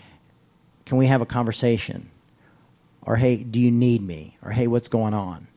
can 0.86 0.98
we 0.98 1.06
have 1.06 1.22
a 1.22 1.26
conversation? 1.26 2.10
Or 3.04 3.16
hey, 3.16 3.38
do 3.38 3.60
you 3.60 3.70
need 3.72 4.02
me? 4.02 4.38
Or 4.42 4.52
hey, 4.52 4.68
what's 4.68 4.88
going 4.88 5.14
on? 5.14 5.48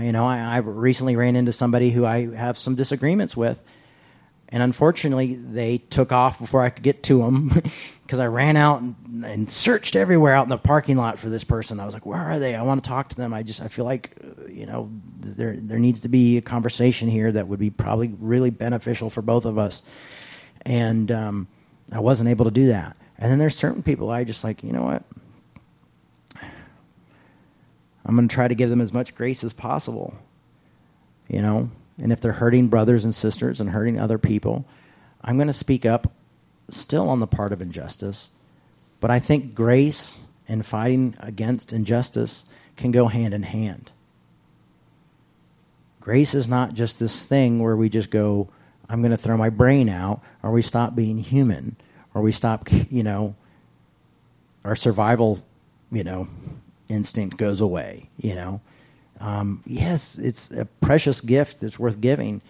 You 0.00 0.12
know, 0.12 0.24
I, 0.24 0.38
I 0.38 0.56
recently 0.58 1.16
ran 1.16 1.36
into 1.36 1.52
somebody 1.52 1.90
who 1.90 2.04
I 2.04 2.34
have 2.34 2.58
some 2.58 2.74
disagreements 2.74 3.36
with, 3.36 3.62
and 4.50 4.62
unfortunately, 4.62 5.34
they 5.34 5.78
took 5.78 6.12
off 6.12 6.38
before 6.38 6.62
I 6.62 6.70
could 6.70 6.84
get 6.84 7.02
to 7.04 7.18
them 7.18 7.48
because 8.02 8.18
I 8.20 8.26
ran 8.26 8.56
out 8.56 8.80
and, 8.80 9.24
and, 9.24 9.50
searched 9.50 9.96
everywhere 9.96 10.34
out 10.34 10.44
in 10.44 10.50
the 10.50 10.58
parking 10.58 10.96
lot 10.96 11.18
for 11.18 11.28
this 11.28 11.42
person. 11.42 11.80
I 11.80 11.84
was 11.84 11.94
like, 11.94 12.06
"Where 12.06 12.20
are 12.20 12.38
they? 12.38 12.54
I 12.54 12.62
want 12.62 12.84
to 12.84 12.88
talk 12.88 13.08
to 13.08 13.16
them." 13.16 13.34
I 13.34 13.42
just 13.42 13.60
I 13.60 13.66
feel 13.66 13.84
like, 13.84 14.16
uh, 14.22 14.46
you 14.46 14.66
know, 14.66 14.90
there 15.18 15.56
there 15.56 15.80
needs 15.80 16.00
to 16.00 16.08
be 16.08 16.36
a 16.36 16.42
conversation 16.42 17.08
here 17.08 17.32
that 17.32 17.48
would 17.48 17.58
be 17.58 17.70
probably 17.70 18.14
really 18.20 18.50
beneficial 18.50 19.10
for 19.10 19.20
both 19.20 19.46
of 19.46 19.58
us. 19.58 19.82
And 20.62 21.10
um, 21.10 21.48
I 21.92 21.98
wasn't 21.98 22.28
able 22.28 22.44
to 22.44 22.52
do 22.52 22.66
that. 22.66 22.96
And 23.18 23.30
then 23.30 23.38
there's 23.38 23.56
certain 23.56 23.82
people 23.82 24.10
I 24.10 24.24
just 24.24 24.44
like, 24.44 24.62
you 24.62 24.72
know 24.72 24.82
what? 24.82 25.02
I'm 28.04 28.14
going 28.14 28.28
to 28.28 28.34
try 28.34 28.46
to 28.46 28.54
give 28.54 28.70
them 28.70 28.80
as 28.80 28.92
much 28.92 29.14
grace 29.16 29.42
as 29.42 29.52
possible. 29.52 30.14
You 31.28 31.42
know, 31.42 31.70
and 31.98 32.12
if 32.12 32.20
they're 32.20 32.32
hurting 32.32 32.68
brothers 32.68 33.04
and 33.04 33.14
sisters 33.14 33.60
and 33.60 33.70
hurting 33.70 33.98
other 33.98 34.18
people, 34.18 34.66
I'm 35.22 35.36
going 35.36 35.46
to 35.46 35.52
speak 35.52 35.86
up 35.86 36.12
still 36.70 37.08
on 37.08 37.20
the 37.20 37.26
part 37.26 37.52
of 37.52 37.62
injustice. 37.62 38.28
But 39.00 39.10
I 39.10 39.18
think 39.18 39.54
grace 39.54 40.24
and 40.48 40.64
fighting 40.64 41.16
against 41.18 41.72
injustice 41.72 42.44
can 42.76 42.90
go 42.90 43.06
hand 43.06 43.34
in 43.34 43.42
hand. 43.42 43.90
Grace 46.00 46.34
is 46.34 46.48
not 46.48 46.74
just 46.74 46.98
this 46.98 47.24
thing 47.24 47.58
where 47.58 47.76
we 47.76 47.88
just 47.88 48.10
go, 48.10 48.48
I'm 48.88 49.00
going 49.00 49.10
to 49.10 49.16
throw 49.16 49.36
my 49.36 49.50
brain 49.50 49.88
out, 49.88 50.20
or 50.42 50.52
we 50.52 50.62
stop 50.62 50.94
being 50.94 51.18
human, 51.18 51.76
or 52.14 52.22
we 52.22 52.30
stop, 52.30 52.70
you 52.90 53.02
know, 53.02 53.34
our 54.64 54.76
survival, 54.76 55.40
you 55.90 56.04
know, 56.04 56.28
instinct 56.88 57.36
goes 57.36 57.60
away, 57.60 58.08
you 58.16 58.34
know. 58.34 58.60
Um, 59.20 59.62
yes, 59.66 60.18
it's 60.18 60.50
a 60.50 60.66
precious 60.80 61.20
gift 61.20 61.60
that's 61.60 61.78
worth 61.78 62.00
giving, 62.00 62.42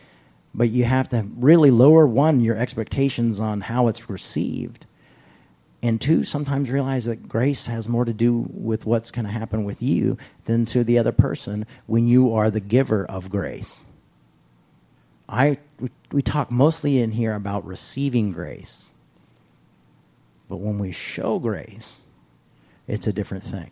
but 0.55 0.71
you 0.71 0.85
have 0.85 1.09
to 1.11 1.27
really 1.37 1.71
lower 1.71 2.07
one, 2.07 2.41
your 2.41 2.57
expectations 2.57 3.41
on 3.41 3.61
how 3.61 3.89
it's 3.89 4.11
received. 4.11 4.87
And 5.83 6.01
two, 6.01 6.25
sometimes 6.25 6.71
realize 6.71 7.05
that 7.05 7.29
grace 7.29 7.67
has 7.67 7.89
more 7.89 8.05
to 8.05 8.13
do 8.13 8.47
with 8.51 8.87
what's 8.87 9.11
going 9.11 9.27
to 9.27 9.31
happen 9.31 9.65
with 9.65 9.83
you 9.83 10.19
than 10.45 10.65
to 10.67 10.83
the 10.83 10.99
other 10.99 11.13
person 11.13 11.67
when 11.87 12.09
you 12.09 12.35
are 12.35 12.51
the 12.51 12.61
giver 12.61 13.05
of 13.05 13.31
grace. 13.31 13.83
I 15.29 15.59
we, 15.79 15.91
we 16.13 16.23
talk 16.23 16.51
mostly 16.51 16.99
in 16.99 17.11
here 17.11 17.35
about 17.35 17.67
receiving 17.67 18.33
grace. 18.33 18.87
But 20.49 20.57
when 20.57 20.79
we 20.79 20.93
show 20.93 21.39
grace, 21.39 22.01
it's 22.87 23.07
a 23.07 23.13
different 23.13 23.45
thing. 23.45 23.71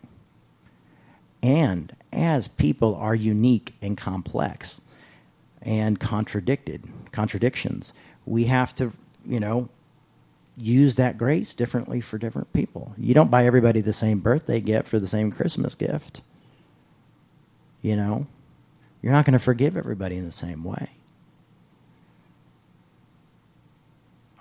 And 1.45 1.95
as 2.11 2.47
people 2.47 2.95
are 2.95 3.13
unique 3.13 3.75
and 3.79 3.95
complex 3.95 4.81
and 5.61 5.99
contradicted, 5.99 6.85
contradictions, 7.11 7.93
we 8.25 8.45
have 8.45 8.73
to, 8.75 8.91
you 9.23 9.39
know, 9.39 9.69
use 10.57 10.95
that 10.95 11.19
grace 11.19 11.53
differently 11.53 12.01
for 12.01 12.17
different 12.17 12.51
people. 12.51 12.95
You 12.97 13.13
don't 13.13 13.29
buy 13.29 13.45
everybody 13.45 13.81
the 13.81 13.93
same 13.93 14.21
birthday 14.21 14.59
gift 14.59 14.91
or 14.91 14.99
the 14.99 15.05
same 15.05 15.31
Christmas 15.31 15.75
gift. 15.75 16.21
You 17.83 17.95
know, 17.95 18.25
you're 19.03 19.13
not 19.13 19.25
going 19.25 19.33
to 19.33 19.39
forgive 19.39 19.77
everybody 19.77 20.15
in 20.17 20.25
the 20.25 20.31
same 20.31 20.63
way. 20.63 20.89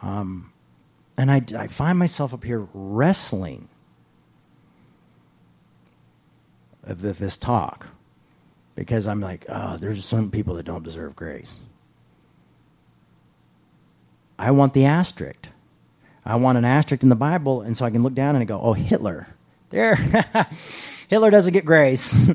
Um, 0.01 0.53
and 1.19 1.31
I, 1.31 1.43
I 1.55 1.67
find 1.67 1.99
myself 1.99 2.33
up 2.33 2.45
here 2.45 2.67
wrestling 2.73 3.69
of 6.87 7.01
this 7.01 7.37
talk 7.37 7.89
because 8.75 9.07
I'm 9.07 9.21
like, 9.21 9.47
oh, 9.49 9.77
there's 9.77 10.05
some 10.05 10.31
people 10.31 10.55
that 10.55 10.65
don't 10.65 10.83
deserve 10.83 11.15
grace. 11.15 11.59
I 14.39 14.51
want 14.51 14.75
the 14.75 14.85
asterisk. 14.87 15.49
I 16.25 16.37
want 16.37 16.59
an 16.59 16.65
asterisk 16.65 17.03
in 17.03 17.09
the 17.09 17.17
Bible, 17.17 17.63
and 17.63 17.77
so 17.77 17.85
I 17.85 17.91
can 17.91 18.03
look 18.03 18.15
down 18.15 18.35
and 18.35 18.43
I 18.43 18.45
go, 18.45 18.61
oh, 18.61 18.73
Hitler. 18.73 19.29
There. 19.71 19.97
Hitler 21.09 21.31
doesn't 21.31 21.53
get 21.53 21.65
grace. 21.65 22.31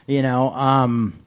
you 0.06 0.22
know, 0.22 0.50
um, 0.50 1.18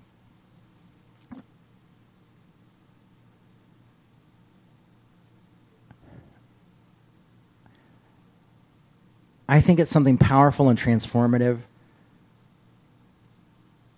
I 9.48 9.62
think 9.62 9.80
it's 9.80 9.92
something 9.92 10.18
powerful 10.18 10.70
and 10.70 10.80
transformative 10.80 11.60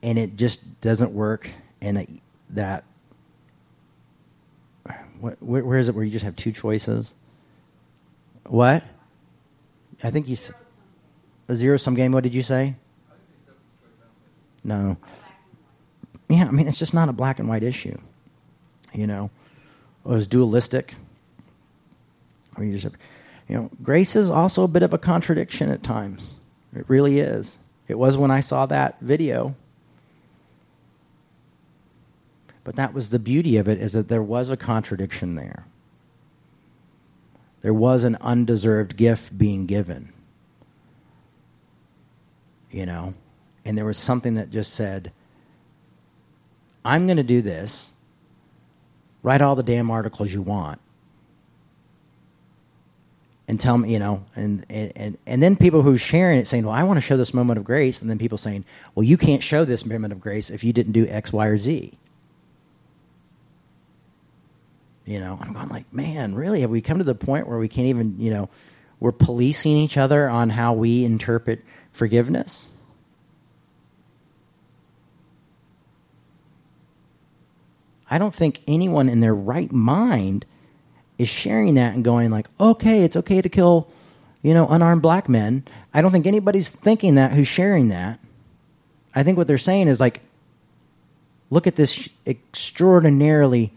and 0.05 0.19
it 0.19 0.37
just 0.37 0.81
doesn't 0.81 1.11
work. 1.13 1.49
And 1.81 1.97
it, 1.97 2.09
that, 2.51 2.83
what, 5.19 5.41
where, 5.41 5.65
where 5.65 5.79
is 5.79 5.89
it 5.89 5.95
where 5.95 6.05
you 6.05 6.11
just 6.11 6.23
have 6.23 6.35
two 6.35 6.51
choices? 6.51 7.11
What? 8.45 8.83
I 10.03 10.11
think 10.11 10.27
you 10.27 10.35
said 10.35 10.53
a 11.47 11.55
zero 11.55 11.77
sum 11.77 11.95
game. 11.95 12.11
What 12.11 12.23
did 12.23 12.35
you 12.35 12.43
say? 12.43 12.75
No. 14.63 14.97
Yeah, 16.29 16.45
I 16.45 16.51
mean, 16.51 16.67
it's 16.67 16.77
just 16.77 16.93
not 16.93 17.09
a 17.09 17.13
black 17.13 17.39
and 17.39 17.49
white 17.49 17.63
issue. 17.63 17.97
You 18.93 19.07
know, 19.07 19.31
it 20.05 20.09
was 20.09 20.27
dualistic. 20.27 20.93
Or 22.57 22.63
you 22.63 22.77
just, 22.77 22.95
you 23.47 23.55
know, 23.55 23.71
grace 23.81 24.15
is 24.15 24.29
also 24.29 24.63
a 24.63 24.67
bit 24.67 24.83
of 24.83 24.93
a 24.93 24.99
contradiction 24.99 25.71
at 25.71 25.81
times. 25.81 26.35
It 26.75 26.85
really 26.87 27.19
is. 27.19 27.57
It 27.87 27.97
was 27.97 28.17
when 28.17 28.29
I 28.29 28.41
saw 28.41 28.67
that 28.67 28.99
video 29.01 29.55
but 32.65 32.75
that 32.75 32.93
was 32.93 33.11
the 33.11 33.19
beauty 33.19 33.57
of 33.57 33.69
it 33.69 33.79
is 33.79 33.93
that 33.93 34.09
there 34.09 34.23
was 34.23 34.49
a 34.49 34.57
contradiction 34.57 35.35
there. 35.35 35.65
There 37.61 37.75
was 37.75 38.03
an 38.03 38.17
undeserved 38.19 38.97
gift 38.97 39.37
being 39.37 39.67
given. 39.67 40.11
You 42.71 42.87
know? 42.87 43.13
And 43.63 43.77
there 43.77 43.85
was 43.85 43.99
something 43.99 44.35
that 44.35 44.49
just 44.49 44.73
said, 44.73 45.11
I'm 46.83 47.05
going 47.05 47.17
to 47.17 47.23
do 47.23 47.41
this. 47.41 47.91
Write 49.21 49.41
all 49.41 49.55
the 49.55 49.63
damn 49.63 49.91
articles 49.91 50.33
you 50.33 50.41
want. 50.41 50.81
And 53.47 53.59
tell 53.59 53.77
me, 53.77 53.93
you 53.93 53.99
know, 53.99 54.25
and, 54.35 54.65
and, 54.69 54.91
and 54.95 55.17
and 55.27 55.43
then 55.43 55.55
people 55.55 55.83
who 55.83 55.93
are 55.93 55.99
sharing 55.99 56.39
it 56.39 56.47
saying, 56.47 56.65
well, 56.65 56.73
I 56.73 56.81
want 56.81 56.97
to 56.97 57.01
show 57.01 57.15
this 57.15 57.31
moment 57.31 57.59
of 57.59 57.63
grace. 57.63 58.01
And 58.01 58.09
then 58.09 58.17
people 58.17 58.39
saying, 58.39 58.65
well, 58.95 59.03
you 59.03 59.17
can't 59.17 59.43
show 59.43 59.65
this 59.65 59.85
moment 59.85 60.13
of 60.13 60.19
grace 60.19 60.49
if 60.49 60.63
you 60.63 60.73
didn't 60.73 60.93
do 60.93 61.05
X, 61.07 61.31
Y, 61.31 61.45
or 61.45 61.59
Z. 61.59 61.95
You 65.05 65.19
know, 65.19 65.37
I'm 65.39 65.53
going 65.53 65.69
like, 65.69 65.93
man, 65.93 66.33
really? 66.33 66.61
Have 66.61 66.71
we 66.71 66.81
come 66.81 66.97
to 66.97 67.03
the 67.03 67.15
point 67.15 67.47
where 67.47 67.59
we 67.59 67.67
can't 67.67 67.87
even, 67.87 68.15
you 68.17 68.31
know, 68.31 68.49
we're 68.99 69.11
policing 69.11 69.73
each 69.73 69.97
other 69.97 70.27
on 70.27 70.49
how 70.49 70.73
we 70.73 71.05
interpret 71.05 71.63
forgiveness? 71.91 72.67
I 78.09 78.17
don't 78.17 78.33
think 78.33 78.61
anyone 78.67 79.09
in 79.09 79.19
their 79.19 79.35
right 79.35 79.71
mind 79.71 80.45
is 81.17 81.29
sharing 81.29 81.75
that 81.75 81.95
and 81.95 82.03
going 82.03 82.31
like, 82.31 82.47
okay, 82.59 83.03
it's 83.03 83.15
okay 83.15 83.41
to 83.41 83.49
kill, 83.49 83.87
you 84.41 84.53
know, 84.53 84.67
unarmed 84.67 85.01
black 85.01 85.29
men. 85.29 85.63
I 85.93 86.01
don't 86.01 86.11
think 86.11 86.27
anybody's 86.27 86.69
thinking 86.69 87.15
that 87.15 87.33
who's 87.33 87.47
sharing 87.47 87.89
that. 87.89 88.19
I 89.13 89.23
think 89.23 89.37
what 89.37 89.47
they're 89.47 89.57
saying 89.57 89.87
is 89.87 89.99
like, 89.99 90.21
look 91.49 91.67
at 91.67 91.75
this 91.75 92.09
extraordinarily 92.25 93.71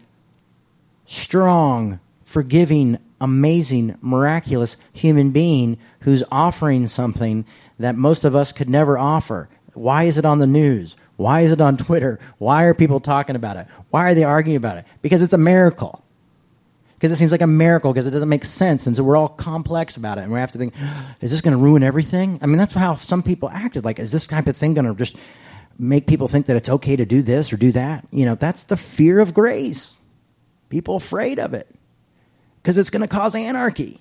strong, 1.09 1.99
forgiving, 2.23 2.99
amazing, 3.19 3.97
miraculous 3.99 4.77
human 4.93 5.31
being 5.31 5.77
who's 6.01 6.23
offering 6.31 6.87
something 6.87 7.45
that 7.79 7.95
most 7.95 8.23
of 8.23 8.35
us 8.35 8.51
could 8.51 8.69
never 8.69 8.95
offer. 8.95 9.49
Why 9.73 10.03
is 10.03 10.19
it 10.19 10.25
on 10.25 10.37
the 10.37 10.45
news? 10.45 10.95
Why 11.17 11.41
is 11.41 11.51
it 11.51 11.61
on 11.61 11.77
Twitter? 11.77 12.19
Why 12.37 12.63
are 12.65 12.75
people 12.75 12.99
talking 12.99 13.35
about 13.35 13.57
it? 13.57 13.65
Why 13.89 14.11
are 14.11 14.13
they 14.13 14.23
arguing 14.23 14.57
about 14.57 14.77
it? 14.77 14.85
Because 15.01 15.23
it's 15.23 15.33
a 15.33 15.37
miracle. 15.37 16.03
Because 16.93 17.11
it 17.11 17.15
seems 17.15 17.31
like 17.31 17.41
a 17.41 17.47
miracle 17.47 17.91
because 17.91 18.05
it 18.05 18.11
doesn't 18.11 18.29
make 18.29 18.45
sense. 18.45 18.85
And 18.85 18.95
so 18.95 19.03
we're 19.03 19.17
all 19.17 19.29
complex 19.29 19.97
about 19.97 20.19
it. 20.19 20.21
And 20.21 20.31
we 20.31 20.39
have 20.39 20.51
to 20.51 20.59
think, 20.59 20.75
is 21.21 21.31
this 21.31 21.41
going 21.41 21.57
to 21.57 21.63
ruin 21.63 21.81
everything? 21.81 22.37
I 22.43 22.45
mean, 22.45 22.59
that's 22.59 22.73
how 22.73 22.95
some 22.95 23.23
people 23.23 23.49
acted. 23.49 23.83
Like, 23.83 23.97
is 23.97 24.11
this 24.11 24.27
type 24.27 24.45
of 24.45 24.55
thing 24.55 24.75
going 24.75 24.85
to 24.85 24.93
just 24.93 25.15
make 25.79 26.05
people 26.05 26.27
think 26.27 26.45
that 26.45 26.55
it's 26.55 26.69
okay 26.69 26.95
to 26.95 27.05
do 27.05 27.23
this 27.23 27.51
or 27.51 27.57
do 27.57 27.71
that? 27.71 28.07
You 28.11 28.25
know, 28.25 28.35
that's 28.35 28.63
the 28.63 28.77
fear 28.77 29.19
of 29.19 29.33
grace. 29.33 29.98
People 30.69 30.95
afraid 30.95 31.39
of 31.39 31.53
it 31.53 31.67
because 32.61 32.77
it's 32.77 32.89
going 32.89 33.01
to 33.01 33.07
cause 33.07 33.35
anarchy. 33.35 33.99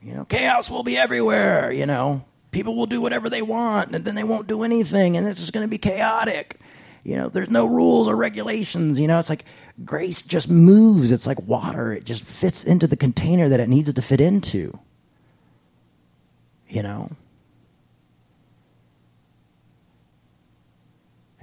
You 0.00 0.14
know, 0.14 0.24
chaos 0.24 0.70
will 0.70 0.84
be 0.84 0.96
everywhere, 0.96 1.72
you 1.72 1.84
know. 1.84 2.24
people 2.50 2.76
will 2.76 2.86
do 2.86 3.00
whatever 3.00 3.28
they 3.28 3.42
want 3.42 3.94
and 3.94 4.04
then 4.04 4.14
they 4.14 4.24
won't 4.24 4.46
do 4.46 4.62
anything 4.62 5.16
and 5.16 5.26
it's 5.26 5.40
just 5.40 5.52
going 5.52 5.64
to 5.64 5.70
be 5.70 5.78
chaotic. 5.78 6.58
You 7.04 7.16
know, 7.16 7.28
there's 7.28 7.50
no 7.50 7.66
rules 7.66 8.08
or 8.08 8.16
regulations. 8.16 8.98
You 8.98 9.06
know, 9.06 9.18
it's 9.18 9.28
like 9.28 9.44
grace 9.84 10.22
just 10.22 10.48
moves. 10.48 11.12
It's 11.12 11.26
like 11.26 11.40
water. 11.42 11.92
It 11.92 12.04
just 12.04 12.24
fits 12.24 12.64
into 12.64 12.86
the 12.86 12.96
container 12.96 13.48
that 13.48 13.60
it 13.60 13.68
needs 13.68 13.92
to 13.92 14.02
fit 14.02 14.20
into. 14.20 14.78
You 16.68 16.82
know? 16.82 17.10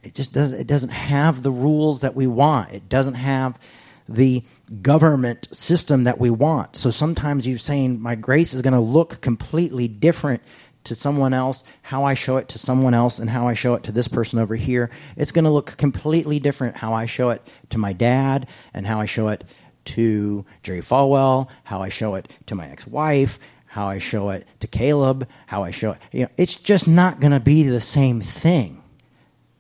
It 0.06 0.16
just 0.16 0.32
doesn't 0.32 0.60
it 0.60 0.68
doesn't 0.68 0.90
have 0.90 1.42
the 1.42 1.52
rules 1.52 2.02
that 2.02 2.16
we 2.16 2.28
want. 2.28 2.72
It 2.72 2.88
doesn't 2.88 3.16
have 3.16 3.60
the 4.08 4.44
government 4.82 5.48
system 5.52 6.04
that 6.04 6.20
we 6.20 6.30
want. 6.30 6.76
So 6.76 6.92
sometimes 6.92 7.48
you're 7.48 7.58
saying 7.58 8.00
my 8.00 8.16
grace 8.16 8.54
is 8.54 8.62
going 8.62 8.74
to 8.74 8.80
look 8.80 9.20
completely 9.22 9.88
different 9.88 10.44
to 10.84 10.94
someone 10.94 11.34
else, 11.34 11.64
how 11.82 12.04
I 12.04 12.14
show 12.14 12.38
it 12.38 12.50
to 12.50 12.60
someone 12.60 12.94
else, 12.94 13.18
and 13.18 13.28
how 13.28 13.48
I 13.48 13.56
show 13.56 13.74
it 13.74 13.84
to 13.84 13.92
this 13.92 14.08
person 14.08 14.38
over 14.38 14.56
here. 14.56 14.92
It's 15.16 15.32
going 15.32 15.46
to 15.46 15.52
look 15.52 15.76
completely 15.78 16.40
different 16.40 16.78
how 16.78 16.94
I 16.94 17.08
show 17.08 17.32
it 17.32 17.42
to 17.72 17.80
my 17.80 17.94
dad, 17.94 18.48
and 18.74 18.86
how 18.86 19.00
I 19.00 19.06
show 19.06 19.30
it 19.30 19.44
to 19.86 20.46
Jerry 20.62 20.82
Falwell, 20.82 21.50
how 21.64 21.82
I 21.82 21.90
show 21.90 22.14
it 22.16 22.30
to 22.46 22.56
my 22.56 22.70
ex 22.70 22.86
wife, 22.86 23.40
how 23.66 23.88
I 23.88 23.98
show 23.98 24.30
it 24.30 24.48
to 24.60 24.68
Caleb, 24.68 25.28
how 25.48 25.64
I 25.64 25.72
show 25.72 25.92
it. 25.92 25.98
You 26.12 26.24
know, 26.24 26.30
it's 26.38 26.56
just 26.56 26.88
not 26.88 27.20
going 27.20 27.34
to 27.34 27.40
be 27.40 27.64
the 27.64 27.82
same 27.82 28.22
thing 28.22 28.84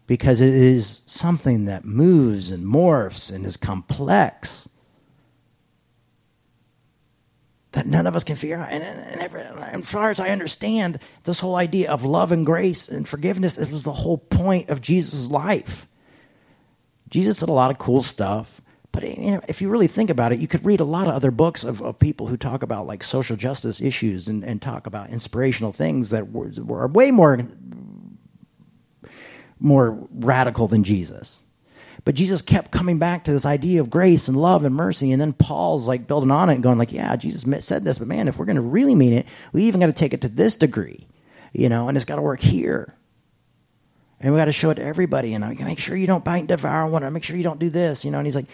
because 0.07 0.41
it 0.41 0.53
is 0.53 1.01
something 1.05 1.65
that 1.65 1.85
moves 1.85 2.51
and 2.51 2.65
morphs 2.65 3.33
and 3.33 3.45
is 3.45 3.57
complex 3.57 4.69
that 7.75 7.85
none 7.85 8.07
of 8.07 8.15
us 8.15 8.23
can 8.23 8.37
figure 8.37 8.57
out. 8.57 8.69
And, 8.71 8.81
and, 8.81 9.21
and, 9.21 9.35
and 9.35 9.83
as 9.83 9.91
far 9.91 10.09
as 10.09 10.19
I 10.19 10.29
understand, 10.29 10.99
this 11.23 11.41
whole 11.41 11.55
idea 11.55 11.91
of 11.91 12.05
love 12.05 12.31
and 12.31 12.45
grace 12.45 12.87
and 12.87 13.07
forgiveness, 13.07 13.57
it 13.57 13.69
was 13.69 13.83
the 13.83 13.93
whole 13.93 14.17
point 14.17 14.69
of 14.69 14.81
Jesus' 14.81 15.29
life. 15.29 15.87
Jesus 17.09 17.39
did 17.39 17.49
a 17.49 17.53
lot 17.53 17.71
of 17.71 17.77
cool 17.77 18.01
stuff. 18.01 18.61
But 18.93 19.17
you 19.17 19.31
know, 19.31 19.41
if 19.49 19.61
you 19.61 19.67
really 19.67 19.87
think 19.87 20.09
about 20.09 20.31
it, 20.31 20.39
you 20.39 20.47
could 20.47 20.63
read 20.65 20.79
a 20.79 20.85
lot 20.85 21.09
of 21.09 21.15
other 21.15 21.31
books 21.31 21.65
of, 21.65 21.81
of 21.81 21.99
people 21.99 22.27
who 22.27 22.37
talk 22.37 22.63
about 22.63 22.87
like 22.87 23.03
social 23.03 23.35
justice 23.35 23.81
issues 23.81 24.29
and, 24.29 24.41
and 24.45 24.61
talk 24.61 24.87
about 24.87 25.09
inspirational 25.09 25.73
things 25.73 26.11
that 26.11 26.31
were, 26.31 26.51
were 26.63 26.87
way 26.87 27.11
more 27.11 27.45
more 29.59 30.07
radical 30.11 30.67
than 30.67 30.83
Jesus. 30.83 31.43
But 32.03 32.15
Jesus 32.15 32.43
kept 32.43 32.71
coming 32.71 32.99
back 32.99 33.23
to 33.23 33.31
this 33.31 33.47
idea 33.47 33.81
of 33.81 33.89
grace 33.89 34.27
and 34.27 34.37
love 34.37 34.63
and 34.63 34.75
mercy. 34.75 35.11
And 35.11 35.19
then 35.19 35.33
Paul's 35.33 35.87
like 35.87 36.05
building 36.05 36.29
on 36.29 36.49
it 36.49 36.53
and 36.53 36.63
going 36.63 36.77
like, 36.77 36.93
yeah, 36.93 37.15
Jesus 37.15 37.65
said 37.65 37.83
this, 37.83 37.97
but 37.97 38.07
man, 38.07 38.27
if 38.27 38.37
we're 38.37 38.45
going 38.45 38.57
to 38.57 38.61
really 38.61 38.93
mean 38.93 39.13
it, 39.13 39.25
we 39.53 39.63
even 39.63 39.79
got 39.79 39.87
to 39.87 39.93
take 39.93 40.13
it 40.13 40.21
to 40.21 40.29
this 40.29 40.53
degree, 40.55 41.07
you 41.51 41.67
know, 41.67 41.87
and 41.87 41.97
it's 41.97 42.05
got 42.05 42.17
to 42.17 42.21
work 42.21 42.39
here. 42.39 42.93
And 44.19 44.33
we 44.33 44.39
got 44.39 44.45
to 44.45 44.51
show 44.51 44.69
it 44.69 44.75
to 44.75 44.83
everybody. 44.83 45.33
And 45.33 45.43
I 45.43 45.53
make 45.53 45.79
sure 45.79 45.95
you 45.95 46.07
don't 46.07 46.23
bite 46.23 46.39
and 46.39 46.47
devour 46.47 46.87
one. 46.87 47.11
Make 47.11 47.23
sure 47.23 47.37
you 47.37 47.43
don't 47.43 47.59
do 47.59 47.69
this, 47.69 48.05
you 48.05 48.11
know. 48.11 48.19
And 48.19 48.27
he's 48.27 48.35
like, 48.35 48.47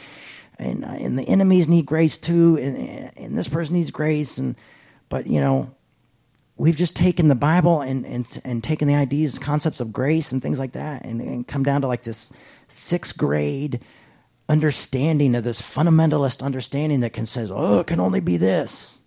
and, 0.57 0.83
and 0.83 1.19
the 1.19 1.23
enemies 1.23 1.67
need 1.67 1.85
grace 1.85 2.17
too. 2.17 2.57
And, 2.57 3.11
and 3.17 3.37
this 3.37 3.47
person 3.47 3.75
needs 3.75 3.91
grace. 3.91 4.37
And, 4.37 4.55
but, 5.09 5.27
you 5.27 5.39
know, 5.39 5.71
we've 6.62 6.76
just 6.76 6.95
taken 6.95 7.28
the 7.28 7.34
Bible 7.34 7.82
and, 7.82 8.05
and, 8.05 8.41
and 8.45 8.64
taken 8.64 8.88
the 8.88 8.93
ideas, 8.93 9.39
concepts 9.39 9.80
of 9.80 9.91
grace 9.91 10.32
and 10.32 10.43
things 10.43 10.59
like 10.59 10.74
that, 10.74 11.03
and, 11.03 11.20
and 11.20 11.47
come 11.47 11.64
down 11.64 11.82
to 11.82 11.88
like 11.88 12.03
this 12.03 12.32
sixth 12.68 13.18
grade 13.18 13.80
understanding 14.47 15.34
of 15.34 15.43
this 15.43 15.59
fundamentalist 15.59 16.43
understanding 16.43 16.99
that 16.99 17.14
can 17.14 17.26
says, 17.26 17.49
oh, 17.49 17.80
it 17.80 17.88
can 17.88 17.99
only 17.99 18.20
be 18.20 18.38
this. 18.38 18.99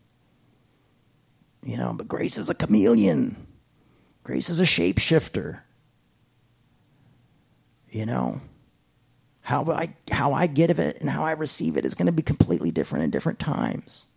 You 1.63 1.77
know, 1.77 1.93
but 1.93 2.09
grace 2.09 2.39
is 2.39 2.51
a 2.51 2.55
chameleon. 2.55 3.47
Grace 4.25 4.51
is 4.51 4.59
a 4.59 4.65
shapeshifter. 4.65 5.61
You 7.89 8.05
know, 8.05 8.41
how 9.43 9.65
I 9.71 9.95
how 10.11 10.33
I 10.33 10.49
get 10.49 10.71
of 10.71 10.81
it 10.81 11.01
and 11.01 11.09
how 11.09 11.25
I 11.25 11.33
receive 11.33 11.77
it 11.77 11.87
is 11.87 11.95
going 11.95 12.07
to 12.07 12.13
be 12.13 12.23
completely 12.23 12.73
different 12.73 13.05
in 13.05 13.11
different 13.11 13.39
times. 13.39 14.09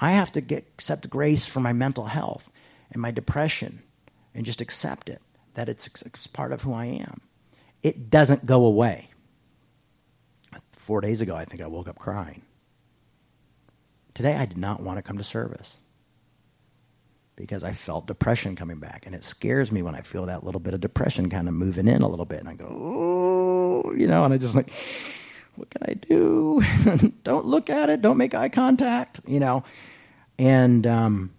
I 0.00 0.12
have 0.12 0.32
to 0.32 0.40
get 0.40 0.66
accept 0.74 1.08
grace 1.10 1.46
for 1.46 1.60
my 1.60 1.72
mental 1.72 2.06
health 2.06 2.50
and 2.90 3.02
my 3.02 3.10
depression 3.10 3.82
and 4.34 4.46
just 4.46 4.60
accept 4.60 5.08
it 5.08 5.20
that 5.54 5.68
it's, 5.68 5.88
it's 6.06 6.26
part 6.26 6.52
of 6.52 6.62
who 6.62 6.72
I 6.72 6.86
am. 6.86 7.20
It 7.82 8.10
doesn't 8.10 8.46
go 8.46 8.64
away. 8.64 9.10
Four 10.72 11.02
days 11.02 11.20
ago, 11.20 11.36
I 11.36 11.44
think 11.44 11.62
I 11.62 11.66
woke 11.66 11.88
up 11.88 11.98
crying. 11.98 12.42
Today, 14.14 14.34
I 14.34 14.46
did 14.46 14.58
not 14.58 14.82
want 14.82 14.98
to 14.98 15.02
come 15.02 15.18
to 15.18 15.24
service 15.24 15.76
because 17.36 17.62
I 17.62 17.72
felt 17.72 18.06
depression 18.06 18.56
coming 18.56 18.78
back. 18.80 19.06
And 19.06 19.14
it 19.14 19.24
scares 19.24 19.70
me 19.70 19.82
when 19.82 19.94
I 19.94 20.02
feel 20.02 20.26
that 20.26 20.44
little 20.44 20.60
bit 20.60 20.74
of 20.74 20.80
depression 20.80 21.30
kind 21.30 21.48
of 21.48 21.54
moving 21.54 21.86
in 21.86 22.02
a 22.02 22.08
little 22.08 22.24
bit. 22.24 22.40
And 22.40 22.48
I 22.48 22.54
go, 22.54 22.66
oh, 22.66 23.92
you 23.92 24.06
know, 24.06 24.24
and 24.24 24.34
I 24.34 24.38
just 24.38 24.54
like, 24.54 24.72
what 25.56 25.70
can 25.70 25.82
I 25.88 25.94
do? 25.94 26.62
don't 27.24 27.46
look 27.46 27.70
at 27.70 27.90
it. 27.90 28.02
Don't 28.02 28.16
make 28.16 28.34
eye 28.34 28.48
contact, 28.48 29.20
you 29.26 29.40
know. 29.40 29.64
And 30.38 30.86
um, 30.86 31.32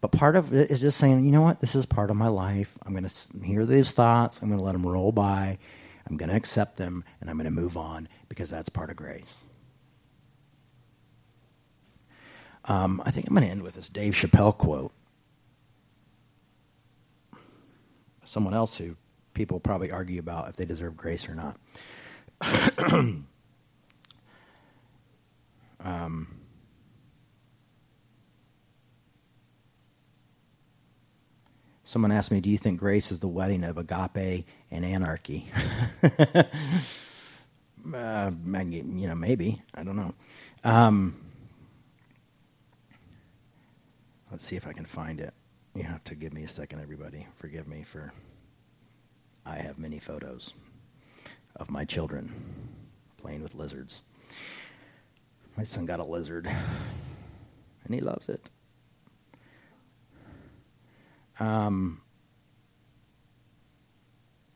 but 0.00 0.12
part 0.12 0.36
of 0.36 0.52
it 0.52 0.70
is 0.70 0.82
just 0.82 0.98
saying, 0.98 1.24
you 1.24 1.32
know 1.32 1.40
what, 1.40 1.60
this 1.60 1.74
is 1.74 1.86
part 1.86 2.10
of 2.10 2.16
my 2.16 2.28
life. 2.28 2.76
I'm 2.84 2.92
going 2.92 3.08
to 3.08 3.38
hear 3.42 3.64
these 3.64 3.92
thoughts. 3.92 4.38
I'm 4.42 4.48
going 4.48 4.58
to 4.58 4.64
let 4.64 4.72
them 4.72 4.86
roll 4.86 5.12
by. 5.12 5.56
I'm 6.06 6.18
going 6.18 6.28
to 6.28 6.36
accept 6.36 6.76
them, 6.76 7.04
and 7.20 7.30
I'm 7.30 7.36
going 7.36 7.46
to 7.46 7.50
move 7.50 7.78
on 7.78 8.08
because 8.28 8.50
that's 8.50 8.68
part 8.68 8.90
of 8.90 8.96
grace. 8.96 9.34
Um, 12.66 13.02
I 13.04 13.10
think 13.10 13.28
I'm 13.28 13.34
going 13.34 13.46
to 13.46 13.50
end 13.50 13.62
with 13.62 13.74
this 13.74 13.88
Dave 13.88 14.12
Chappelle 14.14 14.56
quote. 14.56 14.92
Someone 18.24 18.52
else 18.52 18.76
who 18.76 18.96
people 19.32 19.60
probably 19.60 19.90
argue 19.90 20.20
about 20.20 20.48
if 20.48 20.56
they 20.56 20.64
deserve 20.64 20.96
grace 20.96 21.28
or 21.28 21.34
not. 21.34 21.56
um, 25.84 26.26
Someone 31.94 32.10
asked 32.10 32.32
me, 32.32 32.40
"Do 32.40 32.50
you 32.50 32.58
think 32.58 32.80
grace 32.80 33.12
is 33.12 33.20
the 33.20 33.28
wedding 33.28 33.62
of 33.62 33.78
agape 33.78 34.44
and 34.70 34.84
anarchy?" 34.84 35.46
uh, 37.94 38.32
you 38.42 39.06
know, 39.06 39.14
maybe 39.14 39.62
I 39.74 39.84
don't 39.84 39.94
know. 39.94 40.12
Um, 40.64 41.14
let's 44.32 44.44
see 44.44 44.56
if 44.56 44.66
I 44.66 44.72
can 44.72 44.86
find 44.86 45.20
it. 45.20 45.34
You 45.74 45.84
have 45.84 46.02
to 46.04 46.16
give 46.16 46.32
me 46.32 46.42
a 46.42 46.48
second, 46.48 46.80
everybody. 46.80 47.28
Forgive 47.36 47.68
me 47.68 47.84
for. 47.84 48.12
I 49.46 49.58
have 49.58 49.78
many 49.78 50.00
photos 50.00 50.54
of 51.54 51.70
my 51.70 51.84
children 51.84 52.32
playing 53.18 53.42
with 53.42 53.54
lizards. 53.54 54.00
My 55.56 55.62
son 55.62 55.86
got 55.86 56.00
a 56.00 56.04
lizard, 56.04 56.46
and 56.46 57.94
he 57.94 58.00
loves 58.00 58.28
it. 58.28 58.50
Um, 61.38 62.00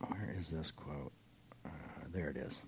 where 0.00 0.34
is 0.38 0.50
this 0.50 0.70
quote? 0.70 1.12
Uh, 1.64 1.70
there 2.12 2.28
it 2.28 2.36
is. 2.36 2.60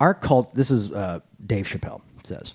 Our 0.00 0.12
cult. 0.12 0.54
This 0.54 0.70
is 0.70 0.92
uh, 0.92 1.20
Dave 1.46 1.66
Chappelle 1.66 2.02
says. 2.24 2.54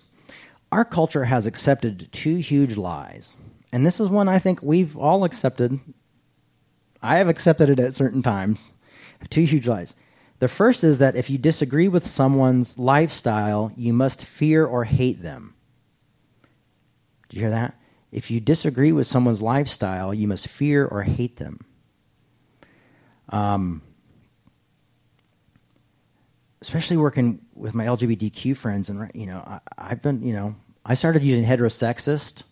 Our 0.72 0.86
culture 0.86 1.26
has 1.26 1.48
accepted 1.48 2.10
two 2.12 2.36
huge 2.36 2.78
lies, 2.78 3.36
and 3.72 3.84
this 3.84 4.00
is 4.00 4.10
one 4.10 4.30
I 4.30 4.38
think 4.38 4.62
we've 4.62 4.96
all 4.96 5.24
accepted. 5.24 5.80
I 7.02 7.18
have 7.18 7.30
accepted 7.30 7.70
it 7.70 7.80
at 7.80 7.96
certain 7.96 8.22
times. 8.22 8.74
Two 9.30 9.46
huge 9.46 9.68
lies. 9.68 9.96
The 10.40 10.48
first 10.48 10.84
is 10.84 11.00
that 11.00 11.16
if 11.16 11.30
you 11.30 11.38
disagree 11.38 11.90
with 11.90 12.08
someone's 12.08 12.78
lifestyle, 12.78 13.72
you 13.76 13.92
must 13.92 14.24
fear 14.24 14.66
or 14.66 14.86
hate 14.86 15.22
them. 15.22 15.54
Did 17.28 17.36
you 17.36 17.42
hear 17.42 17.50
that? 17.52 17.76
If 18.12 18.32
you 18.32 18.40
disagree 18.40 18.92
with 18.92 19.06
someone's 19.06 19.42
lifestyle, 19.42 20.14
you 20.14 20.28
must 20.28 20.48
fear 20.48 20.86
or 20.86 21.04
hate 21.04 21.38
them. 21.38 21.60
Um, 23.28 23.82
especially 26.62 26.98
working 26.98 27.42
with 27.54 27.76
my 27.76 27.86
LGBTQ 27.86 28.58
friends, 28.58 28.90
and 28.90 29.12
you 29.14 29.28
know, 29.28 29.44
I, 29.46 29.60
I've 29.78 30.02
been, 30.02 30.24
you 30.24 30.34
know, 30.34 30.56
I 30.86 30.96
started 30.96 31.24
using 31.24 31.46
heterosexist 31.46 32.44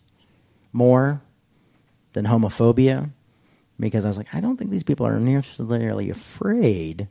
more 0.72 1.20
than 2.12 2.24
homophobia 2.24 3.10
because 3.80 4.04
I 4.04 4.08
was 4.08 4.18
like, 4.18 4.32
I 4.34 4.40
don't 4.40 4.56
think 4.56 4.70
these 4.70 4.84
people 4.84 5.06
are 5.06 5.18
necessarily 5.18 6.10
afraid. 6.10 7.08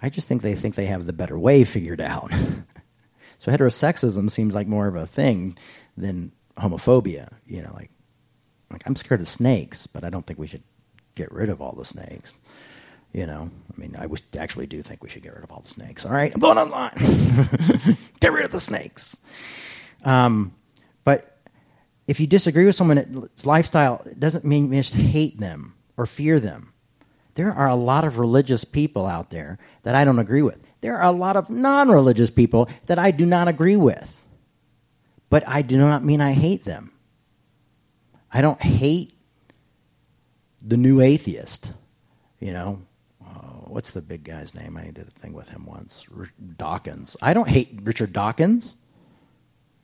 I 0.00 0.10
just 0.10 0.28
think 0.28 0.42
they 0.42 0.54
think 0.54 0.74
they 0.74 0.86
have 0.86 1.06
the 1.06 1.12
better 1.12 1.38
way 1.38 1.64
figured 1.64 2.00
out. 2.00 2.30
so 3.38 3.52
heterosexism 3.52 4.30
seems 4.30 4.54
like 4.54 4.66
more 4.66 4.86
of 4.86 4.96
a 4.96 5.06
thing 5.06 5.56
than 5.96 6.32
homophobia. 6.56 7.28
You 7.46 7.62
know, 7.62 7.72
like 7.74 7.90
like 8.70 8.82
I'm 8.86 8.96
scared 8.96 9.20
of 9.20 9.28
snakes, 9.28 9.86
but 9.86 10.04
I 10.04 10.10
don't 10.10 10.26
think 10.26 10.38
we 10.38 10.46
should 10.46 10.62
get 11.14 11.32
rid 11.32 11.48
of 11.48 11.60
all 11.60 11.72
the 11.72 11.84
snakes. 11.84 12.38
You 13.12 13.26
know, 13.26 13.50
I 13.72 13.80
mean, 13.80 13.96
I 13.98 14.06
actually 14.38 14.66
do 14.66 14.82
think 14.82 15.02
we 15.02 15.08
should 15.08 15.22
get 15.22 15.34
rid 15.34 15.42
of 15.42 15.50
all 15.50 15.60
the 15.60 15.70
snakes. 15.70 16.04
All 16.04 16.12
right, 16.12 16.32
I'm 16.32 16.40
going 16.40 16.58
online. 16.58 16.92
get 18.20 18.32
rid 18.32 18.44
of 18.44 18.52
the 18.52 18.60
snakes. 18.60 19.18
Um, 20.04 20.54
but 21.04 21.38
if 22.06 22.20
you 22.20 22.26
disagree 22.26 22.66
with 22.66 22.76
someone's 22.76 23.46
lifestyle, 23.46 24.02
it 24.04 24.20
doesn't 24.20 24.44
mean 24.44 24.70
you 24.72 24.80
just 24.80 24.94
hate 24.94 25.40
them 25.40 25.74
or 25.96 26.04
fear 26.04 26.38
them. 26.38 26.74
There 27.38 27.52
are 27.52 27.68
a 27.68 27.76
lot 27.76 28.04
of 28.04 28.18
religious 28.18 28.64
people 28.64 29.06
out 29.06 29.30
there 29.30 29.60
that 29.84 29.94
I 29.94 30.04
don't 30.04 30.18
agree 30.18 30.42
with. 30.42 30.60
There 30.80 30.96
are 30.96 31.08
a 31.08 31.16
lot 31.16 31.36
of 31.36 31.48
non 31.48 31.88
religious 31.88 32.30
people 32.30 32.68
that 32.88 32.98
I 32.98 33.12
do 33.12 33.24
not 33.24 33.46
agree 33.46 33.76
with. 33.76 34.12
But 35.30 35.46
I 35.46 35.62
do 35.62 35.78
not 35.78 36.04
mean 36.04 36.20
I 36.20 36.32
hate 36.32 36.64
them. 36.64 36.90
I 38.32 38.40
don't 38.40 38.60
hate 38.60 39.16
the 40.60 40.76
new 40.76 41.00
atheist. 41.00 41.70
You 42.40 42.54
know, 42.54 42.82
uh, 43.24 43.68
what's 43.68 43.92
the 43.92 44.02
big 44.02 44.24
guy's 44.24 44.52
name? 44.52 44.76
I 44.76 44.86
did 44.86 45.06
a 45.06 45.20
thing 45.20 45.32
with 45.32 45.50
him 45.50 45.64
once. 45.64 46.06
R- 46.12 46.32
Dawkins. 46.56 47.16
I 47.22 47.34
don't 47.34 47.48
hate 47.48 47.78
Richard 47.84 48.12
Dawkins. 48.12 48.76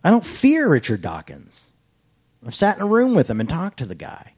I 0.02 0.10
don't 0.10 0.26
fear 0.26 0.66
Richard 0.68 1.02
Dawkins. 1.02 1.68
I've 2.44 2.52
sat 2.52 2.78
in 2.78 2.82
a 2.82 2.86
room 2.86 3.14
with 3.14 3.30
him 3.30 3.38
and 3.38 3.48
talked 3.48 3.78
to 3.78 3.86
the 3.86 3.94
guy. 3.94 4.34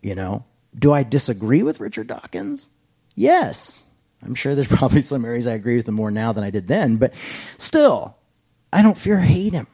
You 0.00 0.14
know, 0.14 0.46
do 0.78 0.92
I 0.92 1.02
disagree 1.02 1.62
with 1.62 1.80
Richard 1.80 2.06
Dawkins? 2.06 2.68
Yes. 3.14 3.84
I'm 4.22 4.34
sure 4.34 4.54
there's 4.54 4.66
probably 4.78 5.02
some 5.02 5.24
areas 5.24 5.46
I 5.46 5.54
agree 5.54 5.76
with 5.76 5.88
him 5.88 5.94
more 5.94 6.10
now 6.10 6.32
than 6.32 6.44
I 6.44 6.50
did 6.50 6.68
then, 6.68 6.96
but 6.96 7.12
still, 7.58 8.16
I 8.72 8.82
don't 8.82 8.96
fear 8.96 9.16
or 9.16 9.20
hate 9.20 9.52
him. 9.52 9.66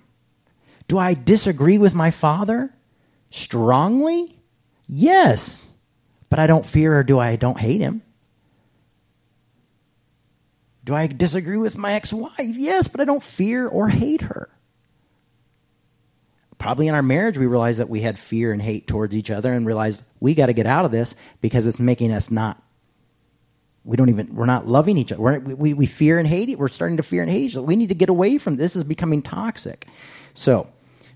Do 0.88 0.98
I 0.98 1.14
disagree 1.14 1.78
with 1.78 1.94
my 1.94 2.10
father 2.10 2.72
strongly? 3.30 4.38
Yes. 4.86 5.70
But 6.30 6.38
I 6.38 6.46
don't 6.46 6.64
fear 6.64 6.98
or 6.98 7.04
do 7.04 7.18
I 7.18 7.36
don't 7.36 7.58
hate 7.58 7.80
him. 7.80 8.02
Do 10.84 10.94
I 10.94 11.06
disagree 11.06 11.58
with 11.58 11.76
my 11.76 11.92
ex-wife? 11.92 12.32
Yes, 12.38 12.88
but 12.88 13.02
I 13.02 13.04
don't 13.04 13.22
fear 13.22 13.68
or 13.68 13.90
hate 13.90 14.22
her. 14.22 14.48
Probably 16.58 16.88
in 16.88 16.94
our 16.94 17.02
marriage 17.02 17.38
we 17.38 17.46
realized 17.46 17.78
that 17.78 17.88
we 17.88 18.00
had 18.00 18.18
fear 18.18 18.52
and 18.52 18.60
hate 18.60 18.86
towards 18.86 19.14
each 19.14 19.30
other 19.30 19.52
and 19.52 19.66
realized 19.66 20.02
we 20.20 20.34
got 20.34 20.46
to 20.46 20.52
get 20.52 20.66
out 20.66 20.84
of 20.84 20.90
this 20.90 21.14
because 21.40 21.66
it's 21.66 21.78
making 21.78 22.12
us 22.12 22.30
not 22.30 22.62
we 23.84 23.96
don't 23.96 24.08
even 24.08 24.34
we're 24.34 24.44
not 24.44 24.66
loving 24.66 24.98
each 24.98 25.12
other 25.12 25.22
we're, 25.22 25.38
we, 25.38 25.72
we 25.72 25.86
fear 25.86 26.18
and 26.18 26.26
hate 26.26 26.48
it 26.48 26.58
we're 26.58 26.68
starting 26.68 26.96
to 26.96 27.02
fear 27.02 27.22
and 27.22 27.30
hate 27.30 27.44
each 27.44 27.56
other 27.56 27.64
we 27.64 27.76
need 27.76 27.88
to 27.88 27.94
get 27.94 28.08
away 28.08 28.36
from 28.36 28.56
this 28.56 28.74
is 28.74 28.84
becoming 28.84 29.22
toxic 29.22 29.86
so 30.34 30.68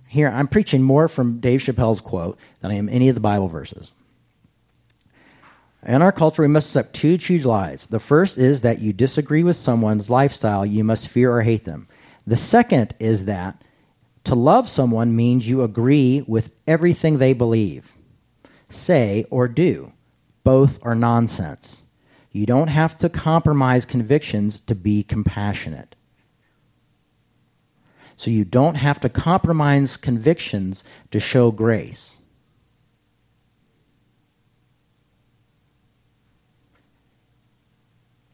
here 0.06 0.28
i'm 0.28 0.46
preaching 0.46 0.80
more 0.80 1.08
from 1.08 1.40
dave 1.40 1.60
chappelle's 1.60 2.00
quote 2.00 2.38
than 2.60 2.70
i 2.70 2.74
am 2.74 2.88
any 2.88 3.08
of 3.08 3.14
the 3.14 3.20
bible 3.20 3.48
verses 3.48 3.92
in 5.84 6.00
our 6.00 6.12
culture, 6.12 6.42
we 6.42 6.48
must 6.48 6.68
accept 6.68 6.94
two 6.94 7.16
huge 7.16 7.44
lies. 7.44 7.88
The 7.88 7.98
first 7.98 8.38
is 8.38 8.60
that 8.60 8.78
you 8.78 8.92
disagree 8.92 9.42
with 9.42 9.56
someone's 9.56 10.08
lifestyle, 10.08 10.64
you 10.64 10.84
must 10.84 11.08
fear 11.08 11.32
or 11.32 11.42
hate 11.42 11.64
them. 11.64 11.88
The 12.24 12.36
second 12.36 12.94
is 13.00 13.24
that 13.24 13.60
to 14.24 14.34
love 14.34 14.68
someone 14.68 15.16
means 15.16 15.48
you 15.48 15.62
agree 15.62 16.24
with 16.26 16.52
everything 16.66 17.18
they 17.18 17.32
believe, 17.32 17.92
say, 18.68 19.26
or 19.30 19.48
do. 19.48 19.92
Both 20.44 20.78
are 20.82 20.94
nonsense. 20.94 21.82
You 22.30 22.46
don't 22.46 22.68
have 22.68 22.96
to 22.98 23.08
compromise 23.08 23.84
convictions 23.84 24.60
to 24.60 24.74
be 24.74 25.02
compassionate. 25.02 25.96
So 28.16 28.30
you 28.30 28.44
don't 28.44 28.76
have 28.76 29.00
to 29.00 29.08
compromise 29.08 29.96
convictions 29.96 30.84
to 31.10 31.20
show 31.20 31.50
grace. 31.50 32.16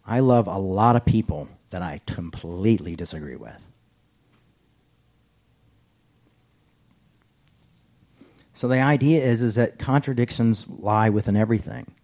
I 0.06 0.20
love 0.20 0.46
a 0.46 0.58
lot 0.58 0.96
of 0.96 1.04
people 1.04 1.48
that 1.70 1.82
I 1.82 2.00
completely 2.06 2.96
disagree 2.96 3.36
with. 3.36 3.67
So 8.58 8.66
the 8.66 8.80
idea 8.80 9.24
is, 9.24 9.40
is 9.40 9.54
that 9.54 9.78
contradictions 9.78 10.66
lie 10.68 11.10
within 11.10 11.36
everything 11.36 11.94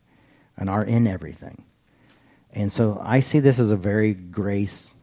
and 0.57 0.71
are 0.71 0.85
in 0.85 1.09
everything. 1.09 1.65
And 2.53 2.71
so 2.71 2.97
I 3.03 3.19
see 3.19 3.41
this 3.41 3.59
as 3.59 3.73
a 3.73 3.77
very 3.77 4.15
grace 4.15 4.95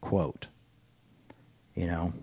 quote. 0.00 0.46
You 1.74 1.84
know? 1.84 2.14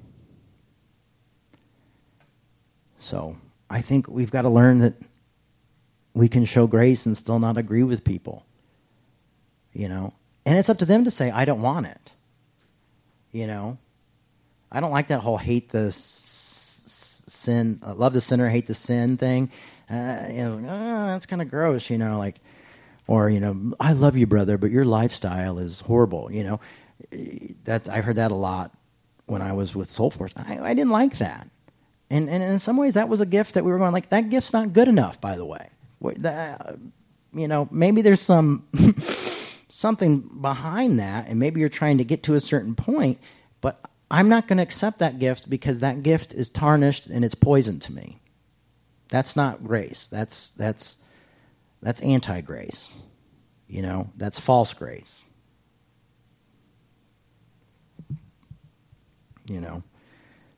So 2.98 3.38
I 3.70 3.82
think 3.82 4.08
we've 4.08 4.32
got 4.32 4.42
to 4.42 4.50
learn 4.50 4.80
that 4.80 4.96
we 6.16 6.28
can 6.28 6.46
show 6.46 6.66
grace 6.66 7.06
and 7.06 7.16
still 7.16 7.38
not 7.38 7.58
agree 7.58 7.84
with 7.84 8.04
people 8.04 8.44
you 9.72 9.88
know 9.88 10.14
and 10.46 10.58
it's 10.58 10.70
up 10.70 10.80
to 10.80 10.86
them 10.86 11.04
to 11.04 11.12
say 11.12 11.30
i 11.30 11.46
don't 11.46 11.62
want 11.62 11.86
it 11.86 12.12
you 13.32 13.46
know 13.46 13.78
i 14.72 14.80
don't 14.80 14.92
like 14.92 15.08
that 15.08 15.22
whole 15.22 15.38
hate 15.38 15.70
the 15.70 15.86
s- 15.86 16.29
sin 17.40 17.80
uh, 17.86 17.94
love 17.94 18.14
the 18.14 18.22
sinner 18.22 18.50
hate 18.50 18.68
the 18.68 18.74
sin 18.74 19.18
thing 19.18 19.50
uh, 19.90 20.24
you 20.30 20.44
know 20.44 20.58
oh, 20.58 21.08
that's 21.08 21.26
kind 21.26 21.42
of 21.42 21.50
gross 21.50 21.90
you 21.90 21.98
know 21.98 22.18
like 22.18 22.40
or 23.08 23.30
you 23.30 23.40
know 23.40 23.74
i 23.80 23.94
love 23.94 24.18
you 24.18 24.28
brother 24.28 24.58
but 24.58 24.72
your 24.72 24.86
lifestyle 24.86 25.58
is 25.58 25.80
horrible 25.82 26.32
you 26.32 26.44
know? 26.44 26.60
That 27.64 27.90
i 27.90 28.02
heard 28.02 28.18
that 28.18 28.32
a 28.32 28.36
lot 28.36 28.72
when 29.26 29.42
i 29.42 29.54
was 29.54 29.76
with 29.76 29.90
Soulforce. 29.90 30.34
I, 30.36 30.60
I 30.60 30.74
didn't 30.74 30.92
like 30.92 31.18
that. 31.20 31.50
And, 32.12 32.30
and 32.30 32.42
in 32.44 32.60
some 32.60 32.76
ways 32.78 32.96
that 32.96 33.08
was 33.08 33.22
a 33.22 33.26
gift 33.26 33.54
that 33.54 33.64
we 33.64 33.72
were 33.72 33.78
going 33.78 33.94
like 33.94 34.10
that 34.10 34.30
gift's 34.30 34.54
not 34.54 34.74
good 34.74 34.88
enough 34.88 35.22
by 35.22 35.38
the 35.38 35.46
way. 35.46 35.70
You 37.34 37.48
know 37.48 37.68
maybe 37.72 38.02
there's 38.02 38.22
some 38.22 38.68
something 39.80 40.20
behind 40.42 41.00
that, 41.00 41.28
and 41.28 41.40
maybe 41.40 41.62
you're 41.62 41.70
trying 41.70 42.00
to 42.00 42.04
get 42.04 42.24
to 42.24 42.36
a 42.36 42.40
certain 42.40 42.76
point, 42.76 43.18
but 43.62 43.80
I'm 44.12 44.30
not 44.30 44.48
going 44.48 44.58
to 44.58 44.64
accept 44.64 45.00
that 45.00 45.20
gift 45.20 45.50
because 45.50 45.82
that 45.82 46.04
gift 46.04 46.34
is 46.34 46.50
tarnished 46.50 47.08
and 47.08 47.24
it's 47.24 47.36
poison 47.36 47.80
to 47.82 47.94
me. 47.94 48.20
That's 49.10 49.36
not 49.36 49.64
grace. 49.64 50.08
That's 50.08 50.52
that's 50.52 50.98
that's 51.82 52.00
anti-grace. 52.02 52.98
You 53.68 53.82
know, 53.82 54.10
that's 54.18 54.40
false 54.40 54.74
grace. 54.74 55.28
You 59.48 59.62
know. 59.62 59.84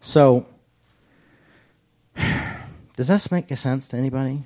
So 0.01 0.45
does 2.95 3.07
this 3.07 3.31
make 3.31 3.55
sense 3.57 3.89
to 3.89 3.97
anybody? 3.97 4.43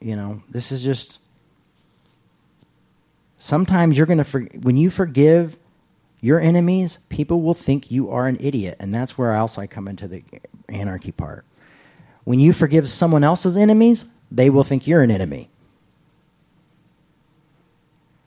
You 0.00 0.16
know, 0.16 0.42
this 0.50 0.72
is 0.72 0.82
just 0.82 1.20
Sometimes 3.42 3.96
you're 3.96 4.06
going 4.06 4.18
to, 4.18 4.24
for, 4.24 4.42
when 4.62 4.76
you 4.76 4.88
forgive 4.88 5.56
your 6.22 6.40
enemies, 6.40 6.98
people 7.08 7.42
will 7.42 7.52
think 7.52 7.90
you 7.90 8.08
are 8.10 8.28
an 8.28 8.38
idiot. 8.40 8.76
And 8.78 8.94
that's 8.94 9.18
where 9.18 9.34
else 9.34 9.58
I 9.58 9.66
come 9.66 9.88
into 9.88 10.06
the 10.08 10.22
anarchy 10.68 11.10
part. 11.12 11.44
When 12.24 12.38
you 12.38 12.52
forgive 12.52 12.88
someone 12.88 13.24
else's 13.24 13.56
enemies, 13.56 14.06
they 14.30 14.48
will 14.48 14.62
think 14.62 14.86
you're 14.86 15.02
an 15.02 15.10
enemy. 15.10 15.50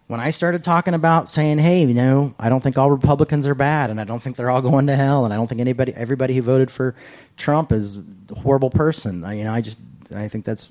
When 0.08 0.20
I 0.20 0.32
started 0.32 0.64
talking 0.64 0.94
about 0.94 1.30
saying, 1.30 1.58
hey, 1.58 1.86
you 1.86 1.94
know, 1.94 2.36
I 2.38 2.50
don't 2.50 2.62
think 2.62 2.78
all 2.78 2.92
Republicans 2.92 3.48
are 3.48 3.56
bad 3.56 3.90
and 3.90 4.00
I 4.00 4.04
don't 4.04 4.22
think 4.22 4.36
they're 4.36 4.52
all 4.52 4.62
going 4.62 4.88
to 4.88 4.96
hell 4.96 5.24
and 5.24 5.34
I 5.34 5.38
don't 5.38 5.48
think 5.48 5.62
anybody, 5.62 5.94
everybody 5.96 6.36
who 6.36 6.42
voted 6.42 6.70
for 6.70 6.96
Trump 7.38 7.72
is 7.72 7.98
a 8.30 8.36
horrible 8.36 8.70
person. 8.70 9.24
I, 9.24 9.36
you 9.36 9.46
know, 9.46 9.54
I 9.54 9.62
just, 9.62 9.80
I 10.14 10.28
think 10.28 10.44
that's, 10.44 10.68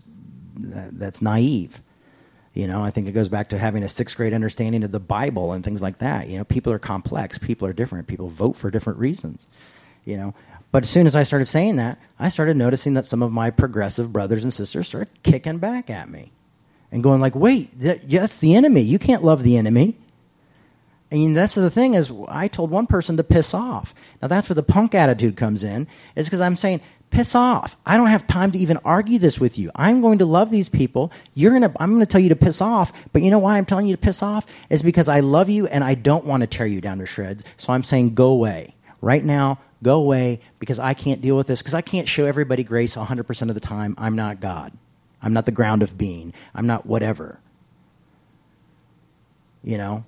that's 0.56 1.22
naive. 1.22 1.80
You 2.54 2.68
know, 2.68 2.82
I 2.82 2.90
think 2.90 3.08
it 3.08 3.12
goes 3.12 3.28
back 3.28 3.48
to 3.48 3.58
having 3.58 3.82
a 3.82 3.88
sixth 3.88 4.16
grade 4.16 4.32
understanding 4.32 4.84
of 4.84 4.92
the 4.92 5.00
Bible 5.00 5.52
and 5.52 5.64
things 5.64 5.82
like 5.82 5.98
that. 5.98 6.28
You 6.28 6.38
know, 6.38 6.44
people 6.44 6.72
are 6.72 6.78
complex, 6.78 7.36
people 7.36 7.66
are 7.66 7.72
different, 7.72 8.06
people 8.06 8.28
vote 8.28 8.54
for 8.54 8.70
different 8.70 9.00
reasons. 9.00 9.46
You 10.04 10.16
know, 10.16 10.34
but 10.70 10.84
as 10.84 10.90
soon 10.90 11.06
as 11.06 11.16
I 11.16 11.24
started 11.24 11.46
saying 11.46 11.76
that, 11.76 11.98
I 12.18 12.28
started 12.28 12.56
noticing 12.56 12.94
that 12.94 13.06
some 13.06 13.22
of 13.22 13.32
my 13.32 13.50
progressive 13.50 14.12
brothers 14.12 14.44
and 14.44 14.52
sisters 14.52 14.86
started 14.86 15.22
kicking 15.22 15.58
back 15.58 15.90
at 15.90 16.08
me 16.08 16.30
and 16.92 17.02
going 17.02 17.20
like, 17.20 17.34
"Wait, 17.34 17.76
that, 17.80 18.08
that's 18.08 18.38
the 18.38 18.54
enemy. 18.54 18.82
You 18.82 18.98
can't 19.00 19.24
love 19.24 19.42
the 19.42 19.56
enemy." 19.56 19.98
And 21.10 21.36
that's 21.36 21.54
the 21.54 21.70
thing 21.70 21.94
is, 21.94 22.12
I 22.28 22.48
told 22.48 22.70
one 22.70 22.86
person 22.86 23.16
to 23.18 23.24
piss 23.24 23.54
off. 23.54 23.94
Now 24.20 24.28
that's 24.28 24.48
where 24.48 24.54
the 24.54 24.62
punk 24.62 24.94
attitude 24.94 25.36
comes 25.36 25.64
in. 25.64 25.86
Is 26.16 26.26
because 26.26 26.40
I'm 26.40 26.56
saying, 26.56 26.80
piss 27.14 27.34
off. 27.34 27.76
I 27.86 27.96
don't 27.96 28.08
have 28.08 28.26
time 28.26 28.50
to 28.52 28.58
even 28.58 28.78
argue 28.84 29.18
this 29.18 29.38
with 29.38 29.56
you. 29.56 29.70
I'm 29.74 30.00
going 30.00 30.18
to 30.18 30.24
love 30.24 30.50
these 30.50 30.68
people. 30.68 31.12
You're 31.34 31.52
gonna, 31.52 31.72
I'm 31.78 31.90
going 31.90 32.00
to 32.00 32.06
tell 32.06 32.20
you 32.20 32.30
to 32.30 32.36
piss 32.36 32.60
off. 32.60 32.92
But 33.12 33.22
you 33.22 33.30
know 33.30 33.38
why 33.38 33.56
I'm 33.56 33.64
telling 33.64 33.86
you 33.86 33.94
to 33.94 34.00
piss 34.00 34.22
off? 34.22 34.46
Is 34.68 34.82
because 34.82 35.08
I 35.08 35.20
love 35.20 35.48
you 35.48 35.66
and 35.68 35.84
I 35.84 35.94
don't 35.94 36.24
want 36.24 36.40
to 36.42 36.46
tear 36.46 36.66
you 36.66 36.80
down 36.80 36.98
to 36.98 37.06
shreds. 37.06 37.44
So 37.56 37.72
I'm 37.72 37.84
saying 37.84 38.14
go 38.14 38.26
away. 38.26 38.74
Right 39.00 39.24
now, 39.24 39.60
go 39.82 39.96
away 39.96 40.40
because 40.58 40.78
I 40.78 40.94
can't 40.94 41.20
deal 41.20 41.36
with 41.36 41.46
this 41.46 41.60
because 41.60 41.74
I 41.74 41.82
can't 41.82 42.08
show 42.08 42.26
everybody 42.26 42.64
grace 42.64 42.96
100% 42.96 43.48
of 43.48 43.54
the 43.54 43.60
time. 43.60 43.94
I'm 43.96 44.16
not 44.16 44.40
God. 44.40 44.72
I'm 45.22 45.32
not 45.32 45.46
the 45.46 45.52
ground 45.52 45.82
of 45.82 45.96
being. 45.96 46.34
I'm 46.54 46.66
not 46.66 46.84
whatever. 46.84 47.38
You 49.62 49.78
know? 49.78 50.04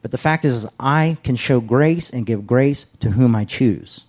But 0.00 0.10
the 0.10 0.18
fact 0.18 0.44
is, 0.44 0.66
I 0.78 1.16
can 1.22 1.36
show 1.36 1.60
grace 1.60 2.10
and 2.10 2.26
give 2.26 2.46
grace 2.46 2.86
to 3.00 3.10
whom 3.10 3.34
I 3.34 3.44
choose. 3.44 4.04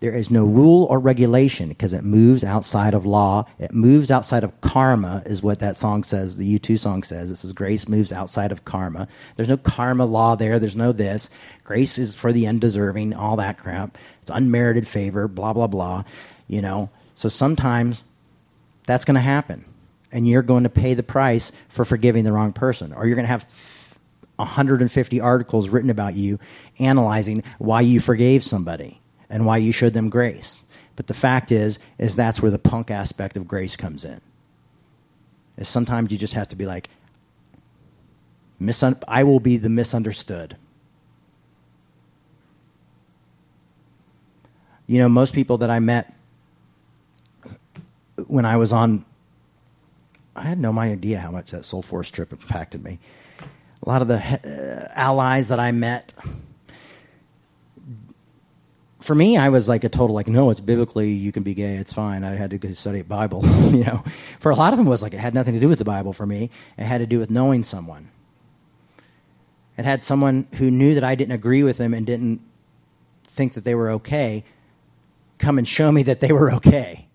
There 0.00 0.14
is 0.14 0.30
no 0.30 0.44
rule 0.44 0.84
or 0.84 1.00
regulation 1.00 1.68
because 1.68 1.92
it 1.92 2.04
moves 2.04 2.44
outside 2.44 2.94
of 2.94 3.04
law. 3.04 3.46
It 3.58 3.74
moves 3.74 4.12
outside 4.12 4.44
of 4.44 4.60
karma, 4.60 5.24
is 5.26 5.42
what 5.42 5.58
that 5.58 5.76
song 5.76 6.04
says. 6.04 6.36
The 6.36 6.58
U2 6.58 6.78
song 6.78 7.02
says. 7.02 7.30
It 7.30 7.36
says 7.36 7.52
grace 7.52 7.88
moves 7.88 8.12
outside 8.12 8.52
of 8.52 8.64
karma. 8.64 9.08
There's 9.34 9.48
no 9.48 9.56
karma 9.56 10.04
law 10.04 10.36
there. 10.36 10.60
There's 10.60 10.76
no 10.76 10.92
this. 10.92 11.28
Grace 11.64 11.98
is 11.98 12.14
for 12.14 12.32
the 12.32 12.46
undeserving, 12.46 13.12
all 13.12 13.36
that 13.36 13.58
crap. 13.58 13.98
It's 14.22 14.30
unmerited 14.30 14.86
favor, 14.86 15.26
blah, 15.26 15.52
blah, 15.52 15.66
blah. 15.66 16.04
You 16.46 16.62
know? 16.62 16.90
So 17.16 17.28
sometimes 17.28 18.04
that's 18.86 19.04
going 19.04 19.16
to 19.16 19.20
happen. 19.20 19.64
And 20.12 20.28
you're 20.28 20.42
going 20.42 20.62
to 20.62 20.70
pay 20.70 20.94
the 20.94 21.02
price 21.02 21.50
for 21.68 21.84
forgiving 21.84 22.22
the 22.22 22.32
wrong 22.32 22.52
person. 22.52 22.92
Or 22.92 23.04
you're 23.06 23.16
going 23.16 23.26
to 23.26 23.32
have 23.32 23.46
150 24.36 25.20
articles 25.20 25.68
written 25.68 25.90
about 25.90 26.14
you 26.14 26.38
analyzing 26.78 27.42
why 27.58 27.80
you 27.80 27.98
forgave 27.98 28.44
somebody 28.44 29.00
and 29.30 29.46
why 29.46 29.58
you 29.58 29.72
showed 29.72 29.92
them 29.92 30.08
grace. 30.08 30.64
But 30.96 31.06
the 31.06 31.14
fact 31.14 31.52
is, 31.52 31.78
is 31.98 32.16
that's 32.16 32.42
where 32.42 32.50
the 32.50 32.58
punk 32.58 32.90
aspect 32.90 33.36
of 33.36 33.46
grace 33.46 33.76
comes 33.76 34.04
in. 34.04 34.20
Is 35.56 35.68
sometimes 35.68 36.10
you 36.10 36.18
just 36.18 36.34
have 36.34 36.48
to 36.48 36.56
be 36.56 36.66
like, 36.66 36.88
I 39.06 39.24
will 39.24 39.40
be 39.40 39.56
the 39.56 39.68
misunderstood. 39.68 40.56
You 44.86 44.98
know, 44.98 45.08
most 45.08 45.34
people 45.34 45.58
that 45.58 45.70
I 45.70 45.80
met 45.80 46.14
when 48.26 48.44
I 48.44 48.56
was 48.56 48.72
on, 48.72 49.04
I 50.34 50.42
had 50.42 50.58
no 50.58 50.76
idea 50.78 51.18
how 51.18 51.30
much 51.30 51.52
that 51.52 51.62
Soulforce 51.62 52.10
trip 52.10 52.32
impacted 52.32 52.82
me. 52.82 52.98
A 53.82 53.88
lot 53.88 54.02
of 54.02 54.08
the 54.08 54.16
uh, 54.16 54.92
allies 54.98 55.48
that 55.48 55.60
I 55.60 55.70
met, 55.70 56.12
for 59.08 59.14
me, 59.14 59.38
I 59.38 59.48
was 59.48 59.70
like 59.70 59.84
a 59.84 59.88
total 59.88 60.14
like, 60.14 60.28
no, 60.28 60.50
it's 60.50 60.60
biblically 60.60 61.12
you 61.12 61.32
can 61.32 61.42
be 61.42 61.54
gay, 61.54 61.76
it's 61.76 61.94
fine. 61.94 62.24
I 62.24 62.36
had 62.36 62.50
to 62.50 62.58
go 62.58 62.70
study 62.72 63.00
Bible, 63.00 63.42
you 63.74 63.82
know. 63.82 64.04
For 64.38 64.52
a 64.52 64.54
lot 64.54 64.74
of 64.74 64.78
them, 64.78 64.86
it 64.86 64.90
was 64.90 65.00
like 65.00 65.14
it 65.14 65.18
had 65.18 65.32
nothing 65.32 65.54
to 65.54 65.60
do 65.60 65.66
with 65.66 65.78
the 65.78 65.84
Bible. 65.86 66.12
For 66.12 66.26
me, 66.26 66.50
it 66.76 66.84
had 66.84 66.98
to 66.98 67.06
do 67.06 67.18
with 67.18 67.30
knowing 67.30 67.64
someone. 67.64 68.10
It 69.78 69.86
had 69.86 70.04
someone 70.04 70.46
who 70.56 70.70
knew 70.70 70.92
that 70.94 71.04
I 71.04 71.14
didn't 71.14 71.32
agree 71.32 71.62
with 71.62 71.78
them 71.78 71.94
and 71.94 72.04
didn't 72.04 72.42
think 73.24 73.54
that 73.54 73.64
they 73.64 73.74
were 73.74 73.92
okay, 73.92 74.44
come 75.38 75.56
and 75.56 75.66
show 75.66 75.90
me 75.90 76.02
that 76.02 76.20
they 76.20 76.30
were 76.30 76.52
okay. 76.56 77.08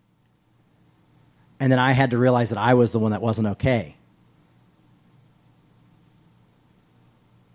And 1.60 1.72
then 1.72 1.78
I 1.78 1.92
had 1.92 2.10
to 2.10 2.18
realize 2.18 2.50
that 2.50 2.58
I 2.58 2.74
was 2.74 2.92
the 2.92 2.98
one 2.98 3.12
that 3.12 3.22
wasn't 3.22 3.50
okay. 3.50 3.98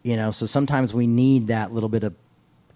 You 0.04 0.14
know, 0.14 0.30
so 0.30 0.46
sometimes 0.46 0.94
we 0.94 1.08
need 1.08 1.48
that 1.48 1.72
little 1.72 1.88
bit 1.88 2.04
of 2.04 2.14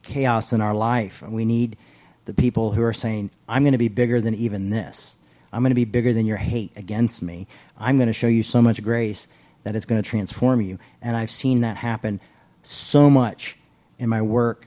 chaos 0.03 0.53
in 0.53 0.61
our 0.61 0.75
life. 0.75 1.23
And 1.23 1.33
we 1.33 1.45
need 1.45 1.77
the 2.25 2.35
people 2.35 2.73
who 2.73 2.83
are 2.83 2.93
saying, 2.93 3.31
I'm 3.49 3.63
going 3.63 3.73
to 3.73 3.79
be 3.79 3.89
bigger 3.89 4.21
than 4.21 4.35
even 4.35 4.71
this. 4.71 5.17
I'm 5.53 5.63
going 5.63 5.71
to 5.71 5.75
be 5.75 5.85
bigger 5.85 6.13
than 6.13 6.27
your 6.27 6.37
hate 6.37 6.73
against 6.77 7.23
me. 7.23 7.47
I'm 7.77 7.99
going 7.99 8.07
to 8.07 8.13
show 8.13 8.27
you 8.27 8.43
so 8.43 8.63
much 8.63 8.83
grace 8.83 9.27
that 9.65 9.77
it's 9.77 9.87
going 9.87 10.03
to 10.03 10.09
transform 10.09 10.61
you. 10.61 10.79
And 11.01 11.17
I've 11.17 11.31
seen 11.31 11.61
that 11.61 11.77
happen 11.77 12.21
so 12.63 13.11
much 13.11 13.57
in 13.99 14.09
my 14.09 14.23
work 14.23 14.67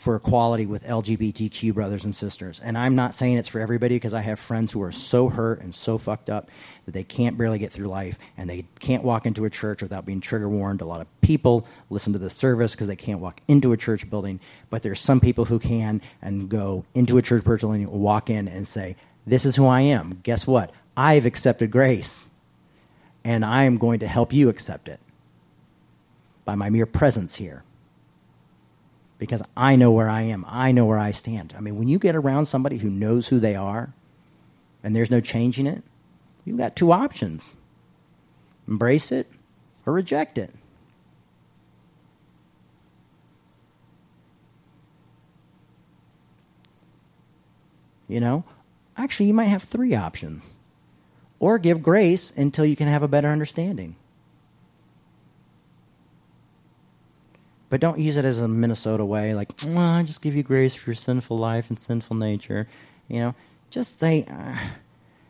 for 0.00 0.16
equality 0.16 0.64
with 0.64 0.82
LGBTQ 0.84 1.74
brothers 1.74 2.04
and 2.04 2.14
sisters. 2.14 2.58
And 2.64 2.78
I'm 2.78 2.96
not 2.96 3.14
saying 3.14 3.36
it's 3.36 3.50
for 3.50 3.60
everybody 3.60 3.96
because 3.96 4.14
I 4.14 4.22
have 4.22 4.40
friends 4.40 4.72
who 4.72 4.80
are 4.80 4.92
so 4.92 5.28
hurt 5.28 5.60
and 5.60 5.74
so 5.74 5.98
fucked 5.98 6.30
up 6.30 6.48
that 6.86 6.92
they 6.92 7.04
can't 7.04 7.36
barely 7.36 7.58
get 7.58 7.70
through 7.70 7.88
life 7.88 8.18
and 8.38 8.48
they 8.48 8.64
can't 8.78 9.04
walk 9.04 9.26
into 9.26 9.44
a 9.44 9.50
church 9.50 9.82
without 9.82 10.06
being 10.06 10.22
trigger 10.22 10.48
warned. 10.48 10.80
A 10.80 10.86
lot 10.86 11.02
of 11.02 11.20
people 11.20 11.66
listen 11.90 12.14
to 12.14 12.18
the 12.18 12.30
service 12.30 12.72
because 12.72 12.88
they 12.88 12.96
can't 12.96 13.20
walk 13.20 13.42
into 13.46 13.72
a 13.72 13.76
church 13.76 14.08
building, 14.08 14.40
but 14.70 14.82
there's 14.82 15.02
some 15.02 15.20
people 15.20 15.44
who 15.44 15.58
can 15.58 16.00
and 16.22 16.48
go 16.48 16.86
into 16.94 17.18
a 17.18 17.22
church 17.22 17.44
building, 17.44 17.86
walk 17.90 18.30
in 18.30 18.48
and 18.48 18.66
say, 18.66 18.96
This 19.26 19.44
is 19.44 19.54
who 19.54 19.66
I 19.66 19.82
am. 19.82 20.18
Guess 20.22 20.46
what? 20.46 20.72
I've 20.96 21.26
accepted 21.26 21.70
grace 21.70 22.26
and 23.22 23.44
I 23.44 23.64
am 23.64 23.76
going 23.76 24.00
to 24.00 24.06
help 24.06 24.32
you 24.32 24.48
accept 24.48 24.88
it 24.88 24.98
by 26.46 26.54
my 26.54 26.70
mere 26.70 26.86
presence 26.86 27.34
here 27.34 27.64
because 29.20 29.42
I 29.54 29.76
know 29.76 29.92
where 29.92 30.08
I 30.08 30.22
am. 30.22 30.46
I 30.48 30.72
know 30.72 30.86
where 30.86 30.98
I 30.98 31.10
stand. 31.12 31.54
I 31.56 31.60
mean, 31.60 31.76
when 31.76 31.88
you 31.88 31.98
get 31.98 32.16
around 32.16 32.46
somebody 32.46 32.78
who 32.78 32.88
knows 32.88 33.28
who 33.28 33.38
they 33.38 33.54
are 33.54 33.92
and 34.82 34.96
there's 34.96 35.10
no 35.10 35.20
changing 35.20 35.66
it, 35.66 35.82
you've 36.44 36.56
got 36.56 36.74
two 36.74 36.90
options 36.90 37.54
embrace 38.66 39.12
it 39.12 39.30
or 39.84 39.92
reject 39.92 40.38
it. 40.38 40.54
You 48.08 48.20
know, 48.20 48.44
actually, 48.96 49.26
you 49.26 49.34
might 49.34 49.44
have 49.44 49.62
three 49.62 49.94
options. 49.94 50.48
Or 51.38 51.58
give 51.58 51.82
grace 51.82 52.32
until 52.36 52.64
you 52.64 52.76
can 52.76 52.88
have 52.88 53.02
a 53.02 53.08
better 53.08 53.28
understanding. 53.28 53.96
But 57.70 57.80
don't 57.80 57.98
use 57.98 58.16
it 58.16 58.24
as 58.24 58.40
a 58.40 58.48
Minnesota 58.48 59.04
way, 59.04 59.32
like, 59.32 59.52
oh, 59.64 59.78
I 59.78 60.02
just 60.02 60.20
give 60.20 60.34
you 60.36 60.42
grace 60.42 60.74
for 60.74 60.90
your 60.90 60.96
sinful 60.96 61.38
life 61.38 61.70
and 61.70 61.78
sinful 61.78 62.16
nature. 62.16 62.66
You 63.08 63.20
know, 63.20 63.34
just 63.70 63.98
say, 63.98 64.26
uh, 64.28 64.56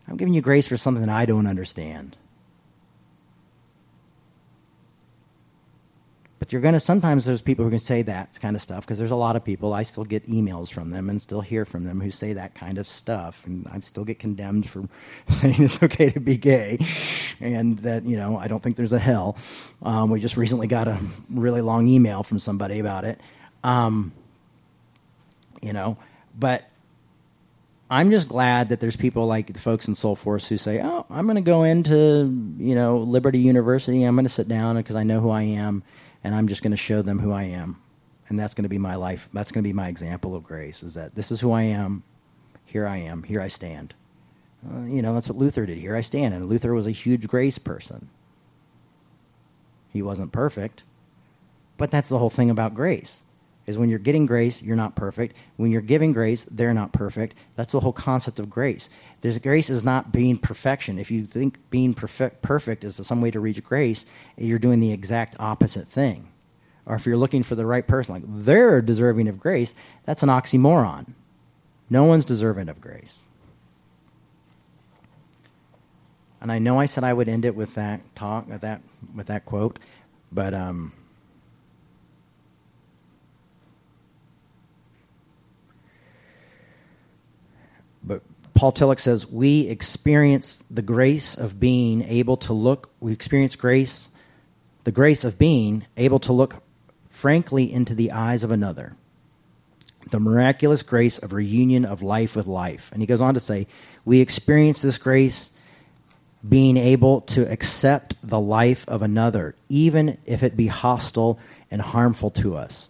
I'm 0.07 0.17
giving 0.17 0.33
you 0.33 0.41
grace 0.41 0.67
for 0.67 0.75
something 0.75 1.05
that 1.05 1.15
I 1.15 1.25
don't 1.25 1.47
understand. 1.47 2.17
But 6.41 6.51
you're 6.51 6.61
going 6.63 6.73
to, 6.73 6.79
sometimes 6.79 7.25
there's 7.25 7.43
people 7.43 7.65
who 7.65 7.69
can 7.69 7.79
say 7.79 8.01
that 8.01 8.39
kind 8.41 8.55
of 8.55 8.63
stuff 8.63 8.83
because 8.83 8.97
there's 8.97 9.11
a 9.11 9.15
lot 9.15 9.35
of 9.35 9.45
people, 9.45 9.75
I 9.75 9.83
still 9.83 10.03
get 10.03 10.27
emails 10.27 10.71
from 10.71 10.89
them 10.89 11.07
and 11.07 11.21
still 11.21 11.41
hear 11.41 11.65
from 11.65 11.83
them 11.83 12.01
who 12.01 12.09
say 12.09 12.33
that 12.33 12.55
kind 12.55 12.79
of 12.79 12.87
stuff. 12.87 13.45
And 13.45 13.67
I 13.71 13.79
still 13.81 14.03
get 14.03 14.17
condemned 14.17 14.67
for 14.67 14.89
saying 15.29 15.61
it's 15.61 15.83
okay 15.83 16.09
to 16.09 16.19
be 16.19 16.37
gay 16.37 16.79
and 17.39 17.77
that, 17.79 18.05
you 18.05 18.17
know, 18.17 18.39
I 18.39 18.47
don't 18.47 18.63
think 18.63 18.75
there's 18.75 18.91
a 18.91 18.97
hell. 18.97 19.37
Um, 19.83 20.09
we 20.09 20.19
just 20.19 20.35
recently 20.35 20.65
got 20.65 20.87
a 20.87 20.97
really 21.29 21.61
long 21.61 21.87
email 21.87 22.23
from 22.23 22.39
somebody 22.39 22.79
about 22.79 23.05
it. 23.05 23.21
Um, 23.63 24.11
you 25.61 25.73
know, 25.73 25.99
but 26.39 26.67
I'm 27.87 28.09
just 28.09 28.27
glad 28.27 28.69
that 28.69 28.79
there's 28.79 28.95
people 28.95 29.27
like 29.27 29.53
the 29.53 29.59
folks 29.59 29.87
in 29.87 29.93
Soulforce 29.93 30.47
who 30.47 30.57
say, 30.57 30.81
"Oh, 30.81 31.05
I'm 31.07 31.25
going 31.25 31.35
to 31.35 31.41
go 31.41 31.61
into 31.61 32.55
you 32.57 32.73
know 32.73 32.97
Liberty 32.97 33.39
University. 33.39 34.03
I'm 34.03 34.15
going 34.15 34.25
to 34.25 34.29
sit 34.29 34.47
down 34.47 34.77
because 34.77 34.95
I 34.95 35.03
know 35.03 35.19
who 35.19 35.29
I 35.29 35.43
am, 35.43 35.83
and 36.23 36.35
I'm 36.35 36.47
just 36.47 36.61
going 36.61 36.71
to 36.71 36.77
show 36.77 37.01
them 37.01 37.19
who 37.19 37.31
I 37.31 37.43
am. 37.43 37.81
And 38.29 38.39
that's 38.39 38.53
going 38.53 38.63
to 38.63 38.69
be 38.69 38.77
my 38.77 38.95
life. 38.95 39.27
That's 39.33 39.51
going 39.51 39.63
to 39.63 39.67
be 39.67 39.73
my 39.73 39.89
example 39.89 40.35
of 40.35 40.43
grace 40.43 40.83
is 40.83 40.93
that 40.93 41.15
this 41.15 41.31
is 41.31 41.41
who 41.41 41.51
I 41.51 41.63
am. 41.63 42.03
Here 42.65 42.87
I 42.87 42.97
am. 42.97 43.23
Here 43.23 43.41
I 43.41 43.49
stand. 43.49 43.93
Uh, 44.65 44.83
you 44.83 45.01
know, 45.01 45.13
that's 45.13 45.27
what 45.27 45.37
Luther 45.37 45.65
did. 45.65 45.77
Here 45.77 45.95
I 45.95 46.01
stand. 46.01 46.33
And 46.33 46.47
Luther 46.47 46.73
was 46.73 46.87
a 46.87 46.91
huge 46.91 47.27
grace 47.27 47.57
person. 47.57 48.09
He 49.91 50.01
wasn't 50.01 50.31
perfect. 50.31 50.83
But 51.77 51.91
that's 51.91 52.09
the 52.09 52.19
whole 52.19 52.29
thing 52.29 52.49
about 52.49 52.73
grace. 52.73 53.21
Is 53.67 53.77
when 53.77 53.89
you're 53.89 53.99
getting 53.99 54.25
grace, 54.25 54.61
you're 54.61 54.75
not 54.75 54.95
perfect. 54.95 55.35
When 55.57 55.71
you're 55.71 55.81
giving 55.81 56.13
grace, 56.13 56.45
they're 56.49 56.73
not 56.73 56.93
perfect. 56.93 57.35
That's 57.55 57.71
the 57.73 57.79
whole 57.79 57.93
concept 57.93 58.39
of 58.39 58.49
grace. 58.49 58.89
There's 59.21 59.37
grace 59.37 59.69
is 59.69 59.83
not 59.83 60.11
being 60.11 60.37
perfection. 60.37 60.97
If 60.97 61.11
you 61.11 61.25
think 61.25 61.57
being 61.69 61.93
perfect, 61.93 62.41
perfect 62.41 62.83
is 62.83 62.99
some 63.03 63.21
way 63.21 63.31
to 63.31 63.39
reach 63.39 63.63
grace, 63.63 64.05
you're 64.35 64.59
doing 64.59 64.79
the 64.79 64.91
exact 64.91 65.35
opposite 65.39 65.87
thing. 65.87 66.27
Or 66.87 66.95
if 66.95 67.05
you're 67.05 67.17
looking 67.17 67.43
for 67.43 67.53
the 67.53 67.65
right 67.65 67.87
person, 67.87 68.15
like 68.15 68.23
they're 68.25 68.81
deserving 68.81 69.27
of 69.27 69.39
grace, 69.39 69.73
that's 70.05 70.23
an 70.23 70.29
oxymoron. 70.29 71.13
No 71.89 72.05
one's 72.05 72.25
deserving 72.25 72.69
of 72.69 72.81
grace. 72.81 73.19
And 76.41 76.51
I 76.51 76.57
know 76.57 76.79
I 76.79 76.87
said 76.87 77.03
I 77.03 77.13
would 77.13 77.29
end 77.29 77.45
it 77.45 77.55
with 77.55 77.75
that 77.75 78.01
talk, 78.15 78.49
with 78.49 78.61
that, 78.61 78.81
with 79.13 79.27
that 79.27 79.45
quote, 79.45 79.77
but 80.31 80.55
um, 80.55 80.91
but 88.03 88.23
Paul 88.53 88.71
Tillich 88.73 88.99
says, 88.99 89.27
we 89.27 89.67
experience 89.67 90.63
the 90.69 90.81
grace 90.81 91.35
of 91.35 91.59
being 91.59 92.03
able 92.03 92.37
to 92.37 92.53
look, 92.53 92.89
we 92.99 93.11
experience 93.11 93.55
grace, 93.55 94.09
the 94.83 94.91
grace 94.91 95.23
of 95.23 95.39
being 95.39 95.85
able 95.97 96.19
to 96.19 96.33
look 96.33 96.61
frankly 97.09 97.71
into 97.71 97.95
the 97.95 98.11
eyes 98.11 98.43
of 98.43 98.51
another. 98.51 98.95
The 100.09 100.19
miraculous 100.19 100.81
grace 100.81 101.17
of 101.17 101.33
reunion 101.33 101.85
of 101.85 102.01
life 102.01 102.35
with 102.35 102.47
life. 102.47 102.89
And 102.91 103.01
he 103.01 103.05
goes 103.05 103.21
on 103.21 103.35
to 103.35 103.39
say, 103.39 103.67
we 104.03 104.19
experience 104.19 104.81
this 104.81 104.97
grace 104.97 105.51
being 106.47 106.77
able 106.77 107.21
to 107.21 107.49
accept 107.51 108.15
the 108.23 108.39
life 108.39 108.83
of 108.87 109.03
another, 109.03 109.55
even 109.69 110.17
if 110.25 110.41
it 110.41 110.57
be 110.57 110.67
hostile 110.67 111.39
and 111.69 111.81
harmful 111.81 112.31
to 112.31 112.57
us. 112.57 112.89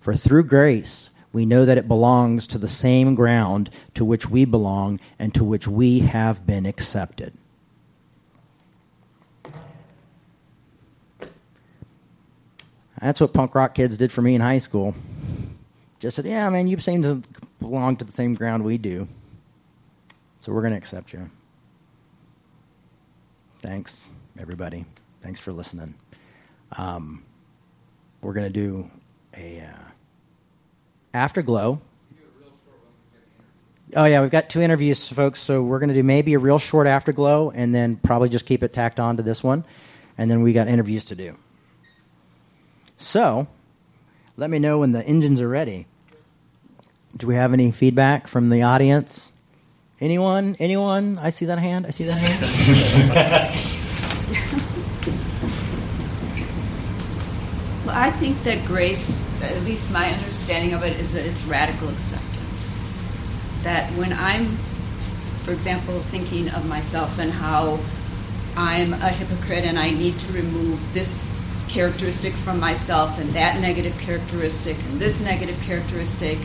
For 0.00 0.14
through 0.14 0.44
grace, 0.44 1.10
we 1.34 1.44
know 1.44 1.66
that 1.66 1.76
it 1.76 1.86
belongs 1.86 2.46
to 2.46 2.58
the 2.58 2.68
same 2.68 3.14
ground 3.14 3.68
to 3.94 4.04
which 4.04 4.30
we 4.30 4.46
belong 4.46 5.00
and 5.18 5.34
to 5.34 5.44
which 5.44 5.68
we 5.68 5.98
have 5.98 6.46
been 6.46 6.64
accepted. 6.64 7.34
That's 13.00 13.20
what 13.20 13.34
punk 13.34 13.54
rock 13.54 13.74
kids 13.74 13.98
did 13.98 14.10
for 14.10 14.22
me 14.22 14.34
in 14.34 14.40
high 14.40 14.58
school. 14.58 14.94
Just 15.98 16.16
said, 16.16 16.24
"Yeah, 16.24 16.48
man, 16.48 16.68
you 16.68 16.78
seem 16.78 17.02
to 17.02 17.22
belong 17.64 17.96
to 17.96 18.04
the 18.04 18.12
same 18.12 18.34
ground 18.34 18.62
we 18.62 18.78
do. 18.78 19.08
So 20.40 20.52
we're 20.52 20.60
going 20.60 20.72
to 20.72 20.78
accept 20.78 21.12
you. 21.12 21.30
Thanks, 23.60 24.10
everybody. 24.38 24.84
Thanks 25.22 25.40
for 25.40 25.52
listening. 25.52 25.94
Um, 26.72 27.24
we're 28.20 28.34
going 28.34 28.46
to 28.46 28.52
do 28.52 28.90
a 29.34 29.60
uh, 29.60 29.90
afterglow. 31.14 31.80
Oh 33.96 34.04
yeah, 34.04 34.20
we've 34.20 34.30
got 34.30 34.50
two 34.50 34.60
interviews, 34.60 35.08
folks. 35.08 35.40
So 35.40 35.62
we're 35.62 35.78
going 35.78 35.88
to 35.88 35.94
do 35.94 36.02
maybe 36.02 36.34
a 36.34 36.38
real 36.38 36.58
short 36.58 36.86
afterglow, 36.86 37.50
and 37.50 37.74
then 37.74 37.96
probably 37.96 38.28
just 38.28 38.44
keep 38.44 38.62
it 38.62 38.72
tacked 38.72 38.98
on 38.98 39.16
to 39.16 39.22
this 39.22 39.42
one, 39.42 39.64
and 40.18 40.30
then 40.30 40.42
we 40.42 40.52
got 40.52 40.66
interviews 40.66 41.04
to 41.06 41.14
do. 41.14 41.36
So, 42.98 43.46
let 44.36 44.50
me 44.50 44.58
know 44.58 44.80
when 44.80 44.92
the 44.92 45.06
engines 45.06 45.40
are 45.40 45.48
ready. 45.48 45.86
Do 47.16 47.28
we 47.28 47.36
have 47.36 47.52
any 47.52 47.70
feedback 47.70 48.26
from 48.26 48.48
the 48.48 48.62
audience? 48.62 49.30
Anyone? 50.00 50.56
Anyone? 50.58 51.18
I 51.18 51.30
see 51.30 51.46
that 51.46 51.60
hand. 51.60 51.86
I 51.86 51.90
see 51.90 52.04
that 52.04 52.18
hand. 52.18 52.42
well, 57.86 57.96
I 57.96 58.10
think 58.10 58.42
that 58.42 58.64
grace, 58.66 59.23
at 59.44 59.62
least 59.62 59.92
my 59.92 60.08
understanding 60.10 60.74
of 60.74 60.82
it, 60.82 60.98
is 60.98 61.12
that 61.14 61.24
it's 61.24 61.44
radical 61.44 61.88
acceptance. 61.88 62.74
That 63.62 63.90
when 63.92 64.12
I'm, 64.12 64.46
for 65.44 65.52
example, 65.52 66.00
thinking 66.00 66.50
of 66.50 66.68
myself 66.68 67.18
and 67.18 67.30
how 67.30 67.78
I'm 68.56 68.92
a 68.92 69.08
hypocrite 69.08 69.64
and 69.64 69.78
I 69.78 69.90
need 69.90 70.18
to 70.18 70.32
remove 70.32 70.80
this 70.94 71.32
characteristic 71.68 72.32
from 72.34 72.60
myself 72.60 73.18
and 73.18 73.30
that 73.30 73.60
negative 73.60 73.98
characteristic 73.98 74.76
and 74.84 75.00
this 75.00 75.20
negative 75.20 75.60
characteristic, 75.62 76.38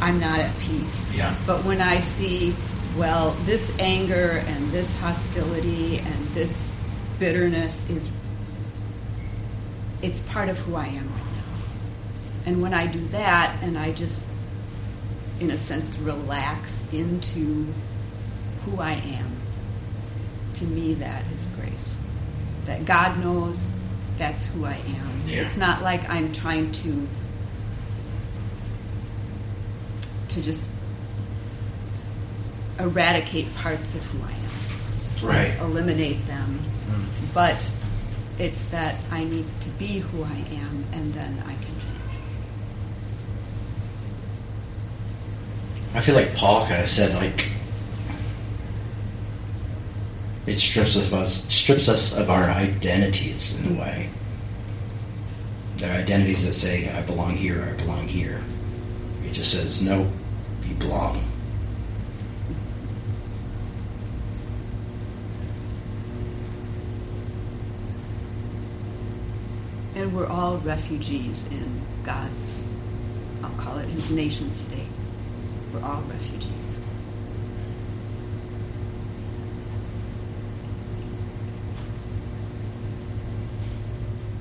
I'm 0.00 0.20
not 0.20 0.40
at 0.40 0.56
peace. 0.58 1.16
Yeah. 1.16 1.34
But 1.46 1.64
when 1.64 1.80
I 1.80 2.00
see, 2.00 2.54
well, 2.98 3.30
this 3.44 3.76
anger 3.78 4.42
and 4.46 4.70
this 4.70 4.96
hostility 4.98 5.98
and 5.98 6.26
this 6.28 6.76
bitterness 7.18 7.88
is 7.88 8.10
it's 10.02 10.20
part 10.20 10.48
of 10.48 10.58
who 10.58 10.74
I 10.74 10.86
am. 10.86 11.08
And 12.46 12.62
when 12.62 12.72
I 12.72 12.86
do 12.86 13.00
that 13.08 13.58
and 13.62 13.76
I 13.76 13.92
just 13.92 14.26
in 15.40 15.50
a 15.50 15.58
sense 15.58 15.98
relax 15.98 16.82
into 16.92 17.66
who 18.64 18.80
I 18.80 18.92
am, 18.92 19.36
to 20.54 20.64
me 20.64 20.94
that 20.94 21.22
is 21.34 21.46
great. 21.58 21.72
That 22.64 22.84
God 22.86 23.18
knows 23.18 23.68
that's 24.16 24.46
who 24.46 24.64
I 24.64 24.74
am. 24.74 25.22
Yeah. 25.26 25.42
It's 25.42 25.56
not 25.56 25.82
like 25.82 26.08
I'm 26.08 26.32
trying 26.32 26.72
to 26.72 27.06
to 30.28 30.42
just 30.42 30.70
eradicate 32.78 33.52
parts 33.56 33.94
of 33.94 34.02
who 34.02 34.22
I 34.22 34.32
am. 34.32 35.28
right. 35.28 35.60
Eliminate 35.60 36.26
them. 36.26 36.58
Mm. 36.88 37.34
But 37.34 37.72
it's 38.38 38.62
that 38.70 38.96
I 39.10 39.24
need 39.24 39.46
to 39.62 39.68
be 39.70 39.98
who 39.98 40.22
I 40.22 40.44
am 40.52 40.84
and 40.92 41.12
then 41.14 41.42
I 41.46 41.54
can 41.54 41.64
change. 41.64 41.96
I 45.96 46.02
feel 46.02 46.14
like 46.14 46.34
Paul 46.34 46.66
kind 46.66 46.82
of 46.82 46.88
said 46.90 47.14
like 47.14 47.48
it 50.46 50.58
strips 50.58 50.94
us 50.94 51.06
of 51.06 51.14
us 51.14 51.52
strips 51.52 51.88
us 51.88 52.18
of 52.18 52.28
our 52.28 52.42
identities 52.42 53.64
in 53.64 53.74
a 53.74 53.80
way. 53.80 54.10
There 55.78 55.90
are 55.90 55.98
identities 55.98 56.46
that 56.46 56.52
say 56.52 56.92
I 56.92 57.00
belong 57.00 57.30
here, 57.30 57.66
I 57.72 57.82
belong 57.82 58.06
here. 58.06 58.42
It 59.24 59.32
just 59.32 59.52
says 59.52 59.82
no, 59.82 60.06
you 60.64 60.74
belong. 60.74 61.18
And 69.94 70.14
we're 70.14 70.26
all 70.26 70.58
refugees 70.58 71.46
in 71.50 71.80
God's, 72.04 72.62
I'll 73.42 73.50
call 73.52 73.78
it 73.78 73.88
his 73.88 74.10
nation 74.10 74.52
state. 74.52 74.82
All 75.82 76.02
refugees. 76.02 76.46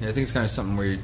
Yeah, 0.01 0.09
I 0.09 0.11
think 0.11 0.23
it's 0.23 0.31
kind 0.31 0.43
of 0.43 0.51
something 0.51 0.77
where 0.77 0.97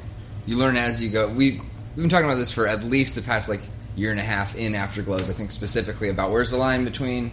you, 0.46 0.56
learn 0.56 0.76
as 0.76 1.02
you 1.02 1.10
go. 1.10 1.28
We 1.28 1.60
we've 1.60 1.62
been 1.96 2.08
talking 2.08 2.26
about 2.26 2.36
this 2.36 2.50
for 2.50 2.66
at 2.66 2.84
least 2.84 3.14
the 3.14 3.22
past 3.22 3.48
like 3.48 3.60
year 3.96 4.10
and 4.10 4.20
a 4.20 4.22
half 4.22 4.54
in 4.54 4.72
Afterglows. 4.72 5.28
I 5.28 5.32
think 5.32 5.50
specifically 5.50 6.08
about 6.08 6.30
where's 6.30 6.50
the 6.50 6.56
line 6.56 6.84
between 6.84 7.30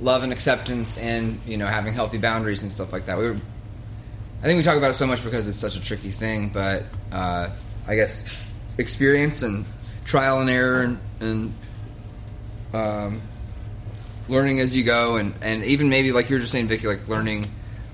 love 0.00 0.22
and 0.22 0.32
acceptance 0.32 0.96
and 0.98 1.40
you 1.44 1.56
know 1.56 1.66
having 1.66 1.92
healthy 1.92 2.18
boundaries 2.18 2.62
and 2.62 2.70
stuff 2.70 2.92
like 2.92 3.06
that. 3.06 3.18
We 3.18 3.30
I 3.30 4.46
think 4.46 4.58
we 4.58 4.62
talk 4.62 4.76
about 4.76 4.90
it 4.90 4.94
so 4.94 5.06
much 5.06 5.24
because 5.24 5.48
it's 5.48 5.56
such 5.56 5.76
a 5.76 5.82
tricky 5.82 6.10
thing, 6.10 6.50
but 6.50 6.84
uh, 7.10 7.50
I 7.88 7.96
guess 7.96 8.30
experience 8.78 9.42
and 9.42 9.64
trial 10.04 10.40
and 10.40 10.48
error 10.48 10.82
and, 10.82 11.00
and 11.18 11.54
um, 12.72 13.22
learning 14.28 14.60
as 14.60 14.76
you 14.76 14.84
go, 14.84 15.16
and, 15.16 15.34
and 15.42 15.64
even 15.64 15.88
maybe 15.88 16.12
like 16.12 16.30
you 16.30 16.36
were 16.36 16.40
just 16.40 16.52
saying, 16.52 16.68
Vicky, 16.68 16.86
like 16.86 17.08
learning 17.08 17.48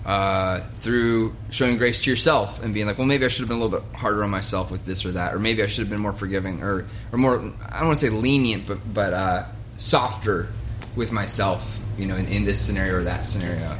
uh, 0.05 0.61
through 0.81 1.35
showing 1.51 1.79
grace 1.79 2.03
to 2.05 2.11
yourself 2.11 2.62
and 2.62 2.75
being 2.75 2.87
like, 2.87 2.99
well, 2.99 3.07
maybe 3.07 3.25
I 3.25 3.29
should 3.29 3.41
have 3.41 3.49
been 3.49 3.59
a 3.59 3.64
little 3.64 3.81
bit 3.81 3.97
harder 3.97 4.22
on 4.22 4.31
myself 4.31 4.70
with 4.70 4.85
this 4.85 5.07
or 5.07 5.12
that, 5.12 5.35
or 5.35 5.39
maybe 5.39 5.62
I 5.62 5.66
should 5.66 5.81
have 5.81 5.91
been 5.91 6.01
more 6.01 6.12
forgiving 6.12 6.62
or 6.62 6.87
or 7.12 7.18
more 7.18 7.39
I 7.39 7.79
don't 7.79 7.87
want 7.89 7.99
to 7.99 8.07
say 8.07 8.11
lenient, 8.11 8.66
but 8.66 8.79
but 8.93 9.12
uh, 9.12 9.47
softer 9.79 10.49
with 10.95 11.11
myself, 11.11 11.81
you 11.97 12.07
know, 12.07 12.16
in, 12.16 12.27
in 12.27 12.45
this 12.45 12.61
scenario 12.61 12.97
or 12.97 13.05
that 13.05 13.27
scenario. 13.27 13.77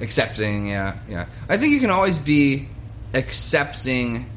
Accepting, 0.00 0.66
yeah, 0.66 0.98
yeah. 1.08 1.26
I 1.48 1.56
think 1.56 1.72
you 1.72 1.80
can 1.80 1.90
always 1.90 2.18
be 2.18 2.68
accepting. 3.14 4.28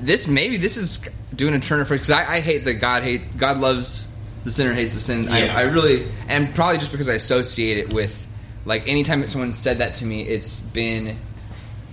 This 0.00 0.28
maybe 0.28 0.56
this 0.56 0.76
is 0.76 1.00
doing 1.34 1.54
a 1.54 1.60
turn 1.60 1.80
of 1.80 1.88
phrase 1.88 2.00
because 2.00 2.12
I, 2.12 2.36
I 2.36 2.40
hate 2.40 2.64
that 2.64 2.74
God 2.74 3.02
hate 3.02 3.36
God 3.36 3.58
loves 3.58 4.08
the 4.44 4.50
sinner 4.50 4.72
hates 4.72 4.94
the 4.94 5.00
sin. 5.00 5.24
Yeah. 5.24 5.54
I, 5.56 5.60
I 5.60 5.62
really 5.62 6.06
and 6.28 6.54
probably 6.54 6.78
just 6.78 6.92
because 6.92 7.08
I 7.08 7.14
associate 7.14 7.78
it 7.78 7.92
with 7.92 8.26
like 8.64 8.88
anytime 8.88 9.20
that 9.20 9.28
someone 9.28 9.52
said 9.52 9.78
that 9.78 9.96
to 9.96 10.06
me, 10.06 10.22
it's 10.22 10.60
been 10.60 11.16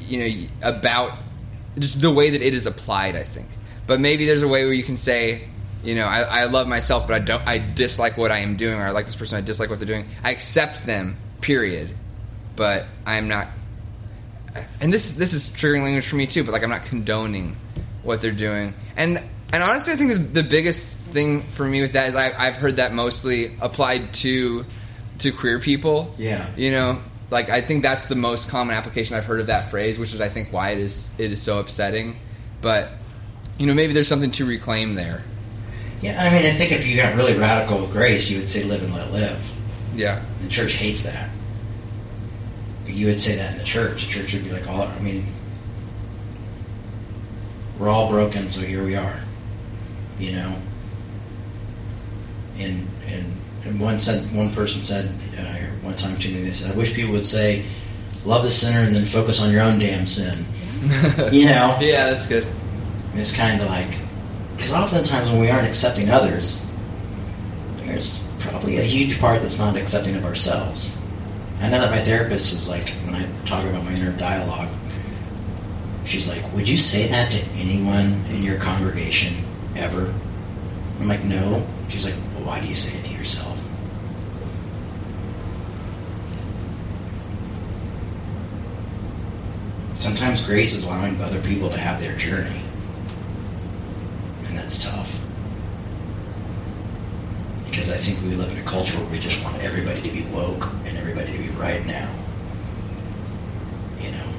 you 0.02 0.20
know 0.20 0.48
about 0.62 1.18
just 1.78 2.02
the 2.02 2.12
way 2.12 2.32
that 2.32 2.42
it 2.42 2.54
is 2.54 2.66
applied. 2.66 3.16
I 3.16 3.24
think, 3.24 3.48
but 3.88 4.00
maybe 4.00 4.26
there's 4.26 4.44
a 4.44 4.48
way 4.48 4.66
where 4.66 4.74
you 4.74 4.84
can 4.84 4.98
say. 4.98 5.46
You 5.82 5.96
know, 5.96 6.08
I, 6.08 6.42
I 6.42 6.44
love 6.44 6.68
myself, 6.68 7.08
but 7.08 7.14
I 7.14 7.20
don't. 7.20 7.48
I 7.48 7.58
dislike 7.58 8.18
what 8.18 8.34
I 8.34 8.40
am 8.40 8.58
doing, 8.58 8.78
or 8.78 8.84
I 8.84 8.92
like 8.92 9.06
this 9.06 9.16
person. 9.16 9.38
I 9.38 9.42
dislike 9.42 9.70
what 9.70 9.80
they're 9.80 9.88
doing. 9.88 10.08
I 10.26 10.32
accept 10.32 10.86
them, 10.86 11.16
period. 11.40 11.96
But 12.58 12.86
I'm 13.06 13.30
not 13.30 13.48
and 14.82 14.94
this 14.94 15.08
is 15.10 15.18
this 15.18 15.34
is 15.34 15.52
triggering 15.52 15.84
language 15.84 16.08
for 16.08 16.16
me 16.16 16.28
too. 16.28 16.44
But 16.44 16.52
like, 16.52 16.64
I'm 16.64 16.70
not 16.70 16.86
condoning 16.86 17.56
what 18.04 18.22
they're 18.22 18.32
doing, 18.32 18.74
and 18.96 19.22
and 19.52 19.64
honestly, 19.64 19.94
I 19.94 19.96
think 19.96 20.34
the, 20.34 20.44
biggest 20.44 20.96
thing 20.96 21.42
for 21.42 21.66
me 21.66 21.82
with 21.82 21.94
that 21.94 22.10
is 22.10 22.16
I, 22.16 22.32
I've 22.38 22.56
heard 22.56 22.78
that 22.78 22.94
mostly 22.94 23.58
applied 23.60 24.14
to 24.16 24.66
to 25.20 25.32
queer 25.32 25.60
people. 25.60 26.14
Yeah. 26.18 26.48
you 26.56 26.72
know, 26.72 27.02
like 27.30 27.50
I 27.50 27.62
think 27.62 27.84
that's 27.84 28.08
the 28.08 28.16
most 28.16 28.50
common 28.50 28.76
application 28.76 29.16
I've 29.16 29.26
heard 29.26 29.40
of 29.40 29.48
that 29.48 29.70
phrase, 29.70 30.00
which 30.00 30.14
is 30.14 30.22
I 30.22 30.30
think 30.30 30.54
why 30.54 30.72
it 30.72 30.78
is 30.80 31.12
it 31.18 31.32
is 31.32 31.42
so 31.42 31.60
upsetting. 31.60 32.18
But 32.62 32.90
you 33.58 33.66
know, 33.68 33.74
maybe 33.74 33.94
there's 33.94 34.08
something 34.08 34.32
to 34.32 34.46
reclaim 34.46 34.96
there. 34.96 35.24
Yeah, 36.02 36.22
I 36.22 36.30
mean, 36.34 36.46
I 36.46 36.52
think 36.52 36.72
if 36.72 36.88
you 36.88 36.96
got 36.96 37.16
really 37.16 37.36
radical 37.38 37.80
with 37.80 37.92
grace, 37.92 38.30
you 38.30 38.40
would 38.40 38.50
say 38.50 38.64
live 38.64 38.82
and 38.84 38.94
let 38.94 39.12
live. 39.12 39.52
Yeah, 39.96 40.22
The 40.42 40.48
church 40.48 40.74
hates 40.76 41.04
that. 41.04 41.30
But 42.86 42.94
you 42.94 43.08
would 43.08 43.20
say 43.20 43.36
that 43.36 43.52
in 43.52 43.58
the 43.58 43.66
church. 43.66 44.06
The 44.06 44.14
church 44.14 44.34
would 44.34 44.46
be 44.46 44.52
like, 44.52 44.70
all, 44.70 44.84
I 44.84 45.00
mean, 45.00 45.26
we're 47.78 47.90
all 47.90 48.10
broken, 48.10 48.50
so 48.50 48.62
here 48.62 48.84
we 48.84 48.96
are. 48.96 49.20
You 50.20 50.34
know? 50.34 50.56
And, 52.58 52.88
and, 53.08 53.26
and 53.66 53.80
one 53.80 54.00
said, 54.00 54.24
one 54.36 54.52
person 54.52 54.84
said, 54.84 55.14
uh, 55.38 55.86
one 55.86 55.96
time 55.96 56.18
to 56.18 56.28
me, 56.28 56.42
they 56.42 56.52
said, 56.52 56.74
I 56.74 56.78
wish 56.78 56.94
people 56.94 57.14
would 57.14 57.26
say, 57.26 57.66
love 58.26 58.44
the 58.44 58.52
sinner 58.52 58.86
and 58.86 58.96
then 58.96 59.06
focus 59.06 59.42
on 59.42 59.52
your 59.52 59.62
own 59.62 59.80
damn 59.80 60.08
sin. 60.08 60.46
you 61.32 61.46
know? 61.46 61.78
yeah, 61.80 62.10
that's 62.12 62.28
good. 62.28 62.46
And 63.12 63.20
it's 63.20 63.36
kind 63.36 63.62
of 63.62 63.68
like, 63.68 63.90
because 64.56 64.74
oftentimes 64.74 65.30
when 65.30 65.40
we 65.40 65.50
aren't 65.50 65.68
accepting 65.68 66.10
others, 66.10 66.70
there's 67.78 68.28
probably 68.40 68.78
a 68.78 68.84
huge 68.84 69.20
part 69.20 69.42
that's 69.42 69.58
not 69.58 69.76
accepting 69.76 70.16
of 70.16 70.26
ourselves. 70.26 71.02
I 71.62 71.70
know 71.70 71.80
that 71.82 71.92
my 71.92 72.00
therapist 72.00 72.54
is 72.54 72.70
like, 72.70 72.90
when 73.06 73.16
I 73.16 73.28
talk 73.46 73.66
about 73.66 73.84
my 73.84 73.94
inner 73.94 74.16
dialogue, 74.18 74.70
she's 76.06 76.28
like, 76.28 76.54
Would 76.54 76.68
you 76.68 76.78
say 76.78 77.08
that 77.08 77.32
to 77.32 77.44
anyone 77.56 78.22
in 78.30 78.44
your 78.44 78.58
congregation 78.58 79.34
ever? 79.80 80.14
I'm 81.00 81.08
like, 81.08 81.24
No. 81.24 81.66
She's 81.90 82.06
like, 82.06 82.16
Well, 82.36 82.46
why 82.48 82.62
do 82.62 82.68
you 82.68 82.76
say 82.76 82.98
it 83.00 83.06
to 83.06 83.14
yourself? 83.14 83.58
Sometimes 90.00 90.46
grace 90.46 90.74
is 90.74 90.86
allowing 90.86 91.20
other 91.22 91.42
people 91.42 91.70
to 91.70 91.78
have 91.78 92.00
their 92.00 92.16
journey. 92.16 92.62
And 94.48 94.58
that's 94.58 94.82
tough. 94.82 95.22
Because 97.66 97.90
I 97.92 97.98
think 97.98 98.22
we 98.24 98.36
live 98.38 98.50
in 98.50 98.58
a 98.60 98.68
culture 98.68 98.98
where 98.98 99.10
we 99.10 99.20
just 99.20 99.44
want 99.44 99.62
everybody 99.62 100.02
to 100.02 100.10
be 100.10 100.26
woke 100.34 100.70
and 100.86 100.98
everybody 100.98 101.34
to 101.34 101.38
be 101.38 101.50
right 101.50 101.86
now. 101.86 102.10
You 104.00 104.12
know? 104.14 104.30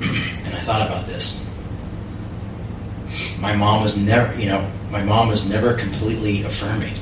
and 0.46 0.54
I 0.54 0.60
thought 0.60 0.86
about 0.86 1.06
this. 1.06 1.43
My 3.40 3.54
mom 3.54 3.82
was 3.82 4.04
never, 4.04 4.38
you 4.40 4.48
know, 4.48 4.70
my 4.90 5.04
mom 5.04 5.28
was 5.28 5.48
never 5.48 5.74
completely 5.74 6.42
affirming. 6.42 6.94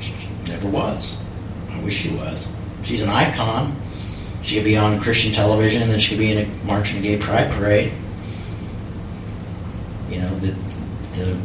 She 0.00 0.14
never 0.46 0.68
was. 0.68 1.16
I 1.70 1.82
wish 1.82 1.94
she 1.94 2.14
was. 2.14 2.48
She's 2.82 3.02
an 3.02 3.10
icon. 3.10 3.74
She 4.42 4.56
could 4.56 4.64
be 4.64 4.76
on 4.76 5.00
Christian 5.00 5.32
television, 5.32 5.82
and 5.82 5.90
then 5.90 5.98
she 5.98 6.10
could 6.10 6.20
be 6.20 6.32
in 6.32 6.38
a 6.50 6.64
march 6.64 6.92
in 6.92 6.98
a 6.98 7.02
gay 7.02 7.18
pride 7.18 7.50
parade. 7.52 7.92
You 10.10 10.20
know, 10.20 10.34
the 10.40 10.54
the 11.14 11.38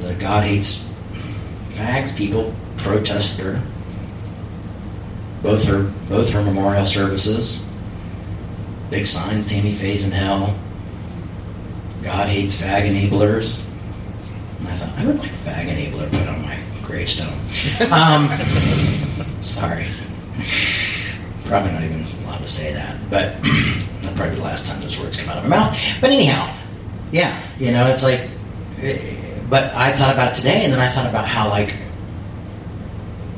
the 0.00 0.14
God 0.14 0.44
hates 0.44 0.92
fags 1.70 2.16
people 2.16 2.54
protest 2.78 3.40
her. 3.40 3.62
Both 5.42 5.64
her 5.64 5.84
both 6.08 6.30
her 6.32 6.42
memorial 6.42 6.86
services. 6.86 7.69
Big 8.90 9.06
signs, 9.06 9.46
Tammy 9.48 9.72
Faye's 9.72 10.04
in 10.04 10.10
hell. 10.10 10.54
God 12.02 12.28
hates 12.28 12.60
fag 12.60 12.88
enablers. 12.88 13.66
And 14.58 14.68
I 14.68 14.72
thought 14.72 14.98
I 14.98 15.06
would 15.06 15.18
like 15.18 15.30
a 15.30 15.42
fag 15.46 15.66
enabler 15.66 16.10
put 16.10 16.28
on 16.28 16.42
my 16.42 16.60
gravestone. 16.82 17.28
Um, 17.92 18.28
sorry. 19.42 19.86
Probably 21.44 21.72
not 21.72 21.82
even 21.82 22.04
allowed 22.24 22.38
to 22.38 22.48
say 22.48 22.72
that, 22.72 22.98
but 23.10 23.36
that's 24.02 24.16
probably 24.16 24.34
the 24.34 24.42
last 24.42 24.66
time 24.66 24.80
those 24.82 24.98
words 25.00 25.20
come 25.20 25.30
out 25.30 25.38
of 25.38 25.48
my 25.48 25.56
mouth. 25.56 25.78
But 26.00 26.10
anyhow, 26.10 26.54
yeah, 27.12 27.40
you 27.58 27.72
know, 27.72 27.86
it's 27.86 28.02
like, 28.02 28.28
eh, 28.82 29.42
but 29.48 29.74
I 29.74 29.92
thought 29.92 30.14
about 30.14 30.32
it 30.32 30.34
today, 30.36 30.64
and 30.64 30.72
then 30.72 30.80
I 30.80 30.88
thought 30.88 31.06
about 31.06 31.26
how 31.26 31.48
like 31.48 31.74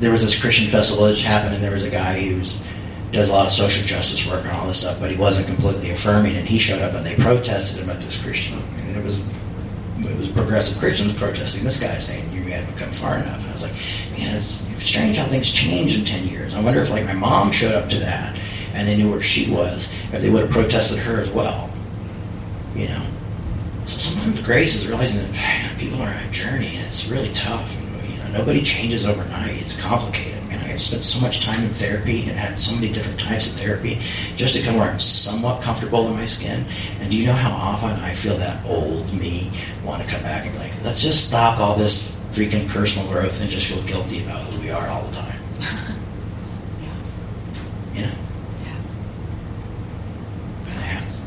there 0.01 0.13
was 0.13 0.23
this 0.23 0.39
Christian 0.41 0.69
festival 0.69 1.07
that 1.07 1.19
happened, 1.21 1.55
and 1.55 1.63
there 1.63 1.73
was 1.73 1.85
a 1.85 1.91
guy 1.91 2.21
who's 2.21 2.67
does 3.13 3.29
a 3.29 3.33
lot 3.33 3.47
of 3.47 3.53
social 3.53 3.87
justice 3.87 4.29
work 4.29 4.43
and 4.45 4.53
all 4.53 4.67
this 4.67 4.81
stuff, 4.81 4.99
but 4.99 5.11
he 5.11 5.17
wasn't 5.17 5.47
completely 5.47 5.91
affirming, 5.91 6.37
and 6.37 6.47
he 6.47 6.59
showed 6.59 6.81
up 6.83 6.95
and 6.95 7.05
they 7.05 7.15
protested 7.17 7.83
him 7.83 7.91
at 7.91 8.01
this 8.01 8.23
Christian, 8.23 8.59
and 8.59 8.97
it 8.97 9.05
was 9.05 9.25
it 9.99 10.19
was 10.19 10.29
progressive 10.31 10.79
Christians 10.79 11.13
protesting 11.15 11.65
this 11.65 11.79
guy 11.79 11.95
saying 11.95 12.25
you 12.35 12.51
haven't 12.51 12.77
come 12.77 12.91
far 12.91 13.17
enough. 13.17 13.39
And 13.39 13.49
I 13.49 13.53
was 13.53 13.63
like, 13.63 13.73
man, 14.19 14.35
it's 14.35 14.67
strange 14.85 15.17
how 15.17 15.27
things 15.27 15.51
change 15.51 15.97
in 15.97 16.05
ten 16.05 16.27
years. 16.27 16.55
I 16.55 16.63
wonder 16.63 16.81
if 16.81 16.91
like 16.91 17.05
my 17.05 17.15
mom 17.15 17.53
showed 17.53 17.73
up 17.73 17.89
to 17.91 17.99
that 17.99 18.39
and 18.75 18.89
they 18.89 18.97
knew 18.97 19.11
where 19.11 19.21
she 19.21 19.53
was, 19.53 19.93
if 20.13 20.23
they 20.23 20.31
would 20.31 20.43
have 20.43 20.51
protested 20.51 20.99
her 20.99 21.21
as 21.21 21.31
well. 21.31 21.71
You 22.75 22.89
know. 22.89 23.07
So 23.87 23.99
sometimes 23.99 24.43
grace 24.43 24.75
is 24.75 24.89
realizing 24.89 25.27
that 25.27 25.33
man, 25.35 25.79
people 25.79 26.01
are 26.01 26.09
on 26.09 26.27
a 26.27 26.31
journey 26.31 26.77
and 26.77 26.87
it's 26.87 27.11
really 27.11 27.33
tough. 27.33 27.79
And, 27.79 28.11
you 28.11 28.19
know, 28.19 28.39
nobody 28.39 28.63
changes 28.63 29.05
overnight. 29.05 29.61
It's 29.61 29.81
complicated. 29.81 30.32
I 30.73 30.77
spent 30.79 31.05
so 31.05 31.21
much 31.21 31.45
time 31.45 31.63
in 31.63 31.69
therapy 31.69 32.23
and 32.23 32.39
had 32.39 32.59
so 32.59 32.75
many 32.75 32.91
different 32.91 33.21
types 33.21 33.47
of 33.47 33.61
therapy 33.61 34.01
just 34.37 34.55
to 34.55 34.63
come 34.63 34.77
where 34.77 34.91
I'm 34.91 34.99
somewhat 34.99 35.61
comfortable 35.61 36.09
in 36.09 36.15
my 36.15 36.25
skin. 36.25 36.65
And 37.01 37.11
do 37.11 37.17
you 37.19 37.27
know 37.27 37.35
how 37.35 37.51
often 37.51 37.91
I 37.91 38.15
feel 38.15 38.37
that 38.39 38.65
old 38.65 39.13
me 39.13 39.53
want 39.85 40.03
to 40.03 40.09
come 40.09 40.23
back 40.23 40.47
and 40.47 40.53
be 40.55 40.59
like, 40.59 40.73
let's 40.83 41.03
just 41.03 41.29
stop 41.29 41.61
all 41.61 41.77
this 41.77 42.17
freaking 42.31 42.67
personal 42.69 43.07
growth 43.09 43.39
and 43.43 43.51
just 43.51 43.71
feel 43.71 43.83
guilty 43.87 44.25
about 44.25 44.47
who 44.49 44.61
we 44.63 44.71
are 44.71 44.89
all 44.89 45.03
the 45.05 45.15
time. 45.15 45.39
Yeah. 46.81 46.89
You 47.95 48.07
know? 48.07 48.15
Yeah. 48.63 48.81
And 50.71 50.79
I 50.81 50.83
have 50.83 51.07
to, 51.13 51.19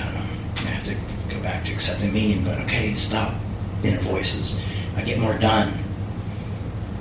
I 0.00 0.04
don't 0.04 0.14
know, 0.14 0.26
I 0.56 0.70
have 0.70 0.84
to 0.84 0.94
go 1.34 1.40
back 1.40 1.64
to 1.66 1.72
accepting 1.72 2.12
me 2.12 2.32
and 2.34 2.44
going, 2.44 2.60
okay, 2.62 2.94
stop 2.94 3.32
inner 3.84 4.00
voices. 4.00 4.60
I 4.96 5.02
get 5.02 5.20
more 5.20 5.38
done. 5.38 5.72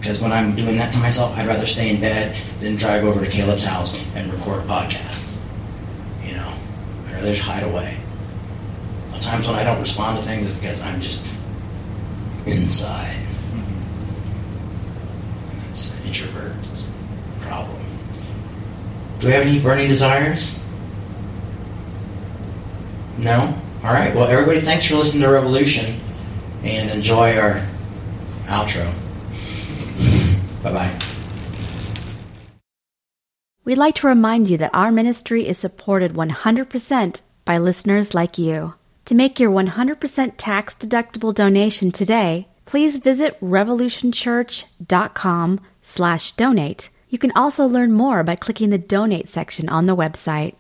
Because 0.04 0.20
when 0.20 0.34
I'm 0.34 0.54
doing 0.54 0.76
that 0.76 0.91
to 0.91 0.99
myself, 0.99 1.38
I'd 1.38 1.47
rather 1.47 1.66
stay 1.66 1.95
in 1.95 2.01
bed 2.01 2.36
than 2.60 2.76
drive 2.76 3.06
over 3.06 3.24
to 3.24 3.32
Caleb's 3.32 3.64
house 3.64 3.97
and 4.16 4.30
record 4.34 4.60
a 4.60 4.68
podcast. 4.68 5.34
You 6.26 6.36
know, 6.36 6.54
I'd 7.08 7.14
rather 7.14 7.30
just 7.30 7.39
hide 7.39 7.64
away. 7.64 7.97
The 9.14 9.20
times 9.20 9.47
when 9.47 9.56
I 9.56 9.64
don't 9.64 9.80
respond 9.80 10.18
to 10.18 10.24
things 10.26 10.47
is 10.47 10.58
because 10.58 10.82
I'm 10.82 10.99
just 10.99 11.20
inside. 12.45 13.16
That's 15.68 15.97
an 16.01 16.08
introvert's 16.08 16.91
problem. 17.39 17.82
Do 19.22 19.28
we 19.28 19.34
have 19.34 19.47
any 19.47 19.62
burning 19.62 19.88
desires? 19.88 20.60
No? 23.18 23.58
All 23.86 23.93
right. 23.93 24.14
Well, 24.14 24.28
everybody, 24.28 24.60
thanks 24.60 24.86
for 24.86 24.95
listening 24.95 25.24
to 25.24 25.30
Revolution 25.30 25.97
and 26.66 26.89
enjoy 26.89 27.38
our 27.38 27.66
outro. 28.47 28.93
Bye 30.64 30.72
bye. 30.72 30.99
We'd 33.66 33.78
like 33.78 33.95
to 33.95 34.07
remind 34.07 34.49
you 34.49 34.57
that 34.57 34.74
our 34.74 34.91
ministry 34.91 35.47
is 35.47 35.57
supported 35.57 36.11
100% 36.14 37.22
by 37.45 37.57
listeners 37.57 38.14
like 38.14 38.38
you. 38.38 38.74
To 39.05 39.16
make 39.16 39.39
your 39.39 39.51
100% 39.51 40.34
tax 40.38 40.76
deductible 40.76 41.34
donation 41.34 41.91
today, 41.91 42.49
please 42.66 42.97
visit 42.97 43.39
revolutionchurch.com 43.39 45.61
slash 45.82 46.34
donate. 46.34 46.89
You 47.09 47.18
can 47.20 47.32
also 47.36 47.66
learn 47.66 47.93
more 47.93 48.22
by 48.24 48.36
clicking 48.36 48.70
the 48.70 48.78
donate 48.78 49.30
section 49.30 49.70
on 49.70 49.86
the 49.86 49.95
website. 49.95 50.55